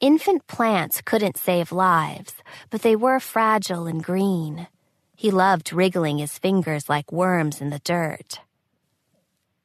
Infant 0.00 0.46
plants 0.46 1.02
couldn't 1.04 1.36
save 1.36 1.72
lives, 1.72 2.34
but 2.70 2.82
they 2.82 2.94
were 2.94 3.18
fragile 3.18 3.86
and 3.88 4.04
green. 4.04 4.68
He 5.16 5.32
loved 5.32 5.72
wriggling 5.72 6.18
his 6.18 6.38
fingers 6.38 6.88
like 6.88 7.10
worms 7.10 7.60
in 7.60 7.70
the 7.70 7.80
dirt. 7.80 8.38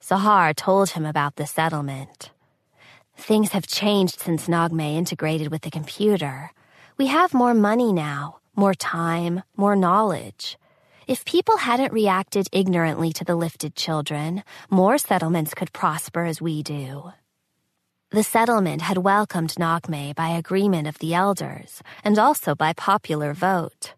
Sahar 0.02 0.56
told 0.56 0.90
him 0.90 1.06
about 1.06 1.36
the 1.36 1.46
settlement. 1.46 2.32
Things 3.16 3.52
have 3.52 3.68
changed 3.68 4.20
since 4.20 4.48
Nogme 4.48 4.96
integrated 4.98 5.50
with 5.52 5.62
the 5.62 5.70
computer. 5.70 6.52
We 6.96 7.08
have 7.08 7.34
more 7.34 7.56
money 7.56 7.92
now, 7.92 8.38
more 8.56 8.76
time, 8.76 9.42
more 9.58 9.76
knowledge. 9.76 10.60
If 11.08 11.26
people 11.26 11.58
hadn't 11.58 11.92
reacted 11.92 12.48
ignorantly 12.52 13.12
to 13.14 13.24
the 13.26 13.36
lifted 13.36 13.76
children, 13.76 14.44
more 14.70 15.00
settlements 15.00 15.56
could 15.56 15.74
prosper 15.74 16.24
as 16.26 16.40
we 16.40 16.62
do. 16.62 17.12
The 18.12 18.22
settlement 18.22 18.84
had 18.84 19.00
welcomed 19.00 19.56
Nogme 19.56 20.14
by 20.14 20.30
agreement 20.30 20.88
of 20.88 21.00
the 21.00 21.16
elders 21.16 21.82
and 22.04 22.20
also 22.20 22.54
by 22.54 22.74
popular 22.74 23.34
vote. 23.34 23.96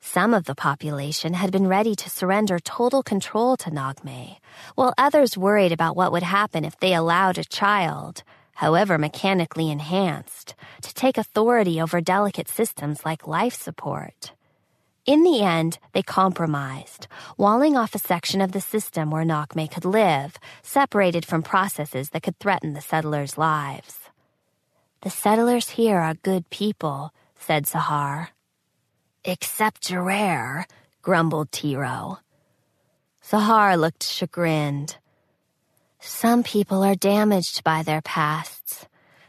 Some 0.00 0.32
of 0.32 0.44
the 0.44 0.54
population 0.54 1.34
had 1.34 1.52
been 1.52 1.66
ready 1.66 1.94
to 1.94 2.08
surrender 2.08 2.58
total 2.58 3.02
control 3.02 3.58
to 3.58 3.70
Nogme, 3.70 4.38
while 4.76 4.94
others 4.96 5.36
worried 5.36 5.72
about 5.72 5.94
what 5.94 6.10
would 6.12 6.22
happen 6.22 6.64
if 6.64 6.78
they 6.78 6.94
allowed 6.94 7.36
a 7.36 7.44
child, 7.44 8.22
however 8.54 8.98
mechanically 8.98 9.70
enhanced, 9.70 10.54
to 10.82 10.94
take 10.94 11.18
authority 11.18 11.80
over 11.80 12.00
delicate 12.00 12.48
systems 12.48 13.04
like 13.04 13.26
life 13.26 13.54
support. 13.54 14.32
In 15.06 15.22
the 15.22 15.42
end, 15.42 15.78
they 15.92 16.02
compromised, 16.02 17.08
walling 17.36 17.76
off 17.76 17.94
a 17.94 17.98
section 17.98 18.40
of 18.40 18.52
the 18.52 18.60
system 18.60 19.10
where 19.10 19.24
Nogme 19.24 19.70
could 19.70 19.84
live, 19.84 20.38
separated 20.62 21.26
from 21.26 21.42
processes 21.42 22.10
that 22.10 22.22
could 22.22 22.38
threaten 22.38 22.72
the 22.72 22.80
settlers' 22.80 23.36
lives. 23.36 23.98
The 25.02 25.10
settlers 25.10 25.68
here 25.70 25.98
are 25.98 26.14
good 26.14 26.48
people, 26.48 27.12
said 27.38 27.66
Sahar. 27.66 28.28
Except 29.22 29.82
Gerard, 29.82 30.64
grumbled 31.02 31.52
Tiro. 31.52 32.20
Sahar 33.22 33.78
looked 33.78 34.02
chagrined. 34.02 34.96
Some 36.06 36.42
people 36.42 36.84
are 36.84 36.94
damaged 36.94 37.64
by 37.64 37.82
their 37.82 38.02
pasts. 38.02 38.86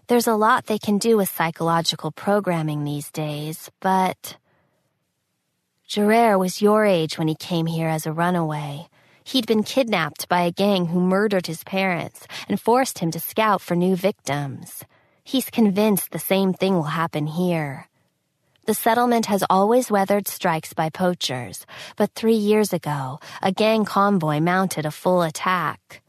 There's 0.08 0.28
a 0.28 0.36
lot 0.36 0.66
they 0.66 0.78
can 0.78 0.98
do 0.98 1.16
with 1.16 1.30
psychological 1.30 2.12
programming 2.12 2.84
these 2.84 3.10
days, 3.12 3.72
but. 3.80 4.36
Gerard 5.88 6.38
was 6.38 6.62
your 6.62 6.84
age 6.84 7.18
when 7.18 7.30
he 7.30 7.36
came 7.36 7.66
here 7.66 7.88
as 7.88 8.06
a 8.06 8.12
runaway. 8.12 8.90
He'd 9.24 9.48
been 9.48 9.64
kidnapped 9.64 10.28
by 10.28 10.42
a 10.42 10.52
gang 10.52 10.88
who 10.88 11.00
murdered 11.00 11.48
his 11.48 11.64
parents 11.64 12.28
and 12.50 12.60
forced 12.60 13.00
him 13.00 13.10
to 13.12 13.22
scout 13.22 13.62
for 13.62 13.76
new 13.78 13.96
victims. 13.96 14.84
He's 15.24 15.50
convinced 15.50 16.12
the 16.12 16.20
same 16.20 16.54
thing 16.54 16.74
will 16.74 16.92
happen 17.00 17.26
here. 17.26 17.88
The 18.66 18.74
settlement 18.74 19.28
has 19.28 19.46
always 19.50 19.90
weathered 19.90 20.28
strikes 20.28 20.74
by 20.74 20.90
poachers, 20.90 21.66
but 21.96 22.12
three 22.16 22.36
years 22.36 22.74
ago, 22.74 23.20
a 23.42 23.54
gang 23.54 23.86
convoy 23.86 24.42
mounted 24.42 24.86
a 24.86 24.92
full 24.92 25.22
attack. 25.22 26.02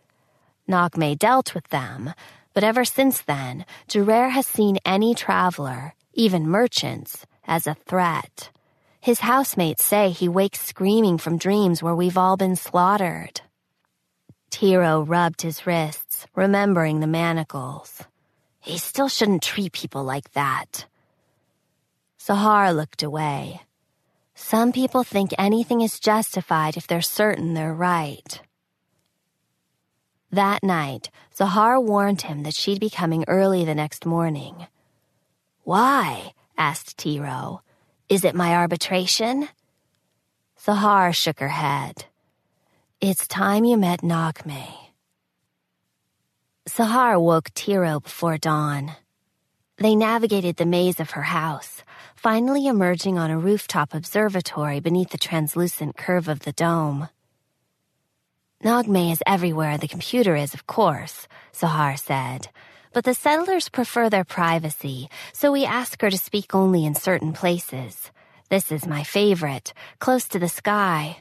Nogme 0.68 1.18
dealt 1.18 1.54
with 1.54 1.68
them, 1.68 2.12
but 2.54 2.64
ever 2.64 2.84
since 2.84 3.22
then, 3.22 3.64
Gerard 3.88 4.32
has 4.32 4.46
seen 4.46 4.78
any 4.84 5.14
traveler, 5.14 5.94
even 6.14 6.48
merchants, 6.48 7.26
as 7.46 7.66
a 7.66 7.76
threat. 7.86 8.50
His 9.00 9.20
housemates 9.20 9.84
say 9.84 10.10
he 10.10 10.28
wakes 10.28 10.60
screaming 10.60 11.18
from 11.18 11.38
dreams 11.38 11.82
where 11.82 11.94
we've 11.94 12.18
all 12.18 12.36
been 12.36 12.56
slaughtered. 12.56 13.40
Tiro 14.50 15.02
rubbed 15.02 15.42
his 15.42 15.66
wrists, 15.66 16.26
remembering 16.34 17.00
the 17.00 17.06
manacles. 17.06 18.02
He 18.60 18.78
still 18.78 19.08
shouldn't 19.08 19.42
treat 19.42 19.72
people 19.72 20.02
like 20.02 20.32
that. 20.32 20.86
Sahar 22.18 22.74
looked 22.74 23.04
away. 23.04 23.60
Some 24.34 24.72
people 24.72 25.04
think 25.04 25.30
anything 25.38 25.82
is 25.82 26.00
justified 26.00 26.76
if 26.76 26.86
they're 26.86 27.00
certain 27.00 27.54
they're 27.54 27.72
right. 27.72 28.40
That 30.36 30.62
night, 30.62 31.08
Sahar 31.34 31.82
warned 31.82 32.20
him 32.20 32.42
that 32.42 32.54
she'd 32.54 32.78
be 32.78 32.90
coming 32.90 33.24
early 33.26 33.64
the 33.64 33.74
next 33.74 34.04
morning. 34.04 34.66
Why? 35.64 36.34
asked 36.58 36.98
Tiro. 36.98 37.62
Is 38.10 38.22
it 38.22 38.34
my 38.34 38.54
arbitration? 38.54 39.48
Sahar 40.60 41.14
shook 41.14 41.40
her 41.40 41.48
head. 41.48 42.04
It's 43.00 43.26
time 43.26 43.64
you 43.64 43.78
met 43.78 44.02
Nogme. 44.02 44.68
Sahar 46.68 47.18
woke 47.18 47.48
Tiro 47.54 48.00
before 48.00 48.36
dawn. 48.36 48.94
They 49.78 49.96
navigated 49.96 50.56
the 50.56 50.66
maze 50.66 51.00
of 51.00 51.12
her 51.12 51.22
house, 51.22 51.82
finally 52.14 52.66
emerging 52.66 53.16
on 53.16 53.30
a 53.30 53.38
rooftop 53.38 53.94
observatory 53.94 54.80
beneath 54.80 55.12
the 55.12 55.16
translucent 55.28 55.96
curve 55.96 56.28
of 56.28 56.40
the 56.40 56.52
dome. 56.52 57.08
Nogme 58.66 59.12
is 59.12 59.22
everywhere 59.28 59.78
the 59.78 59.86
computer 59.86 60.34
is, 60.34 60.52
of 60.52 60.66
course, 60.66 61.28
Sahar 61.52 61.96
said, 61.96 62.48
but 62.92 63.04
the 63.04 63.14
settlers 63.14 63.68
prefer 63.68 64.10
their 64.10 64.24
privacy, 64.24 65.08
so 65.32 65.52
we 65.52 65.64
ask 65.64 66.02
her 66.02 66.10
to 66.10 66.18
speak 66.18 66.52
only 66.52 66.84
in 66.84 66.96
certain 66.96 67.32
places. 67.32 68.10
This 68.48 68.72
is 68.72 68.84
my 68.84 69.04
favorite, 69.04 69.72
close 70.00 70.26
to 70.30 70.40
the 70.40 70.48
sky. 70.48 71.18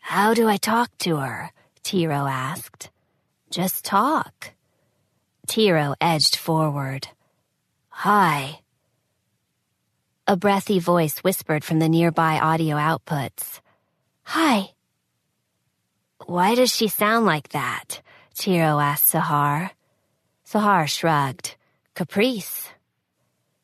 How 0.00 0.34
do 0.34 0.48
I 0.48 0.56
talk 0.56 0.90
to 0.98 1.18
her? 1.18 1.52
Tiro 1.84 2.26
asked. 2.26 2.90
Just 3.50 3.84
talk. 3.84 4.50
Tiro 5.46 5.94
edged 6.00 6.34
forward. 6.34 7.06
Hi. 7.90 8.62
A 10.26 10.36
breathy 10.36 10.80
voice 10.80 11.18
whispered 11.18 11.62
from 11.62 11.78
the 11.78 11.88
nearby 11.88 12.40
audio 12.40 12.74
outputs. 12.74 13.60
Hi. 14.24 14.72
Why 16.26 16.54
does 16.54 16.74
she 16.74 16.88
sound 16.88 17.26
like 17.26 17.50
that? 17.50 18.02
Tiro 18.34 18.78
asked 18.78 19.06
Sahar. 19.12 19.70
Sahar 20.46 20.88
shrugged. 20.88 21.56
Caprice. 21.94 22.68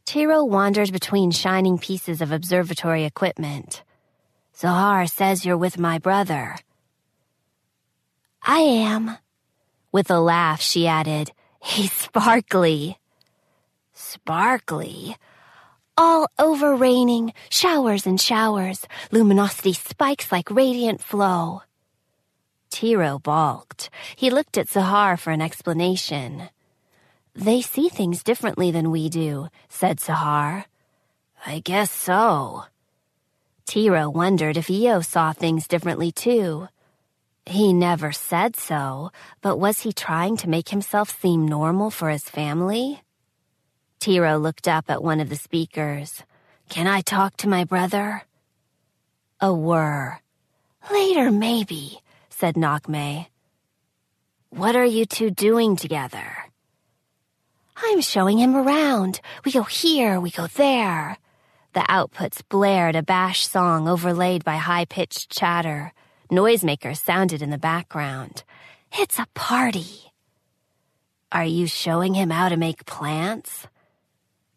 Tiro 0.04 0.44
wandered 0.44 0.92
between 0.92 1.30
shining 1.30 1.78
pieces 1.78 2.20
of 2.20 2.32
observatory 2.32 3.04
equipment. 3.04 3.82
Sahar 4.56 5.10
says 5.10 5.44
you're 5.44 5.56
with 5.56 5.78
my 5.78 5.98
brother. 5.98 6.56
I 8.42 8.58
am. 8.58 9.16
With 9.92 10.10
a 10.10 10.20
laugh, 10.20 10.60
she 10.60 10.86
added, 10.86 11.32
He's 11.62 11.92
sparkly. 11.92 12.98
Sparkly? 13.94 15.16
All 15.96 16.28
over 16.38 16.74
raining, 16.74 17.32
showers 17.48 18.06
and 18.06 18.20
showers, 18.20 18.84
luminosity 19.12 19.72
spikes 19.72 20.30
like 20.32 20.50
radiant 20.50 21.00
flow. 21.00 21.62
Tiro 22.74 23.20
balked. 23.20 23.88
He 24.16 24.30
looked 24.30 24.58
at 24.58 24.66
Sahar 24.66 25.16
for 25.16 25.30
an 25.30 25.40
explanation. 25.40 26.48
They 27.32 27.60
see 27.60 27.88
things 27.88 28.24
differently 28.24 28.72
than 28.72 28.90
we 28.90 29.08
do, 29.08 29.46
said 29.68 29.98
Sahar. 29.98 30.64
I 31.46 31.60
guess 31.60 31.92
so. 31.92 32.64
Tiro 33.64 34.10
wondered 34.10 34.56
if 34.56 34.68
Io 34.68 35.02
saw 35.02 35.32
things 35.32 35.68
differently 35.68 36.10
too. 36.10 36.66
He 37.46 37.72
never 37.72 38.10
said 38.10 38.56
so, 38.56 39.12
but 39.40 39.58
was 39.58 39.82
he 39.82 39.92
trying 39.92 40.36
to 40.38 40.50
make 40.50 40.70
himself 40.70 41.20
seem 41.20 41.46
normal 41.46 41.92
for 41.92 42.10
his 42.10 42.28
family? 42.28 43.02
Tiro 44.00 44.36
looked 44.36 44.66
up 44.66 44.90
at 44.90 45.04
one 45.04 45.20
of 45.20 45.28
the 45.28 45.36
speakers. 45.36 46.24
Can 46.68 46.88
I 46.88 47.02
talk 47.02 47.36
to 47.36 47.48
my 47.48 47.62
brother? 47.62 48.24
A 49.40 49.54
whir. 49.54 50.18
Later, 50.90 51.30
maybe, 51.30 52.00
said 52.44 52.56
Nogme. 52.56 53.26
What 54.50 54.76
are 54.76 54.84
you 54.84 55.06
two 55.06 55.30
doing 55.30 55.76
together? 55.76 56.44
I'm 57.74 58.02
showing 58.02 58.36
him 58.36 58.54
around. 58.54 59.22
We 59.46 59.52
go 59.52 59.62
here, 59.62 60.20
we 60.20 60.30
go 60.30 60.46
there. 60.48 61.16
The 61.72 61.80
outputs 61.80 62.42
blared 62.46 62.96
a 62.96 63.02
bash 63.02 63.46
song 63.46 63.88
overlaid 63.88 64.44
by 64.44 64.56
high 64.56 64.84
pitched 64.84 65.30
chatter. 65.30 65.94
Noisemakers 66.30 67.02
sounded 67.02 67.40
in 67.40 67.48
the 67.48 67.56
background. 67.56 68.44
It's 68.92 69.18
a 69.18 69.26
party. 69.32 70.12
Are 71.32 71.46
you 71.46 71.66
showing 71.66 72.12
him 72.12 72.28
how 72.28 72.50
to 72.50 72.58
make 72.58 72.84
plants? 72.84 73.66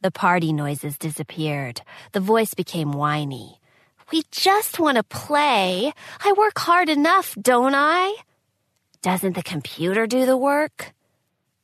The 0.02 0.12
party 0.12 0.52
noises 0.52 0.98
disappeared. 0.98 1.80
The 2.12 2.20
voice 2.20 2.54
became 2.54 2.92
whiny. 2.92 3.57
We 4.12 4.24
just 4.32 4.80
want 4.80 4.98
to 4.98 5.04
play. 5.04 5.92
I 6.24 6.34
work 6.38 6.58
hard 6.60 6.88
enough, 6.88 7.36
don't 7.42 7.76
I? 7.76 8.16
Doesn't 9.02 9.36
the 9.36 9.44
computer 9.44 10.08
do 10.08 10.26
the 10.26 10.38
work? 10.38 10.94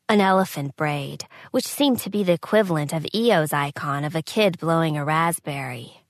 An 0.10 0.20
elephant 0.20 0.76
braid, 0.76 1.26
which 1.52 1.66
seemed 1.66 2.00
to 2.00 2.10
be 2.10 2.24
the 2.24 2.34
equivalent 2.34 2.92
of 2.92 3.06
Io's 3.16 3.54
icon 3.54 4.04
of 4.04 4.16
a 4.16 4.22
kid 4.22 4.60
blowing 4.60 4.98
a 4.98 5.06
raspberry. 5.06 6.02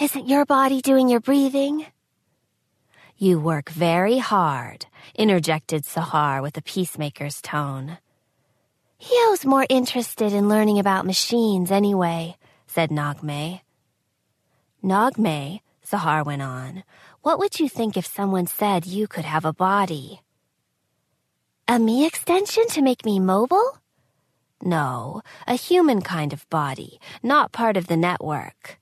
Isn't 0.00 0.28
your 0.28 0.46
body 0.46 0.80
doing 0.80 1.08
your 1.08 1.20
breathing? 1.20 1.86
You 3.18 3.38
work 3.38 3.68
very 3.68 4.18
hard, 4.18 4.86
interjected 5.14 5.84
Sahar 5.84 6.42
with 6.42 6.56
a 6.56 6.62
peacemaker's 6.62 7.40
tone. 7.42 7.98
Io's 9.00 9.44
more 9.44 9.66
interested 9.68 10.32
in 10.32 10.48
learning 10.48 10.78
about 10.78 11.06
machines 11.06 11.70
anyway, 11.70 12.36
said 12.66 12.90
Nogme. 12.90 13.60
Nogme, 14.86 15.58
Sahar 15.84 16.24
went 16.24 16.42
on, 16.42 16.84
what 17.22 17.40
would 17.40 17.58
you 17.58 17.68
think 17.68 17.96
if 17.96 18.06
someone 18.06 18.46
said 18.46 18.86
you 18.86 19.08
could 19.08 19.24
have 19.24 19.44
a 19.44 19.52
body? 19.52 20.20
A 21.66 21.80
me 21.80 22.06
extension 22.06 22.68
to 22.68 22.82
make 22.82 23.04
me 23.04 23.18
mobile? 23.18 23.78
No, 24.62 25.22
a 25.44 25.54
human 25.54 26.02
kind 26.02 26.32
of 26.32 26.48
body, 26.50 27.00
not 27.20 27.50
part 27.50 27.76
of 27.76 27.88
the 27.88 27.96
network. 27.96 28.78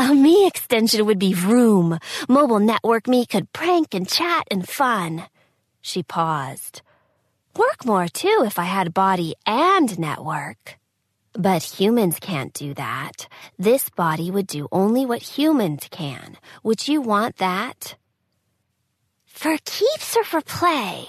A 0.00 0.12
me 0.12 0.48
extension 0.48 1.06
would 1.06 1.20
be 1.20 1.32
room. 1.32 2.00
Mobile 2.28 2.58
network 2.58 3.06
me 3.06 3.24
could 3.24 3.52
prank 3.52 3.94
and 3.94 4.08
chat 4.08 4.48
and 4.50 4.68
fun. 4.68 5.26
She 5.80 6.02
paused. 6.02 6.82
Work 7.56 7.84
more 7.84 8.08
too 8.08 8.42
if 8.44 8.58
I 8.58 8.64
had 8.64 8.92
body 8.92 9.36
and 9.46 9.96
network. 9.96 10.79
But 11.32 11.62
humans 11.62 12.18
can't 12.20 12.52
do 12.52 12.74
that. 12.74 13.28
This 13.58 13.88
body 13.88 14.30
would 14.30 14.46
do 14.46 14.68
only 14.72 15.06
what 15.06 15.22
humans 15.22 15.86
can. 15.90 16.36
Would 16.62 16.88
you 16.88 17.00
want 17.00 17.36
that? 17.36 17.96
For 19.26 19.56
keeps 19.64 20.16
or 20.16 20.24
for 20.24 20.40
play? 20.40 21.06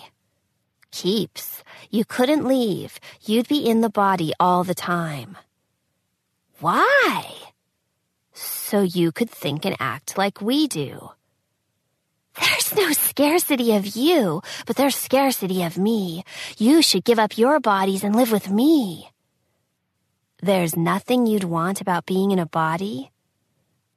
Keeps. 0.91 1.63
You 1.89 2.05
couldn't 2.05 2.45
leave. 2.45 2.99
You'd 3.23 3.47
be 3.47 3.67
in 3.67 3.81
the 3.81 3.89
body 3.89 4.33
all 4.39 4.63
the 4.63 4.75
time. 4.75 5.37
Why? 6.59 7.33
So 8.33 8.81
you 8.83 9.11
could 9.11 9.29
think 9.29 9.65
and 9.65 9.75
act 9.79 10.17
like 10.17 10.41
we 10.41 10.67
do. 10.67 11.09
There's 12.39 12.75
no 12.75 12.91
scarcity 12.93 13.75
of 13.75 13.87
you, 13.87 14.41
but 14.65 14.75
there's 14.75 14.95
scarcity 14.95 15.63
of 15.63 15.77
me. 15.77 16.23
You 16.57 16.81
should 16.81 17.03
give 17.03 17.19
up 17.19 17.37
your 17.37 17.59
bodies 17.59 18.03
and 18.03 18.15
live 18.15 18.31
with 18.31 18.49
me. 18.49 19.10
There's 20.43 20.75
nothing 20.75 21.27
you'd 21.27 21.43
want 21.43 21.81
about 21.81 22.07
being 22.07 22.31
in 22.31 22.39
a 22.39 22.47
body? 22.47 23.11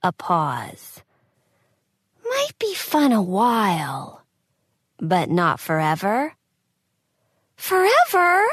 A 0.02 0.12
pause. 0.12 1.02
Might 2.22 2.58
be 2.58 2.74
fun 2.74 3.12
a 3.12 3.22
while, 3.22 4.20
but 4.98 5.30
not 5.30 5.58
forever. 5.58 6.34
Forever? 7.56 8.44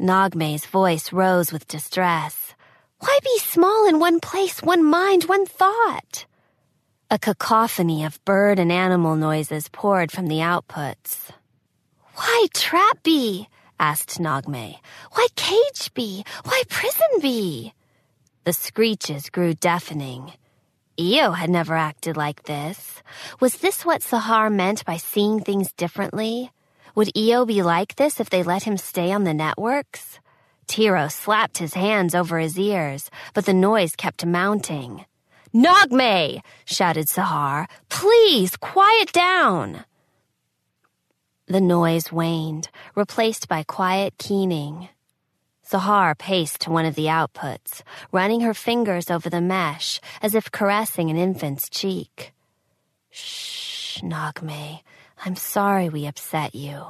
Nogme's 0.00 0.66
voice 0.66 1.12
rose 1.12 1.52
with 1.52 1.68
distress. 1.68 2.54
Why 2.98 3.16
be 3.22 3.38
small 3.38 3.88
in 3.88 4.00
one 4.00 4.18
place, 4.18 4.60
one 4.60 4.84
mind, 4.84 5.26
one 5.26 5.46
thought? 5.46 6.26
A 7.08 7.20
cacophony 7.20 8.04
of 8.04 8.24
bird 8.24 8.58
and 8.58 8.72
animal 8.72 9.14
noises 9.14 9.68
poured 9.68 10.10
from 10.10 10.26
the 10.26 10.38
outputs. 10.38 11.30
Why 12.16 12.46
trap 12.52 13.04
bee? 13.04 13.46
Asked 13.82 14.20
Nogme. 14.20 14.78
Why 15.10 15.26
cage 15.34 15.92
bee? 15.92 16.24
Why 16.44 16.62
prison 16.68 17.12
bee? 17.20 17.74
The 18.44 18.52
screeches 18.52 19.28
grew 19.28 19.54
deafening. 19.54 20.32
Io 21.00 21.32
had 21.32 21.50
never 21.50 21.74
acted 21.74 22.16
like 22.16 22.44
this. 22.44 23.02
Was 23.40 23.56
this 23.56 23.84
what 23.84 24.02
Sahar 24.02 24.54
meant 24.54 24.84
by 24.84 24.98
seeing 24.98 25.40
things 25.40 25.72
differently? 25.72 26.52
Would 26.94 27.10
Io 27.18 27.44
be 27.44 27.62
like 27.62 27.96
this 27.96 28.20
if 28.20 28.30
they 28.30 28.44
let 28.44 28.62
him 28.62 28.76
stay 28.76 29.10
on 29.10 29.24
the 29.24 29.34
networks? 29.34 30.20
Tiro 30.68 31.08
slapped 31.08 31.58
his 31.58 31.74
hands 31.74 32.14
over 32.14 32.38
his 32.38 32.56
ears, 32.56 33.10
but 33.34 33.46
the 33.46 33.60
noise 33.68 33.96
kept 33.96 34.24
mounting. 34.24 35.06
Nogme! 35.52 36.40
shouted 36.64 37.08
Sahar. 37.08 37.66
Please, 37.88 38.56
quiet 38.56 39.12
down! 39.12 39.84
The 41.52 41.60
noise 41.60 42.10
waned, 42.10 42.70
replaced 42.94 43.46
by 43.46 43.62
quiet 43.62 44.16
keening. 44.16 44.88
Sahar 45.62 46.16
paced 46.16 46.62
to 46.62 46.70
one 46.70 46.86
of 46.86 46.94
the 46.94 47.08
outputs, 47.08 47.82
running 48.10 48.40
her 48.40 48.54
fingers 48.54 49.10
over 49.10 49.28
the 49.28 49.42
mesh 49.42 50.00
as 50.22 50.34
if 50.34 50.50
caressing 50.50 51.10
an 51.10 51.18
infant's 51.18 51.68
cheek. 51.68 52.32
Shh, 53.10 53.98
Nogme. 53.98 54.80
I'm 55.26 55.36
sorry 55.36 55.90
we 55.90 56.06
upset 56.06 56.54
you. 56.54 56.86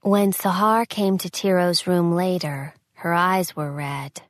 When 0.00 0.32
Sahar 0.32 0.88
came 0.88 1.18
to 1.18 1.28
Tiro's 1.28 1.86
room 1.86 2.14
later, 2.14 2.72
her 2.94 3.12
eyes 3.12 3.54
were 3.54 3.70
red. 3.70 4.22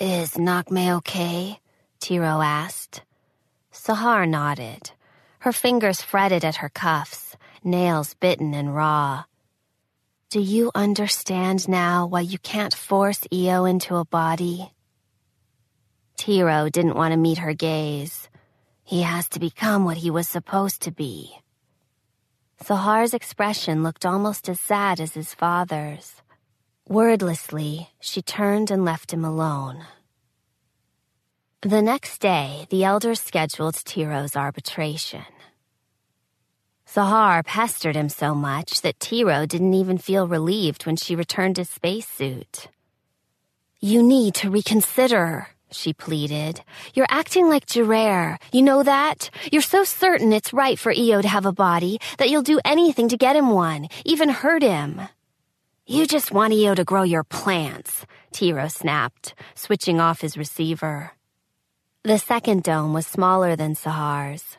Is 0.00 0.34
Nogme 0.34 0.98
okay? 0.98 1.58
Tiro 1.98 2.40
asked. 2.40 3.02
Sahar 3.72 4.28
nodded. 4.28 4.92
Her 5.40 5.52
fingers 5.52 6.02
fretted 6.02 6.44
at 6.44 6.56
her 6.56 6.68
cuffs, 6.68 7.36
nails 7.64 8.14
bitten 8.14 8.54
and 8.54 8.74
raw. 8.74 9.24
Do 10.30 10.40
you 10.40 10.70
understand 10.74 11.68
now 11.68 12.06
why 12.06 12.20
you 12.20 12.38
can't 12.38 12.74
force 12.74 13.26
Io 13.32 13.64
into 13.64 13.96
a 13.96 14.04
body? 14.04 14.70
Tiro 16.16 16.68
didn't 16.68 16.96
want 16.96 17.12
to 17.12 17.16
meet 17.16 17.38
her 17.38 17.54
gaze. 17.54 18.28
He 18.84 19.02
has 19.02 19.28
to 19.30 19.40
become 19.40 19.84
what 19.84 19.96
he 19.96 20.10
was 20.10 20.28
supposed 20.28 20.82
to 20.82 20.90
be. 20.90 21.32
Sahar's 22.62 23.14
expression 23.14 23.82
looked 23.82 24.04
almost 24.04 24.48
as 24.48 24.58
sad 24.58 25.00
as 25.00 25.14
his 25.14 25.32
father's. 25.32 26.20
Wordlessly, 26.88 27.88
she 28.00 28.20
turned 28.20 28.70
and 28.70 28.84
left 28.84 29.12
him 29.12 29.24
alone. 29.24 29.84
The 31.62 31.82
next 31.82 32.18
day, 32.20 32.66
the 32.70 32.84
elders 32.84 33.20
scheduled 33.20 33.74
Tiro's 33.74 34.36
arbitration. 34.36 35.24
Sahar 36.88 37.44
pestered 37.44 37.96
him 37.96 38.08
so 38.08 38.34
much 38.34 38.80
that 38.80 38.98
Tiro 38.98 39.44
didn't 39.44 39.74
even 39.74 39.98
feel 39.98 40.26
relieved 40.26 40.86
when 40.86 40.96
she 40.96 41.14
returned 41.14 41.58
his 41.58 41.68
spacesuit. 41.68 42.68
You 43.78 44.02
need 44.02 44.34
to 44.36 44.48
reconsider, 44.48 45.48
she 45.70 45.92
pleaded. 45.92 46.62
You're 46.94 47.10
acting 47.10 47.50
like 47.50 47.66
Gerard. 47.66 48.38
You 48.52 48.62
know 48.62 48.82
that? 48.82 49.28
You're 49.52 49.60
so 49.60 49.84
certain 49.84 50.32
it's 50.32 50.54
right 50.54 50.78
for 50.78 50.90
Io 50.90 51.20
to 51.20 51.28
have 51.28 51.44
a 51.44 51.52
body 51.52 52.00
that 52.16 52.30
you'll 52.30 52.42
do 52.42 52.58
anything 52.64 53.10
to 53.10 53.18
get 53.18 53.36
him 53.36 53.50
one, 53.50 53.88
even 54.06 54.30
hurt 54.30 54.62
him. 54.62 55.02
You 55.86 56.06
just 56.06 56.32
want 56.32 56.54
Io 56.54 56.74
to 56.74 56.84
grow 56.84 57.02
your 57.02 57.22
plants, 57.24 58.06
Tiro 58.32 58.66
snapped, 58.68 59.34
switching 59.54 60.00
off 60.00 60.22
his 60.22 60.38
receiver. 60.38 61.12
The 62.02 62.18
second 62.18 62.62
dome 62.62 62.94
was 62.94 63.06
smaller 63.06 63.56
than 63.56 63.74
Sahar's. 63.74 64.56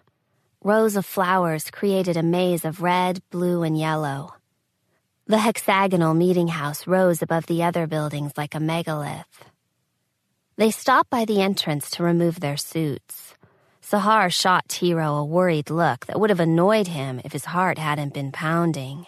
Rows 0.62 0.98
of 0.98 1.06
flowers 1.06 1.72
created 1.72 2.18
a 2.18 2.24
maze 2.24 2.66
of 2.66 2.82
red, 2.82 3.22
blue, 3.30 3.64
and 3.64 3.80
yellow. 3.80 4.36
The 5.26 5.38
hexagonal 5.38 6.14
meeting 6.14 6.50
house 6.50 6.86
rose 6.86 7.22
above 7.22 7.46
the 7.46 7.64
other 7.64 7.88
buildings 7.88 8.34
like 8.36 8.56
a 8.56 8.60
megalith. 8.60 9.46
They 10.58 10.70
stopped 10.70 11.10
by 11.10 11.24
the 11.24 11.42
entrance 11.42 11.90
to 11.92 12.04
remove 12.04 12.42
their 12.42 12.58
suits. 12.58 13.36
Sahar 13.82 14.30
shot 14.30 14.68
Tiro 14.68 15.16
a 15.16 15.24
worried 15.24 15.70
look 15.70 16.06
that 16.08 16.20
would 16.20 16.30
have 16.30 16.42
annoyed 16.42 16.88
him 16.88 17.22
if 17.24 17.32
his 17.32 17.46
heart 17.46 17.78
hadn't 17.78 18.14
been 18.14 18.34
pounding. 18.34 19.06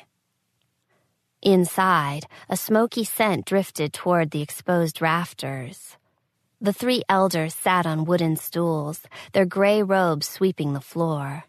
Inside, 1.42 2.28
a 2.48 2.56
smoky 2.56 3.04
scent 3.04 3.46
drifted 3.46 3.92
toward 3.92 4.32
the 4.32 4.42
exposed 4.42 5.02
rafters. 5.02 5.98
The 6.64 6.74
three 6.74 7.02
elders 7.10 7.56
sat 7.56 7.88
on 7.88 8.06
wooden 8.06 8.36
stools, 8.36 9.02
their 9.32 9.48
gray 9.48 9.82
robes 9.82 10.30
sweeping 10.30 10.74
the 10.74 10.80
floor. 10.80 11.46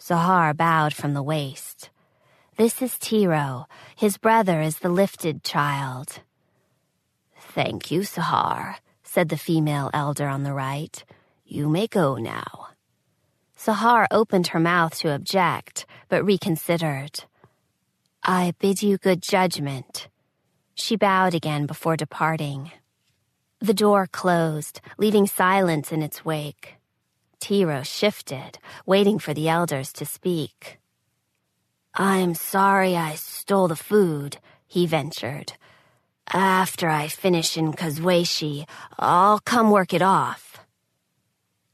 Sahar 0.00 0.56
bowed 0.56 0.92
from 0.92 1.14
the 1.14 1.22
waist. 1.22 1.90
This 2.56 2.82
is 2.82 2.98
Tiro. 2.98 3.66
His 3.94 4.18
brother 4.18 4.60
is 4.60 4.80
the 4.80 4.88
lifted 4.88 5.44
child. 5.44 6.18
Thank 7.38 7.92
you, 7.92 8.00
Sahar, 8.00 8.74
said 9.04 9.28
the 9.28 9.36
female 9.36 9.88
elder 9.94 10.26
on 10.26 10.42
the 10.42 10.52
right. 10.52 11.04
You 11.44 11.68
may 11.68 11.86
go 11.86 12.16
now. 12.16 12.70
Sahar 13.56 14.08
opened 14.10 14.48
her 14.48 14.60
mouth 14.60 14.98
to 14.98 15.14
object, 15.14 15.86
but 16.08 16.24
reconsidered. 16.24 17.22
I 18.24 18.54
bid 18.58 18.82
you 18.82 18.98
good 18.98 19.22
judgment. 19.22 20.08
She 20.74 20.96
bowed 20.96 21.34
again 21.34 21.66
before 21.66 21.96
departing. 21.96 22.72
The 23.60 23.74
door 23.74 24.06
closed, 24.06 24.80
leaving 24.98 25.26
silence 25.26 25.90
in 25.90 26.02
its 26.02 26.24
wake. 26.24 26.76
Tiro 27.40 27.82
shifted, 27.82 28.58
waiting 28.86 29.18
for 29.18 29.34
the 29.34 29.48
elders 29.48 29.92
to 29.94 30.04
speak. 30.04 30.78
I'm 31.94 32.34
sorry 32.34 32.96
I 32.96 33.14
stole 33.14 33.68
the 33.68 33.76
food, 33.76 34.38
he 34.66 34.86
ventured. 34.86 35.54
After 36.32 36.88
I 36.88 37.08
finish 37.08 37.56
in 37.56 37.72
Kazweshi, 37.72 38.68
I'll 38.98 39.40
come 39.40 39.70
work 39.70 39.92
it 39.92 40.02
off. 40.02 40.58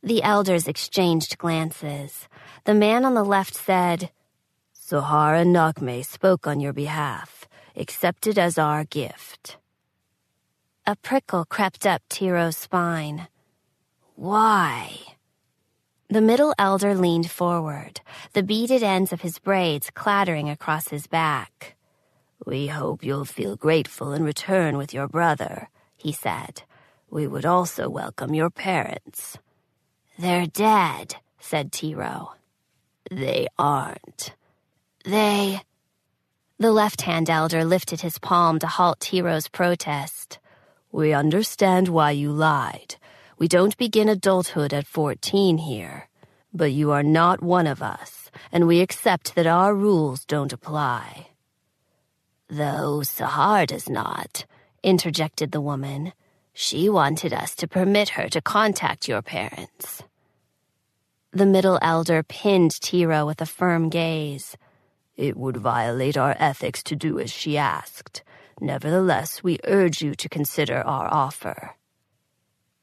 The 0.02 0.22
elders 0.22 0.68
exchanged 0.68 1.38
glances. 1.38 2.28
The 2.64 2.74
man 2.74 3.04
on 3.04 3.14
the 3.14 3.24
left 3.24 3.54
said, 3.54 4.10
Sahara 4.72 5.44
Nogme 5.44 6.04
spoke 6.04 6.46
on 6.46 6.60
your 6.60 6.72
behalf. 6.72 7.48
accepted 7.76 8.38
as 8.38 8.56
our 8.58 8.84
gift. 8.84 9.58
A 10.86 10.96
prickle 10.96 11.46
crept 11.46 11.86
up 11.86 12.02
Tiro's 12.10 12.58
spine. 12.58 13.28
Why? 14.16 14.98
The 16.10 16.20
middle 16.20 16.54
elder 16.58 16.94
leaned 16.94 17.30
forward, 17.30 18.02
the 18.34 18.42
beaded 18.42 18.82
ends 18.82 19.10
of 19.10 19.22
his 19.22 19.38
braids 19.38 19.88
clattering 19.94 20.50
across 20.50 20.88
his 20.88 21.06
back. 21.06 21.74
We 22.44 22.66
hope 22.66 23.02
you'll 23.02 23.24
feel 23.24 23.56
grateful 23.56 24.12
in 24.12 24.24
return 24.24 24.76
with 24.76 24.92
your 24.92 25.08
brother, 25.08 25.70
he 25.96 26.12
said. 26.12 26.64
We 27.08 27.26
would 27.26 27.46
also 27.46 27.88
welcome 27.88 28.34
your 28.34 28.50
parents. 28.50 29.38
They're 30.18 30.44
dead, 30.46 31.16
said 31.40 31.72
Tiro. 31.72 32.34
They 33.10 33.46
aren't. 33.58 34.34
They. 35.06 35.62
The 36.58 36.72
left 36.72 37.00
hand 37.00 37.30
elder 37.30 37.64
lifted 37.64 38.02
his 38.02 38.18
palm 38.18 38.58
to 38.58 38.66
halt 38.66 39.00
Tiro's 39.00 39.48
protest. 39.48 40.38
We 40.94 41.12
understand 41.12 41.88
why 41.88 42.12
you 42.12 42.30
lied. 42.30 42.94
We 43.36 43.48
don't 43.48 43.76
begin 43.76 44.08
adulthood 44.08 44.72
at 44.72 44.86
14 44.86 45.58
here. 45.58 46.08
But 46.52 46.70
you 46.70 46.92
are 46.92 47.02
not 47.02 47.42
one 47.42 47.66
of 47.66 47.82
us, 47.82 48.30
and 48.52 48.68
we 48.68 48.80
accept 48.80 49.34
that 49.34 49.48
our 49.48 49.74
rules 49.74 50.24
don't 50.24 50.52
apply. 50.52 51.30
Though 52.48 53.00
Sahar 53.02 53.66
does 53.66 53.88
not, 53.90 54.46
interjected 54.84 55.50
the 55.50 55.60
woman. 55.60 56.12
She 56.52 56.88
wanted 56.88 57.32
us 57.32 57.56
to 57.56 57.66
permit 57.66 58.10
her 58.10 58.28
to 58.28 58.40
contact 58.40 59.08
your 59.08 59.20
parents. 59.20 60.04
The 61.32 61.44
middle 61.44 61.80
elder 61.82 62.22
pinned 62.22 62.80
Tiro 62.80 63.26
with 63.26 63.40
a 63.40 63.46
firm 63.46 63.88
gaze. 63.88 64.56
It 65.16 65.36
would 65.36 65.56
violate 65.56 66.16
our 66.16 66.36
ethics 66.38 66.84
to 66.84 66.94
do 66.94 67.18
as 67.18 67.32
she 67.32 67.58
asked. 67.58 68.22
Nevertheless, 68.60 69.42
we 69.42 69.58
urge 69.64 70.02
you 70.02 70.14
to 70.14 70.28
consider 70.28 70.76
our 70.76 71.12
offer. 71.12 71.72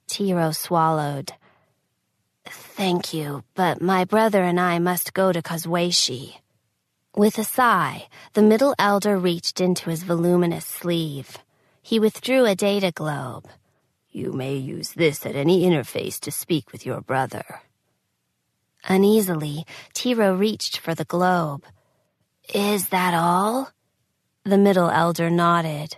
Tiro 0.08 0.52
swallowed. 0.52 1.34
Thank 2.46 3.14
you, 3.14 3.44
but 3.56 3.82
my 3.82 4.06
brother 4.06 4.44
and 4.44 4.60
I 4.60 4.80
must 4.80 5.14
go 5.14 5.32
to 5.32 5.42
Kazweshi. 5.42 6.36
With 7.16 7.38
a 7.38 7.44
sigh, 7.44 8.08
the 8.34 8.42
middle 8.42 8.74
elder 8.80 9.18
reached 9.18 9.62
into 9.62 9.90
his 9.90 10.04
voluminous 10.04 10.66
sleeve. 10.66 11.38
He 11.82 12.00
withdrew 12.00 12.46
a 12.46 12.56
data 12.56 12.92
globe. 12.92 13.48
You 14.10 14.34
may 14.34 14.56
use 14.56 14.92
this 14.94 15.26
at 15.26 15.36
any 15.36 15.64
interface 15.64 16.20
to 16.22 16.32
speak 16.32 16.72
with 16.72 16.86
your 16.86 17.02
brother. 17.02 17.62
Uneasily, 18.88 19.66
Tiro 19.94 20.36
reached 20.36 20.78
for 20.78 20.96
the 20.96 21.06
globe. 21.06 21.66
Is 22.54 22.90
that 22.90 23.14
all? 23.14 23.70
The 24.44 24.58
middle 24.58 24.90
elder 24.90 25.30
nodded. 25.30 25.98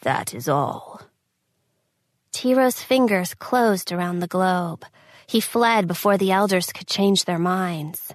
That 0.00 0.32
is 0.32 0.48
all. 0.48 1.02
Tiro's 2.32 2.82
fingers 2.82 3.34
closed 3.34 3.92
around 3.92 4.20
the 4.20 4.26
globe. 4.26 4.86
He 5.26 5.40
fled 5.40 5.86
before 5.86 6.16
the 6.16 6.32
elders 6.32 6.72
could 6.72 6.86
change 6.86 7.26
their 7.26 7.38
minds. 7.38 8.14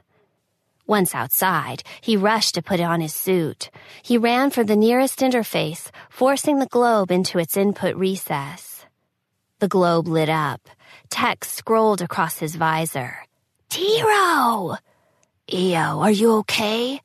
Once 0.87 1.13
outside, 1.13 1.83
he 2.01 2.17
rushed 2.17 2.55
to 2.55 2.63
put 2.63 2.79
on 2.79 3.01
his 3.01 3.13
suit. 3.13 3.69
He 4.01 4.17
ran 4.17 4.49
for 4.49 4.63
the 4.63 4.75
nearest 4.75 5.19
interface, 5.19 5.91
forcing 6.09 6.57
the 6.57 6.65
globe 6.65 7.11
into 7.11 7.37
its 7.37 7.55
input 7.55 7.95
recess. 7.95 8.85
The 9.59 9.67
globe 9.67 10.07
lit 10.07 10.29
up. 10.29 10.61
Text 11.09 11.53
scrolled 11.53 12.01
across 12.01 12.39
his 12.39 12.55
visor. 12.55 13.25
Tiro! 13.69 14.77
Io, 15.53 15.99
are 15.99 16.11
you 16.11 16.31
okay? 16.37 16.99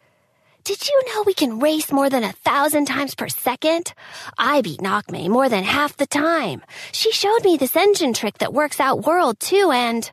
Did 0.65 0.87
you 0.89 1.03
know 1.09 1.25
we 1.25 1.35
can 1.35 1.59
race 1.59 1.91
more 1.91 2.09
than 2.09 2.23
a 2.23 2.33
thousand 2.33 2.85
times 2.85 3.17
per 3.17 3.27
second? 3.27 3.93
I 4.39 4.61
beat 4.61 4.79
Nogme 4.79 5.29
more 5.29 5.49
than 5.49 5.65
half 5.65 5.97
the 5.97 6.07
time. 6.07 6.63
She 6.93 7.11
showed 7.11 7.43
me 7.43 7.57
this 7.57 7.75
engine 7.75 8.13
trick 8.13 8.39
that 8.39 8.55
works 8.55 8.79
out 8.79 9.05
world 9.05 9.41
too 9.41 9.73
and... 9.73 10.09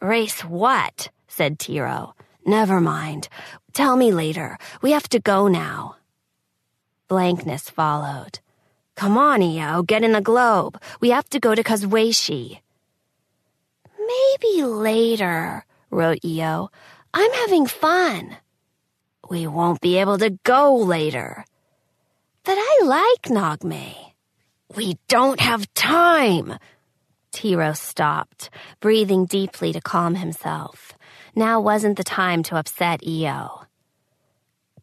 Race 0.00 0.44
what? 0.44 1.08
said 1.26 1.58
Tiro. 1.58 2.14
Never 2.44 2.80
mind. 2.80 3.28
Tell 3.72 3.96
me 3.96 4.12
later. 4.12 4.56
We 4.82 4.92
have 4.92 5.08
to 5.08 5.18
go 5.18 5.48
now. 5.48 5.96
Blankness 7.08 7.68
followed. 7.68 8.38
Come 8.94 9.18
on, 9.18 9.42
Io, 9.42 9.82
get 9.82 10.04
in 10.04 10.12
the 10.12 10.20
globe. 10.20 10.80
We 11.00 11.10
have 11.10 11.28
to 11.30 11.40
go 11.40 11.56
to 11.56 11.64
Kazueshi. 11.64 12.60
Maybe 13.98 14.62
later, 14.62 15.64
wrote 15.90 16.20
Io. 16.24 16.70
I'm 17.12 17.32
having 17.32 17.66
fun. 17.66 18.36
We 19.28 19.46
won't 19.46 19.80
be 19.80 19.98
able 19.98 20.18
to 20.18 20.30
go 20.44 20.76
later. 20.76 21.44
But 22.44 22.56
I 22.58 22.80
like 22.84 23.22
Nogme. 23.22 23.94
We 24.74 24.98
don't 25.08 25.40
have 25.40 25.72
time. 25.74 26.58
Tiro 27.32 27.72
stopped, 27.72 28.50
breathing 28.80 29.26
deeply 29.26 29.72
to 29.72 29.80
calm 29.80 30.14
himself. 30.14 30.92
Now 31.34 31.60
wasn't 31.60 31.96
the 31.96 32.04
time 32.04 32.42
to 32.44 32.56
upset 32.56 33.00
Io. 33.06 33.64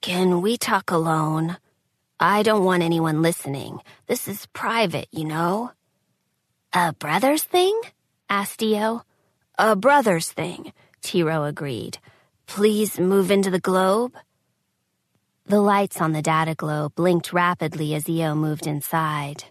Can 0.01 0.41
we 0.41 0.57
talk 0.57 0.91
alone? 0.91 1.57
I 2.19 2.43
don't 2.43 2.63
want 2.63 2.83
anyone 2.83 3.21
listening. 3.21 3.79
This 4.07 4.27
is 4.27 4.45
private, 4.47 5.07
you 5.11 5.25
know. 5.25 5.71
A 6.73 6.93
brother's 6.93 7.43
thing? 7.43 7.79
asked 8.29 8.61
Io. 8.61 9.03
A 9.57 9.75
brother's 9.75 10.31
thing, 10.31 10.73
Tiro 11.01 11.43
agreed. 11.45 11.97
Please 12.45 12.99
move 12.99 13.31
into 13.31 13.49
the 13.49 13.59
globe. 13.59 14.13
The 15.45 15.59
lights 15.59 15.99
on 15.99 16.13
the 16.13 16.21
data 16.21 16.55
globe 16.55 16.95
blinked 16.95 17.33
rapidly 17.33 17.93
as 17.95 18.09
Io 18.09 18.33
moved 18.33 18.65
inside. 18.65 19.43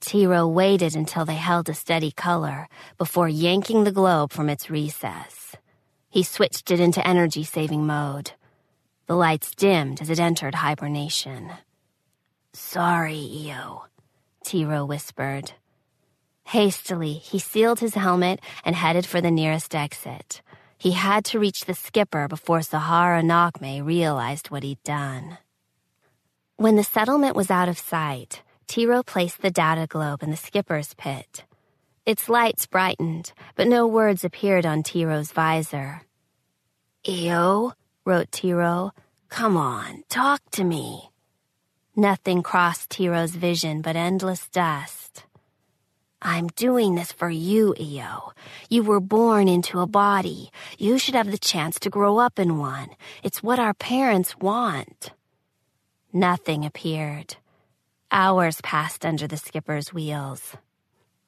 Tiro 0.00 0.48
waited 0.48 0.96
until 0.96 1.24
they 1.24 1.36
held 1.36 1.68
a 1.68 1.74
steady 1.74 2.10
color 2.10 2.66
before 2.98 3.28
yanking 3.28 3.84
the 3.84 3.92
globe 3.92 4.32
from 4.32 4.48
its 4.48 4.68
recess. 4.68 5.54
He 6.10 6.24
switched 6.24 6.72
it 6.72 6.80
into 6.80 7.06
energy 7.06 7.44
saving 7.44 7.86
mode. 7.86 8.32
The 9.06 9.14
lights 9.14 9.54
dimmed 9.54 10.02
as 10.02 10.10
it 10.10 10.18
entered 10.18 10.56
hibernation. 10.56 11.52
Sorry, 12.52 13.48
Io, 13.48 13.84
Tiro 14.44 14.84
whispered. 14.84 15.52
Hastily, 16.46 17.14
he 17.14 17.38
sealed 17.38 17.78
his 17.78 17.94
helmet 17.94 18.40
and 18.64 18.74
headed 18.74 19.06
for 19.06 19.20
the 19.20 19.30
nearest 19.30 19.72
exit. 19.74 20.42
He 20.82 20.90
had 20.90 21.24
to 21.26 21.38
reach 21.38 21.66
the 21.66 21.74
skipper 21.74 22.26
before 22.26 22.60
Sahara 22.60 23.22
Nogme 23.22 23.86
realized 23.86 24.50
what 24.50 24.64
he'd 24.64 24.82
done. 24.82 25.38
When 26.56 26.74
the 26.74 26.82
settlement 26.82 27.36
was 27.36 27.52
out 27.52 27.68
of 27.68 27.78
sight, 27.78 28.42
Tiro 28.66 29.04
placed 29.04 29.42
the 29.42 29.52
data 29.52 29.86
globe 29.86 30.24
in 30.24 30.32
the 30.32 30.36
skipper's 30.36 30.92
pit. 30.94 31.44
Its 32.04 32.28
lights 32.28 32.66
brightened, 32.66 33.32
but 33.54 33.68
no 33.68 33.86
words 33.86 34.24
appeared 34.24 34.66
on 34.66 34.82
Tiro's 34.82 35.30
visor. 35.30 36.02
Io, 37.08 37.74
wrote 38.04 38.32
Tiro, 38.32 38.90
come 39.28 39.56
on, 39.56 40.02
talk 40.08 40.40
to 40.50 40.64
me. 40.64 41.12
Nothing 41.94 42.42
crossed 42.42 42.90
Tiro's 42.90 43.36
vision 43.36 43.82
but 43.82 43.94
endless 43.94 44.48
dust. 44.48 45.26
I'm 46.24 46.46
doing 46.54 46.94
this 46.94 47.10
for 47.10 47.28
you, 47.28 47.74
Io. 47.80 48.32
You 48.70 48.84
were 48.84 49.00
born 49.00 49.48
into 49.48 49.80
a 49.80 49.88
body. 49.88 50.50
You 50.78 50.96
should 50.96 51.16
have 51.16 51.32
the 51.32 51.36
chance 51.36 51.80
to 51.80 51.90
grow 51.90 52.18
up 52.18 52.38
in 52.38 52.58
one. 52.58 52.90
It's 53.24 53.42
what 53.42 53.58
our 53.58 53.74
parents 53.74 54.38
want. 54.38 55.10
Nothing 56.12 56.64
appeared. 56.64 57.34
Hours 58.12 58.60
passed 58.60 59.04
under 59.04 59.26
the 59.26 59.36
skipper's 59.36 59.92
wheels. 59.92 60.56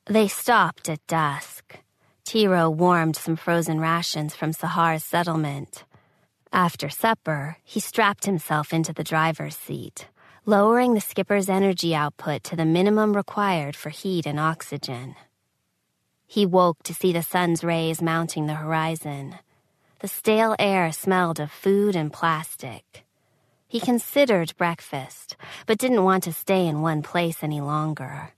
They 0.06 0.28
stopped 0.28 0.88
at 0.88 1.04
dusk. 1.08 1.76
Tiro 2.24 2.70
warmed 2.70 3.16
some 3.16 3.34
frozen 3.34 3.80
rations 3.80 4.36
from 4.36 4.52
Sahar's 4.52 5.02
settlement. 5.02 5.84
After 6.52 6.88
supper, 6.88 7.56
he 7.64 7.80
strapped 7.80 8.26
himself 8.26 8.72
into 8.72 8.92
the 8.92 9.02
driver's 9.02 9.56
seat 9.56 10.06
lowering 10.46 10.92
the 10.92 11.00
skipper's 11.00 11.48
energy 11.48 11.94
output 11.94 12.44
to 12.44 12.54
the 12.54 12.66
minimum 12.66 13.16
required 13.16 13.74
for 13.74 13.88
heat 13.88 14.26
and 14.26 14.38
oxygen. 14.38 15.16
He 16.26 16.44
woke 16.44 16.82
to 16.82 16.92
see 16.92 17.12
the 17.12 17.22
sun's 17.22 17.64
rays 17.64 18.02
mounting 18.02 18.46
the 18.46 18.54
horizon. 18.54 19.36
The 20.00 20.08
stale 20.08 20.54
air 20.58 20.92
smelled 20.92 21.40
of 21.40 21.50
food 21.50 21.96
and 21.96 22.12
plastic. 22.12 23.04
He 23.66 23.80
considered 23.80 24.56
breakfast, 24.58 25.36
but 25.66 25.78
didn't 25.78 26.04
want 26.04 26.24
to 26.24 26.32
stay 26.32 26.66
in 26.66 26.82
one 26.82 27.02
place 27.02 27.42
any 27.42 27.62
longer. 27.62 28.32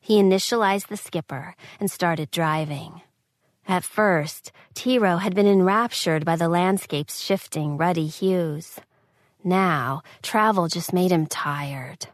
He 0.00 0.20
initialized 0.20 0.88
the 0.88 0.98
skipper 0.98 1.54
and 1.80 1.90
started 1.90 2.30
driving. 2.30 3.00
At 3.66 3.84
first, 3.84 4.52
Tiro 4.74 5.16
had 5.16 5.34
been 5.34 5.46
enraptured 5.46 6.24
by 6.24 6.36
the 6.36 6.48
landscape's 6.48 7.20
shifting 7.20 7.78
ruddy 7.78 8.06
hues. 8.06 8.80
Now, 9.48 10.02
travel 10.20 10.68
just 10.68 10.92
made 10.92 11.10
him 11.10 11.24
tired. 11.24 12.08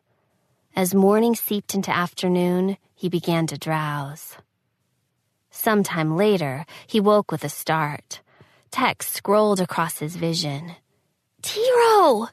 As 0.76 0.94
morning 0.94 1.34
seeped 1.34 1.74
into 1.74 1.90
afternoon, 1.90 2.76
he 2.94 3.08
began 3.08 3.48
to 3.48 3.58
drowse. 3.58 4.36
Sometime 5.50 6.16
later, 6.16 6.64
he 6.86 7.00
woke 7.00 7.32
with 7.32 7.42
a 7.42 7.48
start. 7.48 8.20
Text 8.70 9.14
scrolled 9.14 9.60
across 9.60 9.98
his 9.98 10.14
vision. 10.14 10.76
Tiro! 11.42 12.28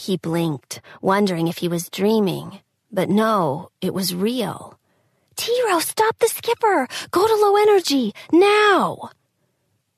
He 0.00 0.16
blinked, 0.16 0.80
wondering 1.02 1.46
if 1.46 1.58
he 1.58 1.68
was 1.68 1.90
dreaming. 1.90 2.60
But 2.90 3.10
no, 3.10 3.68
it 3.82 3.92
was 3.92 4.14
real. 4.14 4.78
Tiro, 5.36 5.78
stop 5.78 6.18
the 6.20 6.28
skipper! 6.28 6.88
Go 7.10 7.26
to 7.26 7.34
low 7.34 7.56
energy! 7.56 8.14
Now! 8.32 9.10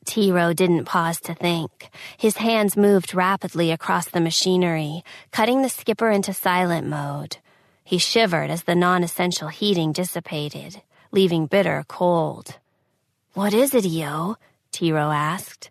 Tiro 0.05 0.53
didn't 0.53 0.85
pause 0.85 1.21
to 1.23 1.35
think. 1.35 1.91
His 2.17 2.37
hands 2.37 2.77
moved 2.77 3.15
rapidly 3.15 3.71
across 3.71 4.09
the 4.09 4.21
machinery, 4.21 5.03
cutting 5.33 5.63
the 5.63 5.69
skipper 5.69 6.11
into 6.11 6.33
silent 6.33 6.87
mode. 6.87 7.39
He 7.85 7.99
shivered 7.99 8.51
as 8.51 8.63
the 8.63 8.75
non-essential 8.75 9.49
heating 9.49 9.93
dissipated, 9.93 10.83
leaving 11.13 11.47
bitter 11.47 11.85
cold. 11.89 12.57
What 13.35 13.53
is 13.53 13.75
it, 13.75 13.85
Io? 13.87 14.37
Tiro 14.73 15.11
asked. 15.11 15.71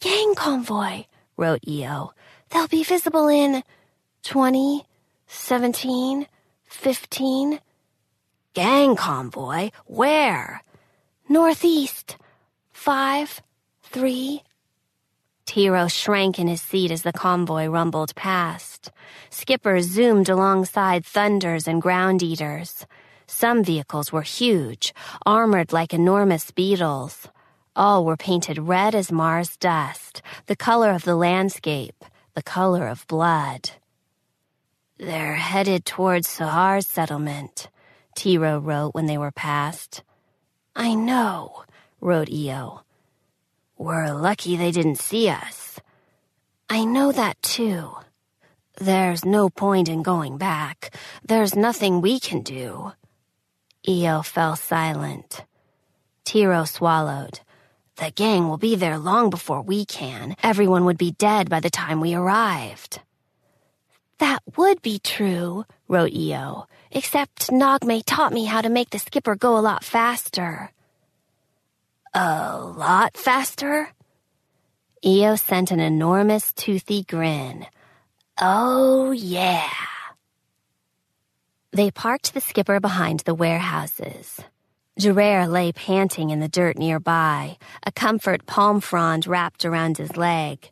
Gang 0.00 0.34
convoy, 0.34 1.04
wrote 1.36 1.60
Io. 1.68 2.12
They'll 2.50 2.68
be 2.68 2.84
visible 2.84 3.28
in 3.28 3.62
20, 4.22 4.84
17, 5.26 6.26
15. 6.66 7.60
Gang 8.54 8.96
convoy? 8.96 9.70
Where? 9.86 10.62
Northeast. 11.28 12.16
Five, 12.72 13.42
Three? 13.92 14.44
Tiro 15.46 15.88
shrank 15.88 16.38
in 16.38 16.46
his 16.46 16.62
seat 16.62 16.92
as 16.92 17.02
the 17.02 17.12
convoy 17.12 17.66
rumbled 17.66 18.14
past. 18.14 18.92
Skippers 19.30 19.86
zoomed 19.86 20.28
alongside 20.28 21.04
thunders 21.04 21.66
and 21.66 21.82
ground 21.82 22.22
eaters. 22.22 22.86
Some 23.26 23.64
vehicles 23.64 24.12
were 24.12 24.22
huge, 24.22 24.94
armored 25.26 25.72
like 25.72 25.92
enormous 25.92 26.52
beetles. 26.52 27.26
All 27.74 28.04
were 28.04 28.16
painted 28.16 28.60
red 28.60 28.94
as 28.94 29.10
Mars 29.10 29.56
dust, 29.56 30.22
the 30.46 30.54
color 30.54 30.92
of 30.92 31.02
the 31.02 31.16
landscape, 31.16 32.04
the 32.36 32.44
color 32.44 32.86
of 32.86 33.08
blood. 33.08 33.70
They're 34.98 35.34
headed 35.34 35.84
towards 35.84 36.28
Sahar's 36.28 36.86
settlement, 36.86 37.68
Tiro 38.14 38.60
wrote 38.60 38.94
when 38.94 39.06
they 39.06 39.18
were 39.18 39.32
past. 39.32 40.04
I 40.76 40.94
know, 40.94 41.64
wrote 42.00 42.28
Io. 42.32 42.84
We're 43.80 44.12
lucky 44.12 44.58
they 44.58 44.72
didn't 44.72 44.96
see 44.96 45.30
us. 45.30 45.80
I 46.68 46.84
know 46.84 47.12
that 47.12 47.40
too. 47.40 47.92
There's 48.78 49.24
no 49.24 49.48
point 49.48 49.88
in 49.88 50.02
going 50.02 50.36
back. 50.36 50.94
There's 51.24 51.56
nothing 51.56 52.02
we 52.02 52.20
can 52.20 52.42
do. 52.42 52.92
Io 53.88 54.20
fell 54.20 54.54
silent. 54.54 55.46
Tiro 56.26 56.64
swallowed. 56.66 57.40
The 57.96 58.10
gang 58.10 58.50
will 58.50 58.58
be 58.58 58.76
there 58.76 58.98
long 58.98 59.30
before 59.30 59.62
we 59.62 59.86
can. 59.86 60.36
Everyone 60.42 60.84
would 60.84 60.98
be 60.98 61.12
dead 61.12 61.48
by 61.48 61.60
the 61.60 61.70
time 61.70 62.02
we 62.02 62.12
arrived. 62.14 63.00
That 64.18 64.42
would 64.58 64.82
be 64.82 64.98
true, 64.98 65.64
wrote 65.88 66.12
Io, 66.14 66.66
except 66.90 67.48
Nogme 67.48 68.02
taught 68.04 68.34
me 68.34 68.44
how 68.44 68.60
to 68.60 68.68
make 68.68 68.90
the 68.90 68.98
skipper 68.98 69.36
go 69.36 69.56
a 69.56 69.64
lot 69.64 69.84
faster. 69.84 70.70
A 72.12 72.58
lot 72.58 73.16
faster? 73.16 73.88
Io 75.04 75.36
sent 75.36 75.70
an 75.70 75.78
enormous 75.78 76.52
toothy 76.52 77.04
grin. 77.04 77.66
Oh, 78.40 79.12
yeah. 79.12 79.68
They 81.72 81.92
parked 81.92 82.34
the 82.34 82.40
skipper 82.40 82.80
behind 82.80 83.20
the 83.20 83.34
warehouses. 83.34 84.40
Gerard 84.98 85.50
lay 85.50 85.70
panting 85.70 86.30
in 86.30 86.40
the 86.40 86.48
dirt 86.48 86.76
nearby, 86.76 87.56
a 87.86 87.92
comfort 87.92 88.44
palm 88.44 88.80
frond 88.80 89.28
wrapped 89.28 89.64
around 89.64 89.96
his 89.96 90.16
leg. 90.16 90.68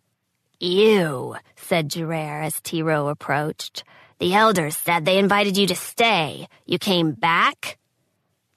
Ew, 0.59 1.37
said 1.55 1.89
Gerard 1.89 2.47
as 2.47 2.61
Tiro 2.61 3.07
approached. 3.07 3.85
The 4.19 4.35
elders 4.35 4.77
said 4.77 5.05
they 5.05 5.19
invited 5.19 5.57
you 5.57 5.69
to 5.69 5.77
stay. 5.77 6.49
You 6.67 6.81
came 6.81 7.13
back? 7.13 7.79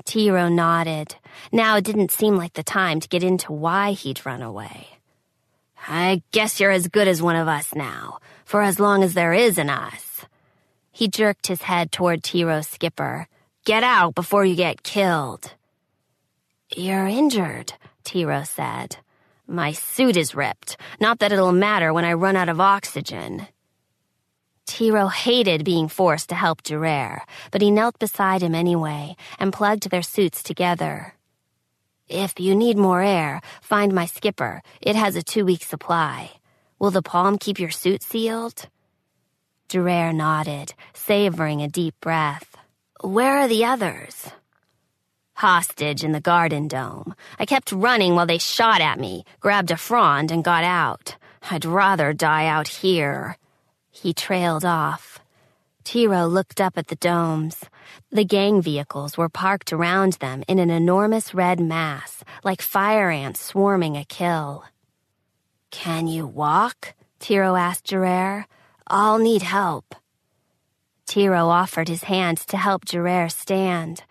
Tiro 0.05 0.49
nodded. 0.49 1.15
Now 1.51 1.77
it 1.77 1.83
didn't 1.83 2.11
seem 2.11 2.35
like 2.35 2.53
the 2.53 2.63
time 2.63 2.99
to 2.99 3.07
get 3.07 3.23
into 3.23 3.51
why 3.51 3.91
he'd 3.91 4.25
run 4.25 4.41
away. 4.41 4.87
I 5.87 6.21
guess 6.31 6.59
you're 6.59 6.71
as 6.71 6.87
good 6.87 7.07
as 7.07 7.21
one 7.21 7.35
of 7.35 7.47
us 7.47 7.73
now, 7.73 8.19
for 8.45 8.61
as 8.61 8.79
long 8.79 9.03
as 9.03 9.13
there 9.13 9.33
is 9.33 9.57
an 9.57 9.69
us. 9.69 10.25
He 10.91 11.07
jerked 11.07 11.47
his 11.47 11.63
head 11.63 11.91
toward 11.91 12.23
Tiro's 12.23 12.67
skipper. 12.67 13.27
Get 13.65 13.83
out 13.83 14.15
before 14.15 14.45
you 14.45 14.55
get 14.55 14.83
killed. 14.83 15.53
You're 16.75 17.07
injured, 17.07 17.73
Tiro 18.03 18.43
said. 18.43 18.97
My 19.47 19.71
suit 19.71 20.15
is 20.17 20.35
ripped. 20.35 20.77
Not 20.99 21.19
that 21.19 21.31
it'll 21.31 21.51
matter 21.51 21.93
when 21.93 22.05
I 22.05 22.13
run 22.13 22.35
out 22.35 22.49
of 22.49 22.61
oxygen. 22.61 23.47
Tiro 24.65 25.07
hated 25.07 25.63
being 25.63 25.87
forced 25.87 26.29
to 26.29 26.35
help 26.35 26.63
Gerard, 26.63 27.21
but 27.51 27.61
he 27.61 27.71
knelt 27.71 27.99
beside 27.99 28.41
him 28.41 28.55
anyway 28.55 29.15
and 29.39 29.53
plugged 29.53 29.89
their 29.89 30.01
suits 30.01 30.43
together. 30.43 31.15
If 32.07 32.39
you 32.39 32.55
need 32.55 32.77
more 32.77 33.01
air, 33.01 33.41
find 33.61 33.93
my 33.93 34.05
skipper. 34.05 34.61
It 34.81 34.95
has 34.95 35.15
a 35.15 35.23
two 35.23 35.45
week 35.45 35.63
supply. 35.63 36.31
Will 36.79 36.91
the 36.91 37.01
palm 37.01 37.37
keep 37.37 37.59
your 37.59 37.71
suit 37.71 38.03
sealed? 38.03 38.67
Gerard 39.69 40.15
nodded, 40.15 40.73
savoring 40.93 41.61
a 41.61 41.69
deep 41.69 41.95
breath. 42.01 42.57
Where 43.01 43.39
are 43.39 43.47
the 43.47 43.63
others? 43.63 44.29
Hostage 45.35 46.03
in 46.03 46.11
the 46.11 46.19
garden 46.19 46.67
dome. 46.67 47.15
I 47.39 47.45
kept 47.45 47.71
running 47.71 48.15
while 48.15 48.25
they 48.25 48.37
shot 48.37 48.81
at 48.81 48.99
me, 48.99 49.23
grabbed 49.39 49.71
a 49.71 49.77
frond, 49.77 50.31
and 50.31 50.43
got 50.43 50.63
out. 50.63 51.15
I'd 51.49 51.65
rather 51.65 52.13
die 52.13 52.47
out 52.47 52.67
here. 52.67 53.37
He 53.91 54.13
trailed 54.13 54.65
off. 54.65 55.19
Tiro 55.83 56.25
looked 56.25 56.61
up 56.61 56.77
at 56.77 56.87
the 56.87 56.95
domes. 56.95 57.65
The 58.11 58.23
gang 58.23 58.61
vehicles 58.61 59.17
were 59.17 59.29
parked 59.29 59.73
around 59.73 60.13
them 60.13 60.43
in 60.47 60.59
an 60.59 60.69
enormous 60.69 61.33
red 61.33 61.59
mass, 61.59 62.23
like 62.43 62.61
fire 62.61 63.09
ants 63.09 63.41
swarming 63.41 63.97
a 63.97 64.05
kill. 64.05 64.63
Can 65.71 66.07
you 66.07 66.25
walk? 66.25 66.93
Tiro 67.19 67.55
asked 67.55 67.85
Gerard. 67.85 68.45
I'll 68.87 69.19
need 69.19 69.41
help. 69.41 69.95
Tiro 71.05 71.47
offered 71.47 71.87
his 71.87 72.03
hand 72.03 72.37
to 72.37 72.57
help 72.57 72.85
Gerard 72.85 73.31
stand. 73.31 74.03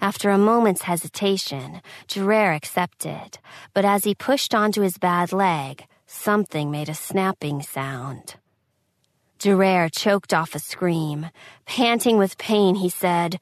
After 0.00 0.30
a 0.30 0.38
moment's 0.38 0.82
hesitation, 0.82 1.80
Gerard 2.06 2.56
accepted, 2.56 3.38
but 3.74 3.84
as 3.84 4.04
he 4.04 4.14
pushed 4.14 4.54
onto 4.54 4.82
his 4.82 4.98
bad 4.98 5.32
leg, 5.32 5.86
something 6.06 6.70
made 6.70 6.88
a 6.88 6.94
snapping 6.94 7.62
sound. 7.62 8.36
Gerard 9.38 9.92
choked 9.92 10.34
off 10.34 10.54
a 10.54 10.58
scream. 10.58 11.30
Panting 11.64 12.18
with 12.18 12.38
pain, 12.38 12.74
he 12.74 12.88
said, 12.88 13.38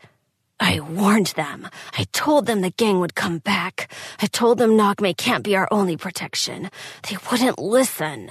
I 0.61 0.81
warned 0.81 1.29
them. 1.29 1.69
I 1.97 2.05
told 2.13 2.47
them 2.47 2.61
the 2.61 2.71
gang 2.71 3.01
would 3.01 3.15
come 3.15 3.39
back. 3.39 3.91
I 4.21 4.27
told 4.27 4.59
them 4.59 4.77
Nogme 4.77 5.17
can't 5.17 5.45
be 5.45 5.57
our 5.57 5.69
only 5.71 5.97
protection. 5.97 6.71
They 7.09 7.17
wouldn't 7.31 7.59
listen. 7.59 8.31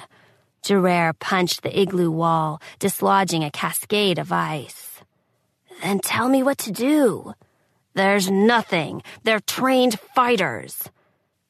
Gerard 0.63 1.20
punched 1.20 1.63
the 1.63 1.80
igloo 1.80 2.11
wall, 2.11 2.61
dislodging 2.80 3.43
a 3.43 3.51
cascade 3.51 4.20
of 4.20 4.32
ice. 4.32 5.01
Then 5.82 5.99
tell 5.99 6.30
me 6.30 6.41
what 6.43 6.57
to 6.59 6.72
do. 6.72 7.34
There's 7.93 8.30
nothing. 8.30 9.03
They're 9.24 9.39
trained 9.39 9.99
fighters. 10.16 10.84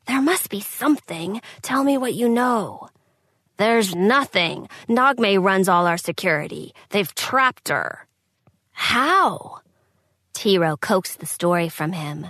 There 0.07 0.21
must 0.21 0.49
be 0.49 0.59
something. 0.61 1.41
Tell 1.61 1.83
me 1.83 1.97
what 1.97 2.13
you 2.13 2.29
know. 2.29 2.89
There's 3.57 3.95
nothing. 3.95 4.67
Nogme 4.89 5.41
runs 5.41 5.69
all 5.69 5.87
our 5.87 5.97
security. 5.97 6.73
They've 6.89 7.15
trapped 7.15 7.69
her. 7.69 8.05
How? 8.71 9.59
Tiro 10.33 10.75
coaxed 10.75 11.19
the 11.19 11.25
story 11.25 11.69
from 11.69 11.93
him. 11.93 12.27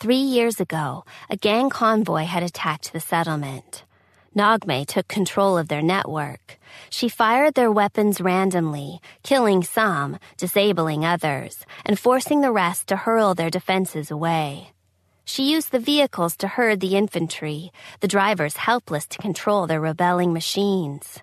Three 0.00 0.16
years 0.16 0.60
ago, 0.60 1.04
a 1.28 1.36
gang 1.36 1.68
convoy 1.68 2.24
had 2.24 2.42
attacked 2.42 2.92
the 2.92 3.00
settlement. 3.00 3.84
Nogme 4.34 4.86
took 4.86 5.06
control 5.08 5.58
of 5.58 5.68
their 5.68 5.82
network. 5.82 6.58
She 6.88 7.10
fired 7.10 7.54
their 7.54 7.70
weapons 7.70 8.20
randomly, 8.20 9.00
killing 9.22 9.62
some, 9.62 10.18
disabling 10.38 11.04
others, 11.04 11.66
and 11.84 11.98
forcing 11.98 12.40
the 12.40 12.50
rest 12.50 12.88
to 12.88 12.96
hurl 12.96 13.34
their 13.34 13.50
defenses 13.50 14.10
away. 14.10 14.72
She 15.24 15.52
used 15.52 15.70
the 15.70 15.78
vehicles 15.78 16.36
to 16.38 16.48
herd 16.48 16.80
the 16.80 16.96
infantry, 16.96 17.72
the 18.00 18.08
drivers 18.08 18.56
helpless 18.56 19.06
to 19.06 19.18
control 19.18 19.66
their 19.66 19.80
rebelling 19.80 20.32
machines. 20.32 21.20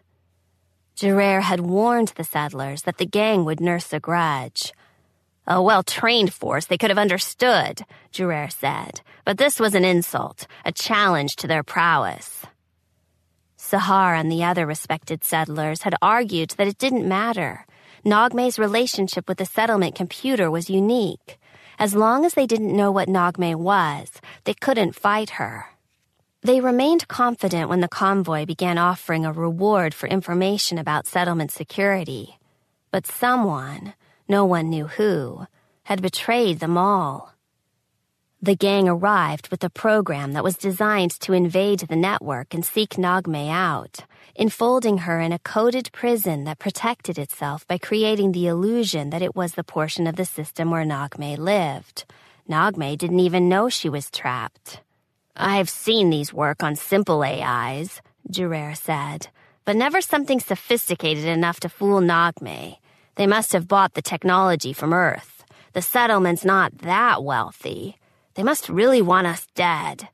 Gerard 0.95 1.43
had 1.43 1.61
warned 1.61 2.09
the 2.09 2.23
settlers 2.23 2.83
that 2.83 2.97
the 2.97 3.05
gang 3.05 3.45
would 3.45 3.61
nurse 3.61 3.93
a 3.93 3.99
grudge. 3.99 4.73
A 5.47 5.61
well 5.61 5.81
trained 5.81 6.33
force 6.33 6.65
they 6.65 6.77
could 6.77 6.91
have 6.91 6.97
understood, 6.99 7.83
Gerard 8.11 8.51
said, 8.51 9.01
but 9.25 9.37
this 9.37 9.59
was 9.59 9.73
an 9.73 9.85
insult, 9.85 10.45
a 10.63 10.71
challenge 10.71 11.37
to 11.37 11.47
their 11.47 11.63
prowess. 11.63 12.45
Sahar 13.57 14.19
and 14.19 14.31
the 14.31 14.43
other 14.43 14.65
respected 14.65 15.23
settlers 15.23 15.81
had 15.81 15.95
argued 16.01 16.51
that 16.51 16.67
it 16.67 16.77
didn't 16.77 17.07
matter. 17.07 17.65
Nogme's 18.05 18.59
relationship 18.59 19.27
with 19.27 19.39
the 19.39 19.45
settlement 19.45 19.95
computer 19.95 20.51
was 20.51 20.69
unique. 20.69 21.38
As 21.79 21.95
long 21.95 22.25
as 22.25 22.33
they 22.33 22.45
didn't 22.45 22.75
know 22.75 22.91
what 22.91 23.07
Nogme 23.07 23.55
was, 23.55 24.11
they 24.43 24.53
couldn't 24.53 24.99
fight 24.99 25.29
her. 25.41 25.67
They 26.41 26.59
remained 26.59 27.07
confident 27.07 27.69
when 27.69 27.79
the 27.79 27.87
convoy 27.87 28.45
began 28.45 28.77
offering 28.77 29.25
a 29.25 29.31
reward 29.31 29.93
for 29.93 30.07
information 30.07 30.77
about 30.77 31.07
settlement 31.07 31.51
security. 31.51 32.37
But 32.91 33.07
someone, 33.07 33.93
no 34.27 34.43
one 34.43 34.69
knew 34.69 34.87
who, 34.87 35.47
had 35.83 36.01
betrayed 36.01 36.59
them 36.59 36.77
all. 36.77 37.33
The 38.41 38.55
gang 38.55 38.87
arrived 38.87 39.49
with 39.49 39.65
a 39.65 39.69
program 39.69 40.31
that 40.31 40.45
was 40.45 40.55
designed 40.55 41.11
to 41.19 41.33
invade 41.33 41.79
the 41.79 41.97
network 41.97 42.53
and 42.53 42.63
seek 42.63 42.91
Nogme 42.91 43.51
out, 43.51 44.05
enfolding 44.33 44.99
her 44.99 45.19
in 45.19 45.33
a 45.33 45.39
coded 45.39 45.89
prison 45.91 46.45
that 46.45 46.57
protected 46.57 47.19
itself 47.19 47.67
by 47.67 47.77
creating 47.77 48.31
the 48.31 48.47
illusion 48.47 49.09
that 49.09 49.21
it 49.21 49.35
was 49.35 49.55
the 49.55 49.63
portion 49.65 50.07
of 50.07 50.15
the 50.15 50.23
system 50.23 50.71
where 50.71 50.85
Nogme 50.85 51.37
lived. 51.37 52.05
Nogme 52.49 52.97
didn't 52.97 53.19
even 53.19 53.49
know 53.49 53.67
she 53.67 53.89
was 53.89 54.09
trapped. 54.09 54.79
I've 55.35 55.69
seen 55.69 56.09
these 56.09 56.33
work 56.33 56.63
on 56.63 56.77
simple 56.77 57.21
AIs, 57.21 58.01
Gerard 58.31 58.77
said, 58.77 59.27
but 59.65 59.75
never 59.75 59.99
something 59.99 60.39
sophisticated 60.39 61.25
enough 61.25 61.59
to 61.59 61.67
fool 61.67 61.99
Nogme. 61.99 62.77
They 63.15 63.27
must 63.27 63.51
have 63.51 63.67
bought 63.67 63.95
the 63.95 64.01
technology 64.01 64.71
from 64.71 64.93
Earth. 64.93 65.43
The 65.73 65.81
settlement's 65.81 66.45
not 66.45 66.77
that 66.77 67.21
wealthy. 67.21 67.98
They 68.39 68.43
must 68.43 68.69
really 68.69 69.01
want 69.01 69.27
us 69.27 69.45
dead. 69.53 70.07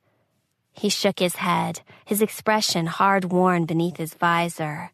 He 0.73 0.89
shook 0.89 1.19
his 1.19 1.35
head, 1.35 1.81
his 2.05 2.23
expression 2.23 2.87
hard 2.87 3.25
worn 3.25 3.65
beneath 3.65 3.97
his 3.97 4.15
visor. 4.15 4.89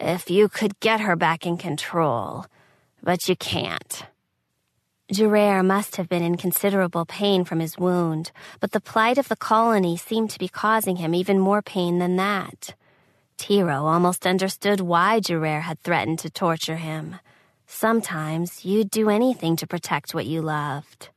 If 0.00 0.30
you 0.30 0.48
could 0.48 0.80
get 0.80 1.00
her 1.00 1.16
back 1.16 1.44
in 1.44 1.58
control, 1.58 2.46
but 3.02 3.28
you 3.28 3.36
can't. 3.36 4.06
Gerard 5.12 5.66
must 5.66 5.96
have 5.96 6.08
been 6.08 6.22
in 6.22 6.38
considerable 6.38 7.04
pain 7.04 7.44
from 7.44 7.60
his 7.60 7.76
wound, 7.76 8.32
but 8.58 8.72
the 8.72 8.80
plight 8.80 9.18
of 9.18 9.28
the 9.28 9.36
colony 9.36 9.98
seemed 9.98 10.30
to 10.30 10.38
be 10.38 10.48
causing 10.48 10.96
him 10.96 11.14
even 11.14 11.38
more 11.38 11.60
pain 11.60 11.98
than 11.98 12.16
that. 12.16 12.74
Tiro 13.36 13.84
almost 13.84 14.26
understood 14.26 14.80
why 14.80 15.20
Gerard 15.20 15.64
had 15.64 15.82
threatened 15.82 16.20
to 16.20 16.30
torture 16.30 16.76
him. 16.76 17.16
Sometimes 17.66 18.64
you'd 18.64 18.90
do 18.90 19.10
anything 19.10 19.56
to 19.56 19.66
protect 19.66 20.14
what 20.14 20.24
you 20.24 20.40
loved. 20.40 21.10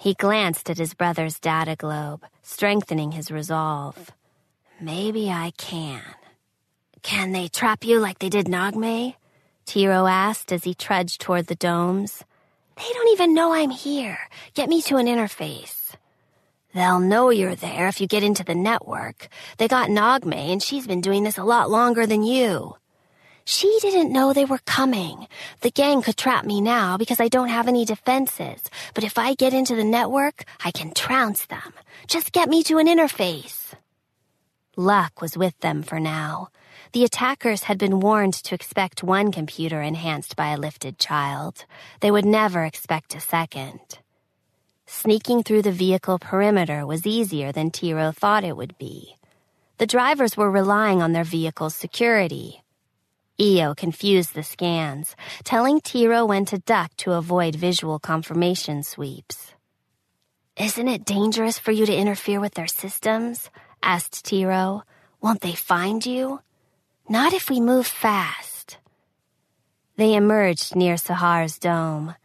He 0.00 0.14
glanced 0.14 0.70
at 0.70 0.78
his 0.78 0.94
brother's 0.94 1.40
data 1.40 1.74
globe, 1.74 2.24
strengthening 2.42 3.10
his 3.10 3.32
resolve. 3.32 4.12
Maybe 4.80 5.28
I 5.28 5.50
can. 5.58 6.02
Can 7.02 7.32
they 7.32 7.48
trap 7.48 7.84
you 7.84 7.98
like 7.98 8.20
they 8.20 8.28
did 8.28 8.46
Nogme? 8.46 9.16
Tiro 9.66 10.06
asked 10.06 10.52
as 10.52 10.62
he 10.62 10.72
trudged 10.72 11.20
toward 11.20 11.48
the 11.48 11.56
domes. 11.56 12.24
They 12.76 12.88
don't 12.92 13.08
even 13.08 13.34
know 13.34 13.52
I'm 13.52 13.70
here. 13.70 14.20
Get 14.54 14.68
me 14.68 14.82
to 14.82 14.98
an 14.98 15.06
interface. 15.06 15.96
They'll 16.76 17.00
know 17.00 17.30
you're 17.30 17.56
there 17.56 17.88
if 17.88 18.00
you 18.00 18.06
get 18.06 18.22
into 18.22 18.44
the 18.44 18.54
network. 18.54 19.26
They 19.56 19.66
got 19.66 19.90
Nogme, 19.90 20.52
and 20.52 20.62
she's 20.62 20.86
been 20.86 21.00
doing 21.00 21.24
this 21.24 21.38
a 21.38 21.44
lot 21.44 21.70
longer 21.70 22.06
than 22.06 22.22
you. 22.22 22.76
She 23.50 23.78
didn't 23.80 24.12
know 24.12 24.34
they 24.34 24.44
were 24.44 24.60
coming. 24.66 25.26
The 25.62 25.70
gang 25.70 26.02
could 26.02 26.18
trap 26.18 26.44
me 26.44 26.60
now 26.60 26.98
because 26.98 27.18
I 27.18 27.28
don't 27.28 27.48
have 27.48 27.66
any 27.66 27.86
defenses. 27.86 28.60
But 28.92 29.04
if 29.04 29.16
I 29.16 29.32
get 29.32 29.54
into 29.54 29.74
the 29.74 29.84
network, 29.84 30.44
I 30.62 30.70
can 30.70 30.92
trounce 30.92 31.46
them. 31.46 31.72
Just 32.08 32.32
get 32.32 32.50
me 32.50 32.62
to 32.64 32.76
an 32.76 32.86
interface. 32.86 33.72
Luck 34.76 35.22
was 35.22 35.34
with 35.34 35.58
them 35.60 35.82
for 35.82 35.98
now. 35.98 36.48
The 36.92 37.04
attackers 37.04 37.62
had 37.62 37.78
been 37.78 38.00
warned 38.00 38.34
to 38.34 38.54
expect 38.54 39.02
one 39.02 39.32
computer 39.32 39.80
enhanced 39.80 40.36
by 40.36 40.48
a 40.52 40.58
lifted 40.58 40.98
child. 40.98 41.64
They 42.00 42.10
would 42.10 42.26
never 42.26 42.64
expect 42.64 43.14
a 43.14 43.20
second. 43.20 43.80
Sneaking 44.84 45.42
through 45.42 45.62
the 45.62 45.72
vehicle 45.72 46.18
perimeter 46.18 46.84
was 46.84 47.06
easier 47.06 47.50
than 47.50 47.70
Tiro 47.70 48.12
thought 48.12 48.44
it 48.44 48.58
would 48.58 48.76
be. 48.76 49.16
The 49.78 49.86
drivers 49.86 50.36
were 50.36 50.50
relying 50.50 51.00
on 51.00 51.12
their 51.12 51.24
vehicle's 51.24 51.74
security. 51.74 52.62
Io 53.40 53.72
confused 53.74 54.34
the 54.34 54.42
scans, 54.42 55.14
telling 55.44 55.80
Tiro 55.80 56.26
when 56.26 56.44
to 56.46 56.58
duck 56.58 56.96
to 56.96 57.12
avoid 57.12 57.54
visual 57.54 58.00
confirmation 58.00 58.82
sweeps. 58.82 59.54
Isn't 60.56 60.88
it 60.88 61.04
dangerous 61.04 61.56
for 61.56 61.70
you 61.70 61.86
to 61.86 61.96
interfere 61.96 62.40
with 62.40 62.54
their 62.54 62.66
systems? 62.66 63.48
asked 63.80 64.24
Tiro. 64.24 64.82
Won't 65.20 65.40
they 65.40 65.52
find 65.54 66.04
you? 66.04 66.40
Not 67.08 67.32
if 67.32 67.48
we 67.48 67.60
move 67.60 67.86
fast. 67.86 68.78
They 69.96 70.14
emerged 70.14 70.74
near 70.74 70.96
Sahar's 70.96 71.60
dome. 71.60 72.16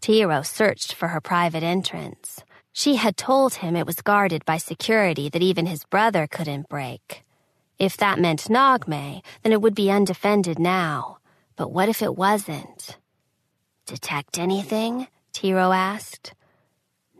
Tiro 0.00 0.42
searched 0.42 0.94
for 0.94 1.08
her 1.08 1.20
private 1.20 1.64
entrance. 1.64 2.44
She 2.72 2.94
had 2.94 3.16
told 3.16 3.54
him 3.54 3.74
it 3.74 3.86
was 3.86 4.02
guarded 4.02 4.44
by 4.44 4.58
security 4.58 5.28
that 5.28 5.42
even 5.42 5.66
his 5.66 5.84
brother 5.84 6.28
couldn't 6.28 6.68
break. 6.68 7.24
If 7.80 7.96
that 7.96 8.18
meant 8.18 8.50
Nogme, 8.50 9.22
then 9.42 9.52
it 9.52 9.62
would 9.62 9.74
be 9.74 9.90
undefended 9.90 10.58
now. 10.58 11.16
But 11.56 11.72
what 11.72 11.88
if 11.88 12.02
it 12.02 12.14
wasn't? 12.14 12.98
Detect 13.86 14.38
anything? 14.38 15.08
Tiro 15.32 15.72
asked. 15.72 16.34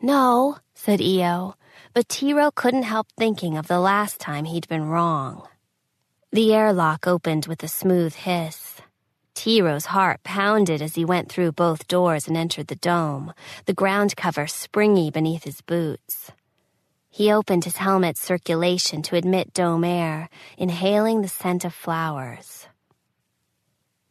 No, 0.03 0.59
said 0.75 1.01
Io, 1.01 1.55
but 1.95 2.11
Tiro 2.11 2.51
couldn't 2.51 2.83
help 2.83 3.07
thinking 3.17 3.57
of 3.57 3.69
the 3.69 3.81
last 3.81 4.21
time 4.21 4.45
he'd 4.45 4.69
been 4.69 4.85
wrong. 4.85 5.49
The 6.31 6.53
airlock 6.53 7.07
opened 7.07 7.47
with 7.47 7.63
a 7.63 7.69
smooth 7.69 8.15
hiss. 8.15 8.83
Tiro's 9.35 9.87
heart 9.87 10.23
pounded 10.25 10.83
as 10.83 10.95
he 10.95 11.07
went 11.07 11.31
through 11.31 11.53
both 11.53 11.89
doors 11.89 12.29
and 12.29 12.37
entered 12.37 12.67
the 12.67 12.77
dome, 12.77 13.33
the 13.65 13.73
ground 13.73 14.15
cover 14.15 14.47
springy 14.47 15.11
beneath 15.11 15.45
his 15.45 15.63
boots. 15.63 16.33
He 17.21 17.31
opened 17.31 17.65
his 17.65 17.77
helmet's 17.77 18.23
circulation 18.23 19.03
to 19.03 19.15
admit 19.15 19.53
dome 19.53 19.85
air, 19.85 20.31
inhaling 20.57 21.21
the 21.21 21.29
scent 21.29 21.67
of 21.67 21.75
flowers. 21.75 22.67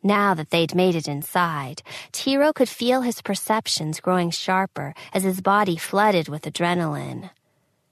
Now 0.04 0.36
that 0.36 0.52
they'd 0.52 0.76
made 0.76 0.94
it 0.94 1.08
inside, 1.08 1.82
Tiro 2.12 2.54
could 2.54 2.70
feel 2.70 3.02
his 3.02 3.24
perceptions 3.24 4.00
growing 4.00 4.30
sharper 4.30 4.94
as 5.12 5.24
his 5.24 5.42
body 5.42 5.76
flooded 5.76 6.30
with 6.30 6.44
adrenaline. 6.44 7.32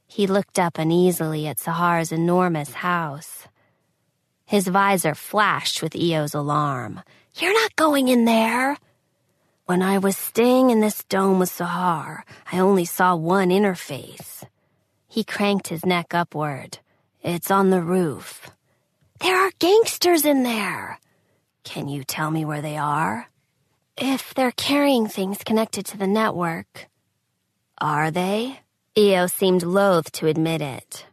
He 0.06 0.28
looked 0.28 0.60
up 0.60 0.78
uneasily 0.78 1.48
at 1.48 1.58
Sahar's 1.58 2.12
enormous 2.12 2.74
house. 2.74 3.48
His 4.46 4.68
visor 4.68 5.16
flashed 5.16 5.82
with 5.82 5.96
Io's 5.96 6.36
alarm. 6.36 7.02
You're 7.34 7.60
not 7.60 7.76
going 7.76 8.08
in 8.08 8.26
there! 8.26 8.78
When 9.66 9.82
I 9.82 9.98
was 9.98 10.16
staying 10.16 10.70
in 10.70 10.80
this 10.80 11.04
dome 11.06 11.40
with 11.40 11.50
Sahar, 11.50 12.22
I 12.52 12.60
only 12.60 12.86
saw 12.86 13.16
one 13.16 13.50
interface. 13.50 14.46
He 15.08 15.24
cranked 15.24 15.70
his 15.70 15.86
neck 15.86 16.14
upward. 16.14 16.80
It's 17.24 17.50
on 17.50 17.70
the 17.70 17.82
roof. 17.82 18.52
There 19.20 19.36
are 19.36 19.52
gangsters 19.60 20.26
in 20.26 20.44
there. 20.44 21.00
Can 21.64 21.88
you 21.88 22.04
tell 22.04 22.30
me 22.32 22.46
where 22.46 22.62
they 22.62 22.78
are? 22.78 23.30
If 23.98 24.34
they're 24.34 24.52
carrying 24.52 25.08
things 25.08 25.44
connected 25.44 25.86
to 25.88 25.98
the 25.98 26.08
network. 26.08 26.88
Are 27.80 28.12
they? 28.12 28.60
Io 28.98 29.28
seemed 29.28 29.64
loath 29.64 30.12
to 30.14 30.28
admit 30.28 30.62
it. 30.62 31.06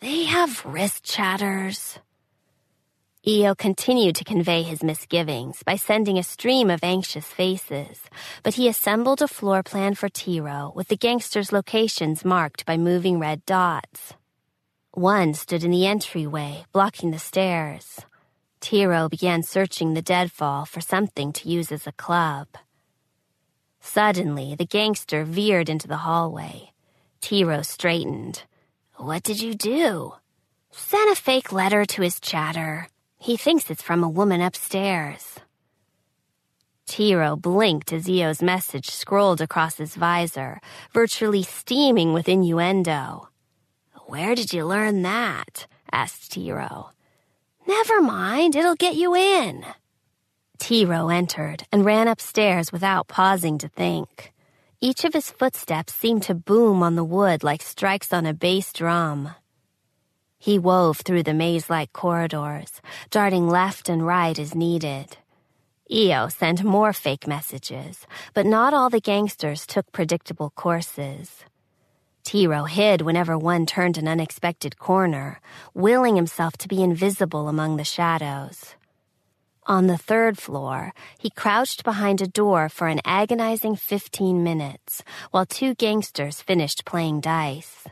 They 0.00 0.24
have 0.24 0.64
wrist 0.64 1.04
chatters. 1.04 1.98
Io 3.28 3.56
continued 3.56 4.14
to 4.16 4.24
convey 4.24 4.62
his 4.62 4.84
misgivings 4.84 5.64
by 5.64 5.74
sending 5.74 6.16
a 6.16 6.22
stream 6.22 6.70
of 6.70 6.84
anxious 6.84 7.26
faces, 7.26 8.02
but 8.44 8.54
he 8.54 8.68
assembled 8.68 9.20
a 9.20 9.26
floor 9.26 9.64
plan 9.64 9.96
for 9.96 10.08
Tiro 10.08 10.70
with 10.76 10.86
the 10.86 10.96
gangsters' 10.96 11.50
locations 11.50 12.24
marked 12.24 12.64
by 12.64 12.76
moving 12.76 13.18
red 13.18 13.44
dots. 13.44 14.12
One 14.92 15.34
stood 15.34 15.64
in 15.64 15.72
the 15.72 15.88
entryway, 15.88 16.66
blocking 16.72 17.10
the 17.10 17.18
stairs. 17.18 17.98
Tiro 18.60 19.08
began 19.08 19.42
searching 19.42 19.94
the 19.94 20.02
deadfall 20.02 20.64
for 20.64 20.80
something 20.80 21.32
to 21.32 21.48
use 21.48 21.72
as 21.72 21.88
a 21.88 21.92
club. 21.92 22.46
Suddenly, 23.80 24.54
the 24.54 24.66
gangster 24.66 25.24
veered 25.24 25.68
into 25.68 25.88
the 25.88 26.04
hallway. 26.06 26.70
Tiro 27.20 27.62
straightened. 27.62 28.44
What 28.94 29.24
did 29.24 29.40
you 29.40 29.54
do? 29.54 30.14
Sent 30.70 31.10
a 31.10 31.20
fake 31.20 31.50
letter 31.50 31.84
to 31.86 32.02
his 32.02 32.20
chatter. 32.20 32.88
He 33.26 33.36
thinks 33.36 33.72
it's 33.72 33.82
from 33.82 34.04
a 34.04 34.08
woman 34.08 34.40
upstairs. 34.40 35.40
Tiro 36.86 37.34
blinked 37.34 37.92
as 37.92 38.08
Io's 38.08 38.40
message 38.40 38.88
scrolled 38.88 39.40
across 39.40 39.78
his 39.78 39.96
visor, 39.96 40.60
virtually 40.94 41.42
steaming 41.42 42.12
with 42.12 42.28
innuendo. 42.28 43.28
Where 44.04 44.36
did 44.36 44.52
you 44.52 44.64
learn 44.64 45.02
that? 45.02 45.66
asked 45.90 46.30
Tiro. 46.30 46.92
Never 47.66 48.00
mind, 48.00 48.54
it'll 48.54 48.76
get 48.76 48.94
you 48.94 49.16
in. 49.16 49.66
Tiro 50.60 51.08
entered 51.08 51.64
and 51.72 51.84
ran 51.84 52.06
upstairs 52.06 52.70
without 52.70 53.08
pausing 53.08 53.58
to 53.58 53.66
think. 53.66 54.32
Each 54.80 55.04
of 55.04 55.14
his 55.14 55.32
footsteps 55.32 55.92
seemed 55.92 56.22
to 56.22 56.34
boom 56.34 56.80
on 56.80 56.94
the 56.94 57.02
wood 57.02 57.42
like 57.42 57.62
strikes 57.62 58.12
on 58.12 58.24
a 58.24 58.32
bass 58.32 58.72
drum. 58.72 59.30
He 60.46 60.60
wove 60.60 60.98
through 60.98 61.24
the 61.24 61.34
maze-like 61.34 61.92
corridors, 61.92 62.80
darting 63.10 63.48
left 63.48 63.88
and 63.88 64.06
right 64.06 64.38
as 64.38 64.54
needed. 64.54 65.16
Io 65.92 66.28
sent 66.28 66.62
more 66.62 66.92
fake 66.92 67.26
messages, 67.26 68.06
but 68.32 68.46
not 68.46 68.72
all 68.72 68.88
the 68.88 69.00
gangsters 69.00 69.66
took 69.66 69.90
predictable 69.90 70.50
courses. 70.50 71.44
Tiro 72.22 72.62
hid 72.62 73.02
whenever 73.02 73.36
one 73.36 73.66
turned 73.66 73.98
an 73.98 74.06
unexpected 74.06 74.78
corner, 74.78 75.40
willing 75.74 76.14
himself 76.14 76.56
to 76.58 76.68
be 76.68 76.80
invisible 76.80 77.48
among 77.48 77.76
the 77.76 77.82
shadows. 77.82 78.76
On 79.66 79.88
the 79.88 79.98
third 79.98 80.38
floor, 80.38 80.92
he 81.18 81.28
crouched 81.28 81.82
behind 81.82 82.22
a 82.22 82.28
door 82.28 82.68
for 82.68 82.86
an 82.86 83.00
agonizing 83.04 83.74
15 83.74 84.44
minutes 84.44 85.02
while 85.32 85.44
two 85.44 85.74
gangsters 85.74 86.40
finished 86.40 86.84
playing 86.84 87.20
dice. 87.20 87.88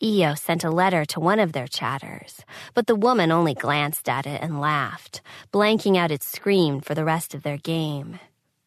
Io 0.00 0.34
sent 0.34 0.62
a 0.62 0.70
letter 0.70 1.04
to 1.06 1.18
one 1.18 1.40
of 1.40 1.52
their 1.52 1.66
chatters, 1.66 2.44
but 2.72 2.86
the 2.86 2.94
woman 2.94 3.32
only 3.32 3.52
glanced 3.52 4.08
at 4.08 4.26
it 4.26 4.40
and 4.40 4.60
laughed, 4.60 5.20
blanking 5.52 5.96
out 5.96 6.12
its 6.12 6.24
scream 6.24 6.80
for 6.80 6.94
the 6.94 7.04
rest 7.04 7.34
of 7.34 7.42
their 7.42 7.56
game. 7.56 8.20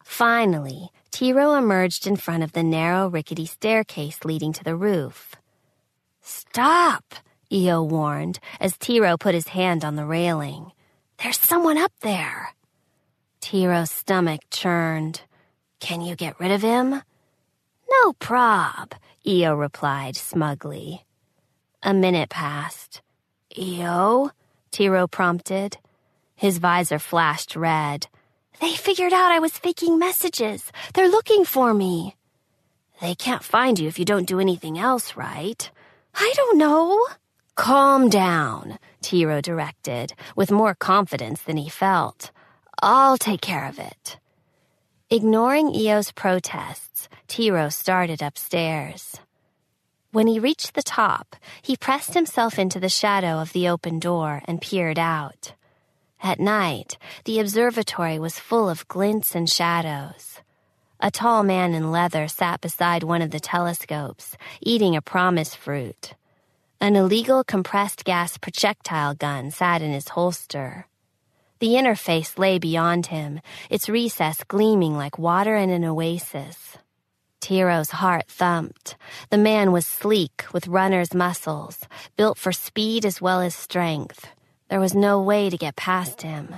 Finally, 0.04 0.90
Tiro 1.10 1.54
emerged 1.54 2.06
in 2.06 2.16
front 2.16 2.42
of 2.42 2.52
the 2.52 2.62
narrow, 2.62 3.08
rickety 3.08 3.46
staircase 3.46 4.26
leading 4.26 4.52
to 4.52 4.62
the 4.62 4.76
roof. 4.76 5.34
Stop, 6.20 7.14
Io 7.50 7.82
warned 7.82 8.38
as 8.60 8.76
Tiro 8.76 9.16
put 9.16 9.34
his 9.34 9.48
hand 9.48 9.86
on 9.86 9.96
the 9.96 10.04
railing. 10.04 10.72
There's 11.22 11.40
someone 11.40 11.78
up 11.78 11.92
there. 12.00 12.54
Tiro's 13.40 13.90
stomach 13.90 14.40
churned. 14.50 15.22
Can 15.80 16.02
you 16.02 16.14
get 16.14 16.38
rid 16.38 16.50
of 16.50 16.60
him? 16.60 17.02
No 17.90 18.12
prob, 18.14 18.94
Io 19.26 19.54
replied 19.54 20.16
smugly. 20.16 21.06
A 21.84 21.92
minute 21.92 22.30
passed. 22.30 23.02
Io? 23.58 24.30
Tiro 24.70 25.08
prompted. 25.08 25.78
His 26.36 26.58
visor 26.58 27.00
flashed 27.00 27.56
red. 27.56 28.06
They 28.60 28.74
figured 28.74 29.12
out 29.12 29.32
I 29.32 29.40
was 29.40 29.58
faking 29.58 29.98
messages. 29.98 30.70
They're 30.94 31.08
looking 31.08 31.44
for 31.44 31.74
me. 31.74 32.14
They 33.00 33.16
can't 33.16 33.42
find 33.42 33.80
you 33.80 33.88
if 33.88 33.98
you 33.98 34.04
don't 34.04 34.28
do 34.28 34.38
anything 34.38 34.78
else, 34.78 35.16
right? 35.16 35.68
I 36.14 36.32
don't 36.36 36.56
know. 36.56 37.04
Calm 37.56 38.08
down, 38.08 38.78
Tiro 39.00 39.40
directed, 39.40 40.14
with 40.36 40.52
more 40.52 40.76
confidence 40.76 41.42
than 41.42 41.56
he 41.56 41.68
felt. 41.68 42.30
I'll 42.80 43.18
take 43.18 43.40
care 43.40 43.66
of 43.66 43.80
it. 43.80 44.18
Ignoring 45.10 45.74
Io's 45.74 46.12
protests, 46.12 47.08
Tiro 47.26 47.68
started 47.70 48.22
upstairs. 48.22 49.16
When 50.12 50.26
he 50.26 50.38
reached 50.38 50.74
the 50.74 50.82
top, 50.82 51.36
he 51.62 51.74
pressed 51.74 52.12
himself 52.12 52.58
into 52.58 52.78
the 52.78 52.90
shadow 52.90 53.40
of 53.40 53.54
the 53.54 53.66
open 53.66 53.98
door 53.98 54.42
and 54.44 54.60
peered 54.60 54.98
out. 54.98 55.54
At 56.22 56.38
night, 56.38 56.98
the 57.24 57.40
observatory 57.40 58.18
was 58.18 58.38
full 58.38 58.68
of 58.68 58.86
glints 58.88 59.34
and 59.34 59.48
shadows. 59.48 60.40
A 61.00 61.10
tall 61.10 61.42
man 61.42 61.72
in 61.72 61.90
leather 61.90 62.28
sat 62.28 62.60
beside 62.60 63.02
one 63.02 63.22
of 63.22 63.30
the 63.30 63.40
telescopes, 63.40 64.36
eating 64.60 64.94
a 64.94 65.00
promise 65.00 65.54
fruit. 65.54 66.12
An 66.78 66.94
illegal 66.94 67.42
compressed 67.42 68.04
gas 68.04 68.36
projectile 68.36 69.14
gun 69.14 69.50
sat 69.50 69.80
in 69.80 69.92
his 69.92 70.08
holster. 70.08 70.88
The 71.58 71.68
interface 71.68 72.38
lay 72.38 72.58
beyond 72.58 73.06
him, 73.06 73.40
its 73.70 73.88
recess 73.88 74.44
gleaming 74.44 74.94
like 74.94 75.18
water 75.18 75.56
in 75.56 75.70
an 75.70 75.86
oasis. 75.86 76.76
Tiro's 77.42 77.90
heart 77.90 78.28
thumped. 78.28 78.96
The 79.30 79.36
man 79.36 79.72
was 79.72 79.84
sleek, 79.84 80.44
with 80.52 80.68
runner's 80.68 81.12
muscles, 81.12 81.80
built 82.16 82.38
for 82.38 82.52
speed 82.52 83.04
as 83.04 83.20
well 83.20 83.40
as 83.40 83.54
strength. 83.54 84.28
There 84.70 84.78
was 84.78 84.94
no 84.94 85.20
way 85.20 85.50
to 85.50 85.58
get 85.58 85.74
past 85.74 86.22
him. 86.22 86.54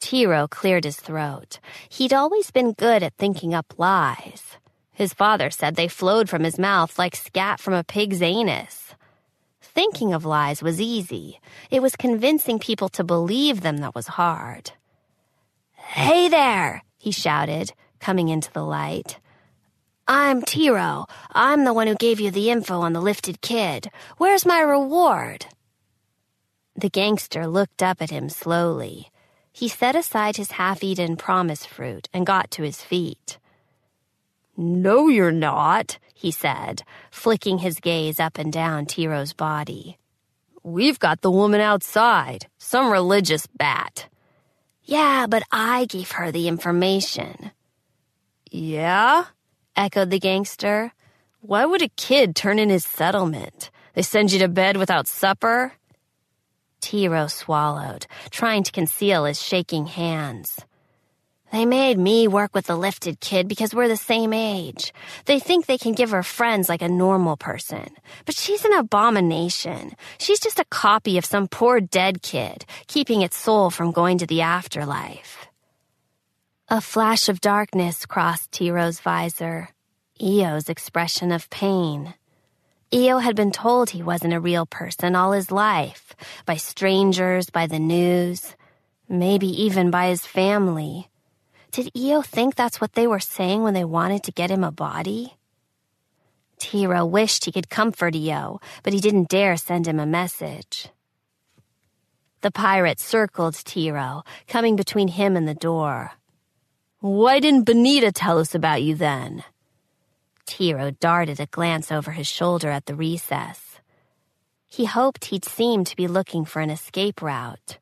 Tiro 0.00 0.48
cleared 0.48 0.84
his 0.84 0.96
throat. 0.96 1.60
He'd 1.90 2.14
always 2.14 2.50
been 2.50 2.72
good 2.72 3.02
at 3.02 3.14
thinking 3.16 3.52
up 3.52 3.74
lies. 3.78 4.56
His 4.92 5.12
father 5.12 5.50
said 5.50 5.76
they 5.76 5.88
flowed 5.88 6.30
from 6.30 6.42
his 6.42 6.58
mouth 6.58 6.98
like 6.98 7.14
scat 7.14 7.60
from 7.60 7.74
a 7.74 7.84
pig's 7.84 8.22
anus. 8.22 8.94
Thinking 9.60 10.14
of 10.14 10.24
lies 10.24 10.62
was 10.62 10.80
easy. 10.80 11.38
It 11.70 11.82
was 11.82 11.96
convincing 11.96 12.58
people 12.58 12.88
to 12.90 13.04
believe 13.04 13.60
them 13.60 13.78
that 13.78 13.94
was 13.94 14.06
hard. 14.06 14.72
Hey 15.74 16.28
there, 16.28 16.82
he 16.96 17.10
shouted, 17.10 17.72
coming 18.00 18.30
into 18.30 18.50
the 18.50 18.64
light. 18.64 19.18
I'm 20.06 20.42
Tiro. 20.42 21.06
I'm 21.32 21.64
the 21.64 21.72
one 21.72 21.86
who 21.86 21.94
gave 21.94 22.20
you 22.20 22.30
the 22.30 22.50
info 22.50 22.80
on 22.80 22.92
the 22.92 23.00
lifted 23.00 23.40
kid. 23.40 23.90
Where's 24.18 24.44
my 24.44 24.60
reward? 24.60 25.46
The 26.76 26.90
gangster 26.90 27.46
looked 27.46 27.82
up 27.82 28.02
at 28.02 28.10
him 28.10 28.28
slowly. 28.28 29.10
He 29.50 29.66
set 29.68 29.96
aside 29.96 30.36
his 30.36 30.52
half 30.52 30.84
eaten 30.84 31.16
promise 31.16 31.64
fruit 31.64 32.10
and 32.12 32.26
got 32.26 32.50
to 32.50 32.64
his 32.64 32.82
feet. 32.82 33.38
No, 34.58 35.08
you're 35.08 35.32
not, 35.32 35.98
he 36.12 36.30
said, 36.30 36.82
flicking 37.10 37.58
his 37.58 37.80
gaze 37.80 38.20
up 38.20 38.36
and 38.36 38.52
down 38.52 38.84
Tiro's 38.84 39.32
body. 39.32 39.96
We've 40.62 40.98
got 40.98 41.22
the 41.22 41.30
woman 41.30 41.62
outside, 41.62 42.46
some 42.58 42.90
religious 42.90 43.46
bat. 43.46 44.08
Yeah, 44.82 45.26
but 45.30 45.44
I 45.50 45.86
gave 45.86 46.10
her 46.12 46.30
the 46.30 46.46
information. 46.46 47.52
Yeah? 48.50 49.26
Echoed 49.76 50.10
the 50.10 50.18
gangster. 50.18 50.92
Why 51.40 51.66
would 51.66 51.82
a 51.82 51.88
kid 51.88 52.34
turn 52.34 52.58
in 52.58 52.70
his 52.70 52.84
settlement? 52.84 53.70
They 53.94 54.02
send 54.02 54.32
you 54.32 54.38
to 54.40 54.48
bed 54.48 54.76
without 54.76 55.06
supper? 55.06 55.72
Tiro 56.80 57.26
swallowed, 57.28 58.06
trying 58.30 58.62
to 58.64 58.72
conceal 58.72 59.24
his 59.24 59.40
shaking 59.42 59.86
hands. 59.86 60.60
They 61.54 61.66
made 61.66 61.98
me 61.98 62.26
work 62.26 62.52
with 62.52 62.66
the 62.66 62.76
lifted 62.76 63.20
kid 63.20 63.46
because 63.46 63.72
we're 63.72 63.86
the 63.86 63.96
same 63.96 64.32
age. 64.32 64.92
They 65.26 65.38
think 65.38 65.66
they 65.66 65.78
can 65.78 65.92
give 65.92 66.10
her 66.10 66.24
friends 66.24 66.68
like 66.68 66.82
a 66.82 66.88
normal 66.88 67.36
person. 67.36 67.90
But 68.26 68.34
she's 68.34 68.64
an 68.64 68.72
abomination. 68.72 69.92
She's 70.18 70.40
just 70.40 70.58
a 70.58 70.64
copy 70.64 71.16
of 71.16 71.24
some 71.24 71.46
poor 71.46 71.80
dead 71.80 72.22
kid, 72.22 72.64
keeping 72.88 73.22
its 73.22 73.36
soul 73.36 73.70
from 73.70 73.92
going 73.92 74.18
to 74.18 74.26
the 74.26 74.40
afterlife. 74.40 75.46
A 76.70 76.80
flash 76.80 77.28
of 77.28 77.42
darkness 77.42 78.06
crossed 78.06 78.50
Tiro's 78.50 78.98
visor. 78.98 79.68
Io's 80.18 80.70
expression 80.70 81.30
of 81.30 81.50
pain. 81.50 82.14
Io 82.90 83.18
had 83.18 83.36
been 83.36 83.50
told 83.50 83.90
he 83.90 84.02
wasn't 84.02 84.32
a 84.32 84.40
real 84.40 84.64
person 84.64 85.14
all 85.14 85.32
his 85.32 85.50
life, 85.50 86.16
by 86.46 86.56
strangers, 86.56 87.50
by 87.50 87.66
the 87.66 87.78
news, 87.78 88.56
maybe 89.10 89.46
even 89.46 89.90
by 89.90 90.06
his 90.08 90.24
family. 90.24 91.10
Did 91.70 91.90
Io 91.94 92.22
think 92.22 92.54
that's 92.54 92.80
what 92.80 92.94
they 92.94 93.06
were 93.06 93.20
saying 93.20 93.62
when 93.62 93.74
they 93.74 93.84
wanted 93.84 94.22
to 94.22 94.32
get 94.32 94.50
him 94.50 94.64
a 94.64 94.72
body? 94.72 95.34
Tiro 96.58 97.04
wished 97.04 97.44
he 97.44 97.52
could 97.52 97.68
comfort 97.68 98.16
Io, 98.16 98.58
but 98.82 98.94
he 98.94 99.00
didn't 99.00 99.28
dare 99.28 99.58
send 99.58 99.86
him 99.86 100.00
a 100.00 100.06
message. 100.06 100.88
The 102.40 102.50
pirate 102.50 103.00
circled 103.00 103.54
Tiro, 103.54 104.22
coming 104.48 104.76
between 104.76 105.08
him 105.08 105.36
and 105.36 105.46
the 105.46 105.54
door. 105.54 106.12
Why 107.04 107.38
didn't 107.38 107.66
Benita 107.66 108.12
tell 108.12 108.38
us 108.38 108.54
about 108.54 108.82
you 108.82 108.94
then? 108.94 109.44
Tiro 110.46 110.90
darted 110.90 111.38
a 111.38 111.44
glance 111.44 111.92
over 111.92 112.12
his 112.12 112.26
shoulder 112.26 112.70
at 112.70 112.86
the 112.86 112.94
recess. 112.94 113.78
He 114.66 114.86
hoped 114.86 115.26
he'd 115.26 115.44
seem 115.44 115.84
to 115.84 115.96
be 115.96 116.08
looking 116.08 116.46
for 116.46 116.62
an 116.62 116.70
escape 116.70 117.20
route. 117.20 117.76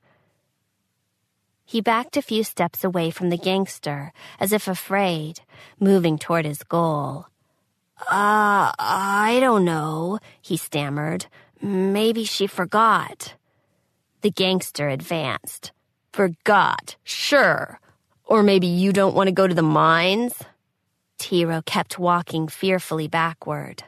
He 1.64 1.80
backed 1.80 2.16
a 2.16 2.20
few 2.20 2.42
steps 2.42 2.82
away 2.82 3.12
from 3.12 3.30
the 3.30 3.38
gangster, 3.38 4.12
as 4.40 4.50
if 4.50 4.66
afraid, 4.66 5.42
moving 5.78 6.18
toward 6.18 6.44
his 6.44 6.64
goal. 6.64 7.28
Uh, 8.00 8.74
I 8.76 9.38
don't 9.40 9.64
know, 9.64 10.18
he 10.40 10.56
stammered. 10.56 11.26
Maybe 11.60 12.24
she 12.24 12.48
forgot. 12.48 13.34
The 14.22 14.32
gangster 14.32 14.88
advanced. 14.88 15.70
Forgot, 16.12 16.96
sure. 17.04 17.78
Or 18.32 18.42
maybe 18.42 18.66
you 18.66 18.94
don't 18.94 19.14
want 19.14 19.28
to 19.28 19.32
go 19.32 19.46
to 19.46 19.54
the 19.54 19.60
mines? 19.60 20.32
Tiro 21.18 21.60
kept 21.66 21.98
walking 21.98 22.48
fearfully 22.48 23.06
backward. 23.06 23.84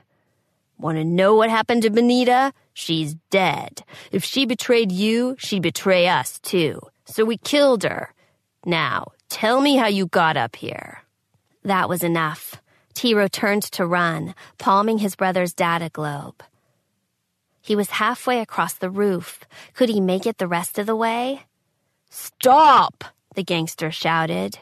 Want 0.79 0.99
to 0.99 1.05
know 1.05 1.35
what 1.35 1.49
happened 1.49 1.81
to 1.85 1.89
Benita? 1.89 2.53
She's 2.75 3.15
dead. 3.31 3.85
If 4.13 4.23
she 4.23 4.45
betrayed 4.45 4.93
you, 4.93 5.35
she'd 5.39 5.63
betray 5.63 6.09
us 6.09 6.41
too. 6.41 6.79
So 7.07 7.25
we 7.25 7.39
killed 7.39 7.85
her. 7.85 8.13
Now, 8.67 9.13
tell 9.31 9.63
me 9.63 9.77
how 9.77 9.87
you 9.87 10.09
got 10.09 10.37
up 10.37 10.57
here. 10.57 11.01
That 11.63 11.89
was 11.89 12.03
enough. 12.03 12.61
Tiro 12.93 13.29
turned 13.29 13.63
to 13.73 13.87
run, 13.87 14.35
palming 14.59 14.99
his 14.99 15.17
brother's 15.17 15.55
data 15.55 15.89
globe. 15.91 16.43
He 17.63 17.75
was 17.75 17.89
halfway 17.89 18.41
across 18.41 18.75
the 18.75 18.91
roof. 18.91 19.41
Could 19.73 19.89
he 19.89 20.03
make 20.03 20.27
it 20.27 20.37
the 20.37 20.47
rest 20.47 20.79
of 20.79 20.85
the 20.85 20.95
way? 20.95 21.47
Stop! 22.11 23.05
The 23.35 23.45
gangster 23.45 23.91
shouted. 23.91 24.59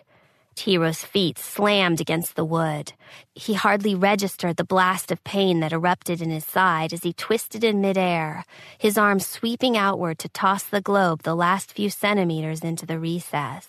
Tiro's 0.55 1.03
feet 1.03 1.39
slammed 1.39 2.01
against 2.01 2.36
the 2.36 2.44
wood. 2.44 2.93
He 3.35 3.55
hardly 3.55 3.94
registered 3.94 4.57
the 4.57 4.65
blast 4.65 5.11
of 5.11 5.24
pain 5.24 5.61
that 5.61 5.73
erupted 5.73 6.20
in 6.20 6.31
his 6.31 6.44
side 6.44 6.93
as 6.93 7.03
he 7.03 7.12
twisted 7.12 7.65
in 7.65 7.81
midair, 7.81 8.44
his 8.78 8.99
arms 8.99 9.27
sweeping 9.27 9.77
outward 9.77 10.19
to 10.19 10.28
toss 10.28 10.65
the 10.65 10.81
globe 10.82 11.23
the 11.23 11.35
last 11.35 11.73
few 11.73 11.89
centimeters 11.89 12.61
into 12.61 12.85
the 12.85 12.99
recess. 12.99 13.66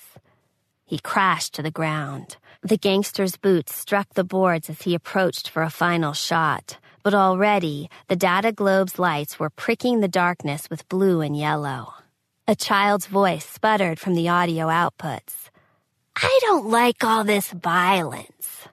He 0.86 1.00
crashed 1.00 1.54
to 1.56 1.62
the 1.62 1.72
ground. 1.72 2.38
The 2.62 2.78
gangster's 2.78 3.38
boots 3.38 3.74
struck 3.74 4.14
the 4.14 4.24
boards 4.24 4.70
as 4.70 4.82
he 4.84 4.94
approached 4.94 5.50
for 5.50 5.64
a 5.64 5.70
final 5.70 6.14
shot, 6.14 6.78
but 7.02 7.14
already 7.14 7.90
the 8.10 8.16
data 8.16 8.52
globe's 8.52 9.00
lights 9.00 9.40
were 9.40 9.50
pricking 9.50 10.02
the 10.02 10.08
darkness 10.08 10.70
with 10.70 10.88
blue 10.90 11.22
and 11.22 11.36
yellow. 11.38 11.94
A 12.46 12.56
child's 12.56 13.08
voice 13.08 13.46
sputtered 13.46 14.00
from 14.00 14.16
the 14.16 14.28
audio 14.28 14.68
outputs. 14.68 15.50
I 16.18 16.40
don't 16.42 16.68
like 16.68 17.02
all 17.02 17.24
this 17.24 17.50
violence. 17.52 18.68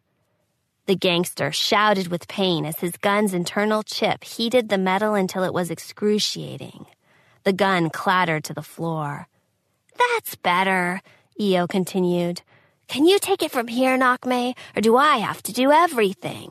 The 0.86 0.96
gangster 0.96 1.52
shouted 1.52 2.08
with 2.08 2.26
pain 2.26 2.66
as 2.66 2.80
his 2.80 2.96
gun's 2.96 3.32
internal 3.32 3.84
chip 3.84 4.24
heated 4.24 4.70
the 4.70 4.76
metal 4.76 5.14
until 5.14 5.44
it 5.44 5.54
was 5.54 5.70
excruciating. 5.70 6.86
The 7.44 7.52
gun 7.52 7.90
clattered 7.90 8.42
to 8.44 8.54
the 8.54 8.60
floor. 8.60 9.28
That's 9.96 10.34
better, 10.34 11.00
Io 11.40 11.68
continued. 11.68 12.42
Can 12.88 13.06
you 13.06 13.20
take 13.20 13.40
it 13.40 13.52
from 13.52 13.68
here, 13.68 13.96
Nogme, 13.96 14.56
or 14.74 14.80
do 14.80 14.96
I 14.96 15.18
have 15.18 15.44
to 15.44 15.52
do 15.52 15.70
everything? 15.70 16.50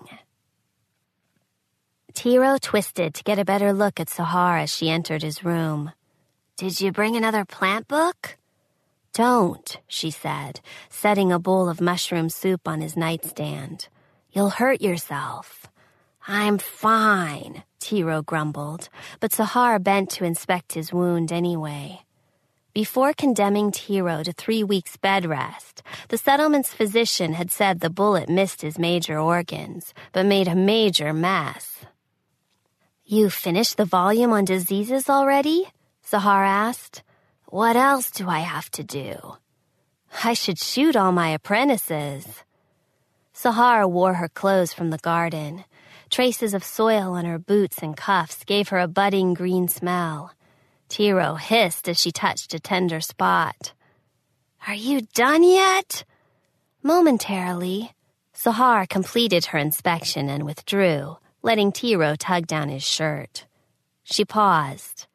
Tiro 2.14 2.58
twisted 2.62 3.14
to 3.16 3.24
get 3.26 3.40
a 3.40 3.46
better 3.46 3.74
look 3.74 4.00
at 4.00 4.08
Sahar 4.08 4.64
as 4.64 4.74
she 4.74 4.90
entered 4.90 5.22
his 5.22 5.44
room. 5.44 5.92
Did 6.60 6.82
you 6.82 6.92
bring 6.92 7.16
another 7.16 7.46
plant 7.46 7.88
book? 7.88 8.36
Don't, 9.14 9.78
she 9.88 10.12
said, 10.12 10.60
setting 10.90 11.32
a 11.32 11.40
bowl 11.40 11.70
of 11.70 11.80
mushroom 11.80 12.28
soup 12.28 12.68
on 12.68 12.82
his 12.82 12.98
nightstand. 12.98 13.88
You'll 14.34 14.50
hurt 14.50 14.82
yourself. 14.82 15.68
I'm 16.28 16.58
fine, 16.58 17.64
Tiro 17.80 18.22
grumbled, 18.22 18.90
but 19.22 19.32
Sahar 19.32 19.82
bent 19.82 20.10
to 20.10 20.26
inspect 20.26 20.74
his 20.74 20.92
wound 20.92 21.32
anyway. 21.32 22.02
Before 22.74 23.14
condemning 23.14 23.72
Tiro 23.72 24.22
to 24.24 24.34
three 24.34 24.62
weeks 24.62 24.98
bed 24.98 25.26
rest, 25.26 25.82
the 26.10 26.18
settlement's 26.18 26.74
physician 26.74 27.36
had 27.36 27.52
said 27.52 27.80
the 27.80 27.90
bullet 27.90 28.28
missed 28.28 28.64
his 28.64 28.78
major 28.78 29.18
organs, 29.18 29.94
but 30.12 30.26
made 30.26 30.50
a 30.50 30.56
major 30.56 31.14
mess. 31.14 31.86
You 33.06 33.30
finished 33.30 33.78
the 33.78 33.86
volume 33.86 34.34
on 34.34 34.44
diseases 34.44 35.10
already? 35.10 35.70
Sahar 36.10 36.44
asked. 36.44 37.04
What 37.50 37.76
else 37.76 38.10
do 38.10 38.28
I 38.28 38.40
have 38.40 38.72
to 38.72 38.84
do? 38.84 39.38
I 40.24 40.34
should 40.34 40.58
shoot 40.58 40.96
all 40.96 41.12
my 41.12 41.30
apprentices. 41.30 42.26
Sahar 43.32 43.88
wore 43.88 44.16
her 44.16 44.28
clothes 44.28 44.74
from 44.74 44.90
the 44.90 44.98
garden. 44.98 45.66
Traces 46.10 46.56
of 46.56 46.64
soil 46.64 47.14
on 47.14 47.26
her 47.26 47.38
boots 47.38 47.84
and 47.84 47.96
cuffs 47.96 48.44
gave 48.44 48.70
her 48.70 48.80
a 48.80 48.88
budding 48.88 49.36
green 49.36 49.68
smell. 49.68 50.34
Tiro 50.88 51.36
hissed 51.36 51.88
as 51.88 52.00
she 52.00 52.12
touched 52.12 52.56
a 52.56 52.60
tender 52.60 53.02
spot. 53.02 53.74
Are 54.68 54.74
you 54.74 55.02
done 55.14 55.44
yet? 55.44 56.06
Momentarily, 56.82 57.92
Sahar 58.34 58.90
completed 58.90 59.46
her 59.46 59.60
inspection 59.60 60.28
and 60.28 60.44
withdrew, 60.44 61.18
letting 61.44 61.72
Tiro 61.72 62.16
tug 62.16 62.48
down 62.48 62.70
his 62.70 62.84
shirt. 62.84 63.46
She 64.04 64.26
paused. 64.26 65.06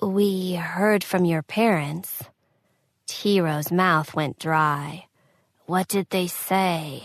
We 0.00 0.54
heard 0.54 1.02
from 1.02 1.24
your 1.24 1.42
parents. 1.42 2.22
Tiro's 3.08 3.72
mouth 3.72 4.14
went 4.14 4.38
dry. 4.38 5.06
What 5.66 5.88
did 5.88 6.08
they 6.10 6.28
say? 6.28 7.02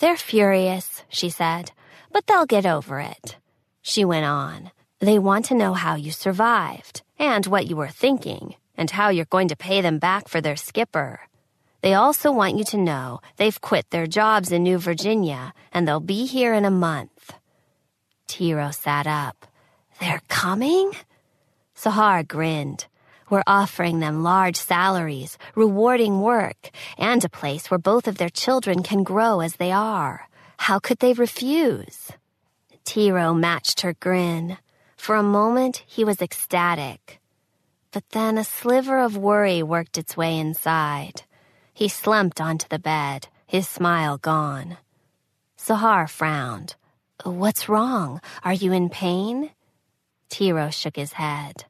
They're 0.00 0.16
furious, 0.16 1.04
she 1.08 1.30
said, 1.30 1.70
but 2.10 2.26
they'll 2.26 2.46
get 2.46 2.66
over 2.66 2.98
it. 2.98 3.36
She 3.80 4.04
went 4.04 4.26
on. 4.26 4.72
They 4.98 5.20
want 5.20 5.44
to 5.46 5.54
know 5.54 5.72
how 5.72 5.94
you 5.94 6.10
survived, 6.10 7.02
and 7.16 7.46
what 7.46 7.68
you 7.68 7.76
were 7.76 7.86
thinking, 7.86 8.56
and 8.76 8.90
how 8.90 9.10
you're 9.10 9.24
going 9.26 9.46
to 9.46 9.56
pay 9.56 9.80
them 9.80 10.00
back 10.00 10.26
for 10.26 10.40
their 10.40 10.56
skipper. 10.56 11.20
They 11.82 11.94
also 11.94 12.32
want 12.32 12.58
you 12.58 12.64
to 12.64 12.76
know 12.76 13.20
they've 13.36 13.60
quit 13.60 13.90
their 13.90 14.08
jobs 14.08 14.50
in 14.50 14.64
New 14.64 14.78
Virginia, 14.78 15.54
and 15.72 15.86
they'll 15.86 16.00
be 16.00 16.26
here 16.26 16.54
in 16.54 16.64
a 16.64 16.72
month. 16.72 17.34
Tiro 18.26 18.72
sat 18.72 19.06
up. 19.06 19.46
They're 20.00 20.22
coming? 20.26 20.90
Sahar 21.78 22.26
grinned. 22.26 22.86
We're 23.30 23.44
offering 23.46 24.00
them 24.00 24.24
large 24.24 24.56
salaries, 24.56 25.38
rewarding 25.54 26.20
work, 26.20 26.70
and 26.98 27.24
a 27.24 27.28
place 27.28 27.70
where 27.70 27.78
both 27.78 28.08
of 28.08 28.18
their 28.18 28.28
children 28.28 28.82
can 28.82 29.04
grow 29.04 29.38
as 29.38 29.56
they 29.56 29.70
are. 29.70 30.28
How 30.56 30.80
could 30.80 30.98
they 30.98 31.12
refuse? 31.12 32.10
Tiro 32.84 33.32
matched 33.32 33.82
her 33.82 33.94
grin. 33.94 34.58
For 34.96 35.14
a 35.14 35.22
moment, 35.22 35.84
he 35.86 36.04
was 36.04 36.20
ecstatic. 36.20 37.20
But 37.92 38.08
then 38.10 38.38
a 38.38 38.44
sliver 38.44 38.98
of 38.98 39.16
worry 39.16 39.62
worked 39.62 39.98
its 39.98 40.16
way 40.16 40.36
inside. 40.36 41.22
He 41.72 41.86
slumped 41.86 42.40
onto 42.40 42.66
the 42.68 42.80
bed, 42.80 43.28
his 43.46 43.68
smile 43.68 44.18
gone. 44.18 44.78
Sahar 45.56 46.10
frowned. 46.10 46.74
What's 47.22 47.68
wrong? 47.68 48.20
Are 48.42 48.52
you 48.52 48.72
in 48.72 48.88
pain? 48.88 49.50
Tiro 50.28 50.70
shook 50.70 50.96
his 50.96 51.12
head. 51.12 51.64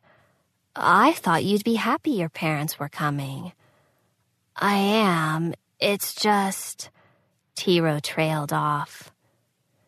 I 0.75 1.13
thought 1.13 1.45
you'd 1.45 1.65
be 1.65 1.75
happy 1.75 2.13
your 2.13 2.29
parents 2.29 2.79
were 2.79 2.89
coming. 2.89 3.53
I 4.57 4.77
am. 4.77 5.55
It's 5.81 6.15
just. 6.15 6.91
Tiro 7.55 8.01
trailed 8.01 8.53
off. 8.53 9.13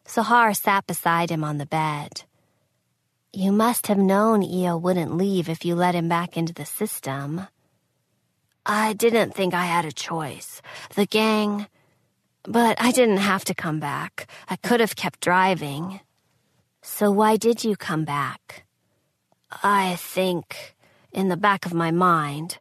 Sahar 0.04 0.56
sat 0.56 0.86
beside 0.86 1.30
him 1.30 1.44
on 1.44 1.58
the 1.58 1.66
bed. 1.66 2.24
You 3.32 3.52
must 3.52 3.86
have 3.86 3.98
known 3.98 4.42
Io 4.42 4.76
wouldn't 4.76 5.16
leave 5.16 5.48
if 5.48 5.64
you 5.64 5.76
let 5.76 5.94
him 5.94 6.08
back 6.08 6.36
into 6.36 6.52
the 6.52 6.66
system. 6.66 7.46
I 8.66 8.92
didn't 8.92 9.34
think 9.34 9.54
I 9.54 9.66
had 9.66 9.84
a 9.84 9.92
choice. 9.92 10.60
The 10.96 11.06
gang. 11.06 11.68
But 12.42 12.80
I 12.80 12.90
didn't 12.90 13.18
have 13.18 13.44
to 13.44 13.54
come 13.54 13.78
back. 13.78 14.26
I 14.48 14.56
could 14.56 14.80
have 14.80 14.96
kept 14.96 15.20
driving. 15.20 16.00
So 16.82 17.10
why 17.10 17.36
did 17.36 17.64
you 17.64 17.76
come 17.76 18.04
back? 18.04 18.64
I 19.62 19.96
think 19.96 20.74
in 21.12 21.28
the 21.28 21.36
back 21.36 21.66
of 21.66 21.74
my 21.74 21.90
mind. 21.90 22.58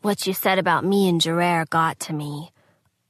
What 0.00 0.26
you 0.26 0.32
said 0.32 0.58
about 0.58 0.84
me 0.84 1.08
and 1.08 1.20
Gerard 1.20 1.70
got 1.70 1.98
to 2.00 2.12
me. 2.12 2.52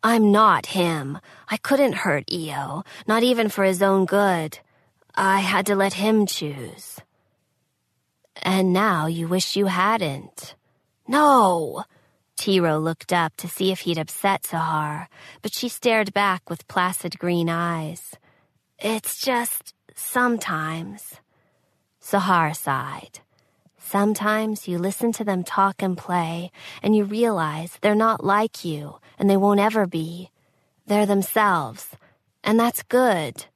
I'm 0.02 0.32
not 0.32 0.66
him. 0.66 1.18
I 1.48 1.56
couldn't 1.56 2.04
hurt 2.04 2.24
Io, 2.32 2.84
not 3.06 3.22
even 3.22 3.48
for 3.48 3.64
his 3.64 3.82
own 3.82 4.06
good. 4.06 4.58
I 5.14 5.40
had 5.40 5.66
to 5.66 5.74
let 5.74 5.94
him 5.94 6.26
choose. 6.26 7.00
And 8.42 8.72
now 8.72 9.06
you 9.06 9.28
wish 9.28 9.56
you 9.56 9.66
hadn't. 9.66 10.54
No! 11.06 11.84
Tiro 12.36 12.78
looked 12.78 13.12
up 13.12 13.36
to 13.38 13.48
see 13.48 13.72
if 13.72 13.80
he'd 13.80 13.98
upset 13.98 14.44
Sahar, 14.44 15.08
but 15.42 15.52
she 15.52 15.68
stared 15.68 16.14
back 16.14 16.48
with 16.48 16.68
placid 16.68 17.18
green 17.18 17.48
eyes. 17.50 18.14
It's 18.78 19.20
just 19.20 19.74
sometimes. 19.98 21.16
Sahar 22.00 22.56
sighed. 22.56 23.20
Sometimes 23.78 24.68
you 24.68 24.78
listen 24.78 25.12
to 25.12 25.24
them 25.24 25.42
talk 25.42 25.82
and 25.82 25.96
play, 25.96 26.50
and 26.82 26.94
you 26.94 27.04
realize 27.04 27.78
they're 27.80 27.94
not 27.94 28.22
like 28.24 28.64
you, 28.64 28.98
and 29.18 29.28
they 29.28 29.36
won't 29.36 29.60
ever 29.60 29.86
be. 29.86 30.30
They're 30.86 31.06
themselves, 31.06 31.88
and 32.44 32.58
that's 32.58 32.82
good. 32.82 33.46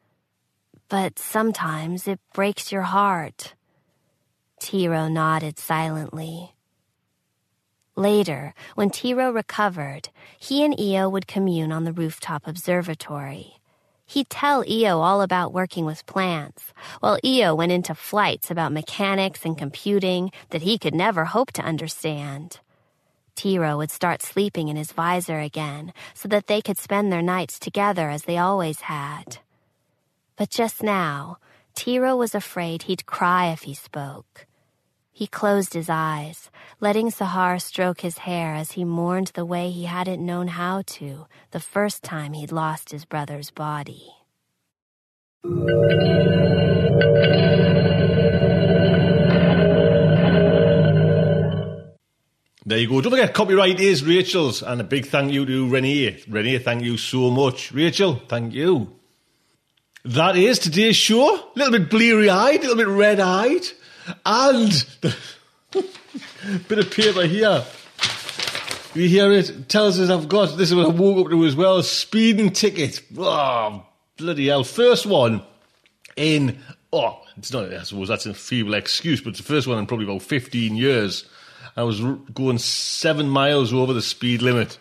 But 0.88 1.18
sometimes 1.18 2.08
it 2.08 2.20
breaks 2.34 2.72
your 2.72 2.82
heart. 2.82 3.54
Tiro 4.58 5.08
nodded 5.08 5.58
silently. 5.58 6.54
Later, 7.94 8.54
when 8.74 8.90
Tiro 8.90 9.30
recovered, 9.30 10.08
he 10.38 10.64
and 10.64 10.74
Io 10.78 11.08
would 11.08 11.26
commune 11.26 11.72
on 11.72 11.84
the 11.84 11.92
rooftop 11.92 12.46
observatory. 12.46 13.61
He'd 14.12 14.28
tell 14.28 14.62
Io 14.70 15.00
all 15.00 15.22
about 15.22 15.54
working 15.54 15.86
with 15.86 16.04
plants, 16.04 16.74
while 17.00 17.18
Io 17.24 17.54
went 17.54 17.72
into 17.72 17.94
flights 17.94 18.50
about 18.50 18.70
mechanics 18.70 19.46
and 19.46 19.56
computing 19.56 20.30
that 20.50 20.60
he 20.60 20.76
could 20.76 20.94
never 20.94 21.24
hope 21.24 21.50
to 21.52 21.62
understand. 21.62 22.60
Tiro 23.36 23.78
would 23.78 23.90
start 23.90 24.20
sleeping 24.20 24.68
in 24.68 24.76
his 24.76 24.92
visor 24.92 25.38
again 25.38 25.94
so 26.12 26.28
that 26.28 26.46
they 26.46 26.60
could 26.60 26.76
spend 26.76 27.10
their 27.10 27.22
nights 27.22 27.58
together 27.58 28.10
as 28.10 28.24
they 28.24 28.36
always 28.36 28.82
had. 28.82 29.38
But 30.36 30.50
just 30.50 30.82
now, 30.82 31.38
Tiro 31.74 32.14
was 32.14 32.34
afraid 32.34 32.82
he'd 32.82 33.06
cry 33.06 33.50
if 33.50 33.62
he 33.62 33.72
spoke. 33.72 34.46
He 35.14 35.26
closed 35.26 35.74
his 35.74 35.90
eyes, 35.90 36.50
letting 36.80 37.10
Sahar 37.10 37.60
stroke 37.60 38.00
his 38.00 38.18
hair 38.18 38.54
as 38.54 38.72
he 38.72 38.84
mourned 38.84 39.32
the 39.34 39.44
way 39.44 39.70
he 39.70 39.84
hadn't 39.84 40.24
known 40.24 40.48
how 40.48 40.82
to 40.86 41.26
the 41.50 41.60
first 41.60 42.02
time 42.02 42.32
he'd 42.32 42.50
lost 42.50 42.92
his 42.92 43.04
brother's 43.04 43.50
body. 43.50 44.06
There 52.64 52.78
you 52.78 52.88
go. 52.88 53.00
Don't 53.02 53.10
forget, 53.10 53.34
copyright 53.34 53.80
is 53.80 54.02
Rachel's, 54.04 54.62
and 54.62 54.80
a 54.80 54.84
big 54.84 55.06
thank 55.06 55.32
you 55.32 55.44
to 55.44 55.68
Renee. 55.68 56.22
Renee, 56.26 56.58
thank 56.58 56.84
you 56.84 56.96
so 56.96 57.28
much. 57.30 57.70
Rachel, 57.72 58.22
thank 58.28 58.54
you. 58.54 58.96
That 60.04 60.36
is 60.36 60.58
today's 60.58 60.96
show. 60.96 61.36
A 61.36 61.52
little 61.54 61.78
bit 61.78 61.90
bleary 61.90 62.30
eyed, 62.30 62.60
a 62.60 62.62
little 62.62 62.76
bit 62.76 62.88
red 62.88 63.20
eyed. 63.20 63.62
And 64.24 64.86
bit 66.68 66.78
of 66.78 66.90
paper 66.90 67.26
here. 67.26 67.64
You 68.94 69.08
hear 69.08 69.32
it? 69.32 69.68
Tells 69.68 69.98
us 69.98 70.10
I've 70.10 70.28
got 70.28 70.58
this 70.58 70.70
is 70.70 70.74
what 70.74 70.86
I 70.86 70.90
woke 70.90 71.26
up 71.26 71.30
to 71.30 71.44
as 71.46 71.56
well. 71.56 71.82
Speeding 71.82 72.50
ticket. 72.50 73.00
Oh, 73.16 73.86
bloody 74.18 74.48
hell. 74.48 74.64
First 74.64 75.06
one 75.06 75.42
in 76.16 76.58
oh, 76.92 77.22
it's 77.36 77.52
not 77.52 77.72
I 77.72 77.82
suppose 77.84 78.08
that's 78.08 78.26
a 78.26 78.34
feeble 78.34 78.74
excuse, 78.74 79.20
but 79.20 79.30
it's 79.30 79.38
the 79.38 79.44
first 79.44 79.66
one 79.66 79.78
in 79.78 79.86
probably 79.86 80.04
about 80.04 80.22
fifteen 80.22 80.76
years. 80.76 81.24
I 81.74 81.84
was 81.84 82.00
going 82.34 82.58
seven 82.58 83.28
miles 83.30 83.72
over 83.72 83.94
the 83.94 84.02
speed 84.02 84.42
limit. 84.42 84.78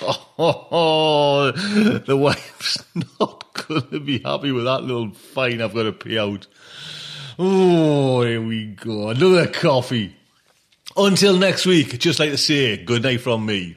Oh, 0.00 0.28
oh, 0.38 0.68
oh. 0.70 1.50
the 1.98 2.16
wife's 2.16 2.78
not 3.20 3.66
going 3.66 3.88
to 3.90 4.00
be 4.00 4.20
happy 4.20 4.52
with 4.52 4.64
that 4.64 4.84
little 4.84 5.10
fine 5.10 5.60
I've 5.60 5.74
got 5.74 5.82
to 5.82 5.92
pay 5.92 6.18
out. 6.18 6.46
Oh, 7.38 8.22
here 8.22 8.42
we 8.42 8.66
go. 8.66 9.08
Another 9.08 9.46
coffee. 9.46 10.14
Until 10.96 11.36
next 11.38 11.64
week, 11.64 11.98
just 11.98 12.18
like 12.18 12.30
to 12.30 12.36
say, 12.36 12.76
good 12.76 13.02
night 13.02 13.22
from 13.22 13.46
me. 13.46 13.76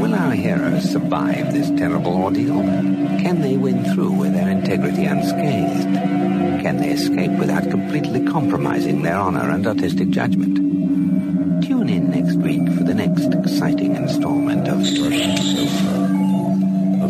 Will 0.00 0.14
our 0.14 0.32
heroes 0.32 0.90
survive 0.90 1.52
this 1.52 1.68
terrible 1.78 2.16
ordeal? 2.16 2.62
Can 3.20 3.42
they 3.42 3.58
win 3.58 3.84
through 3.92 4.12
with 4.12 4.32
their 4.32 4.48
integrity 4.48 5.04
unscathed? 5.04 5.94
Can 6.62 6.78
they 6.78 6.90
escape 6.90 7.32
without 7.32 7.68
completely 7.68 8.24
compromising 8.24 9.02
their 9.02 9.16
honor 9.16 9.50
and 9.50 9.66
artistic 9.66 10.08
judgment? 10.10 10.56
Tune 11.64 11.90
in 11.90 12.10
next 12.10 12.36
week 12.36 12.66
for 12.78 12.84
the 12.84 12.94
next 12.94 13.34
exciting 13.34 13.94
installment 13.96 14.68
of. 14.68 16.01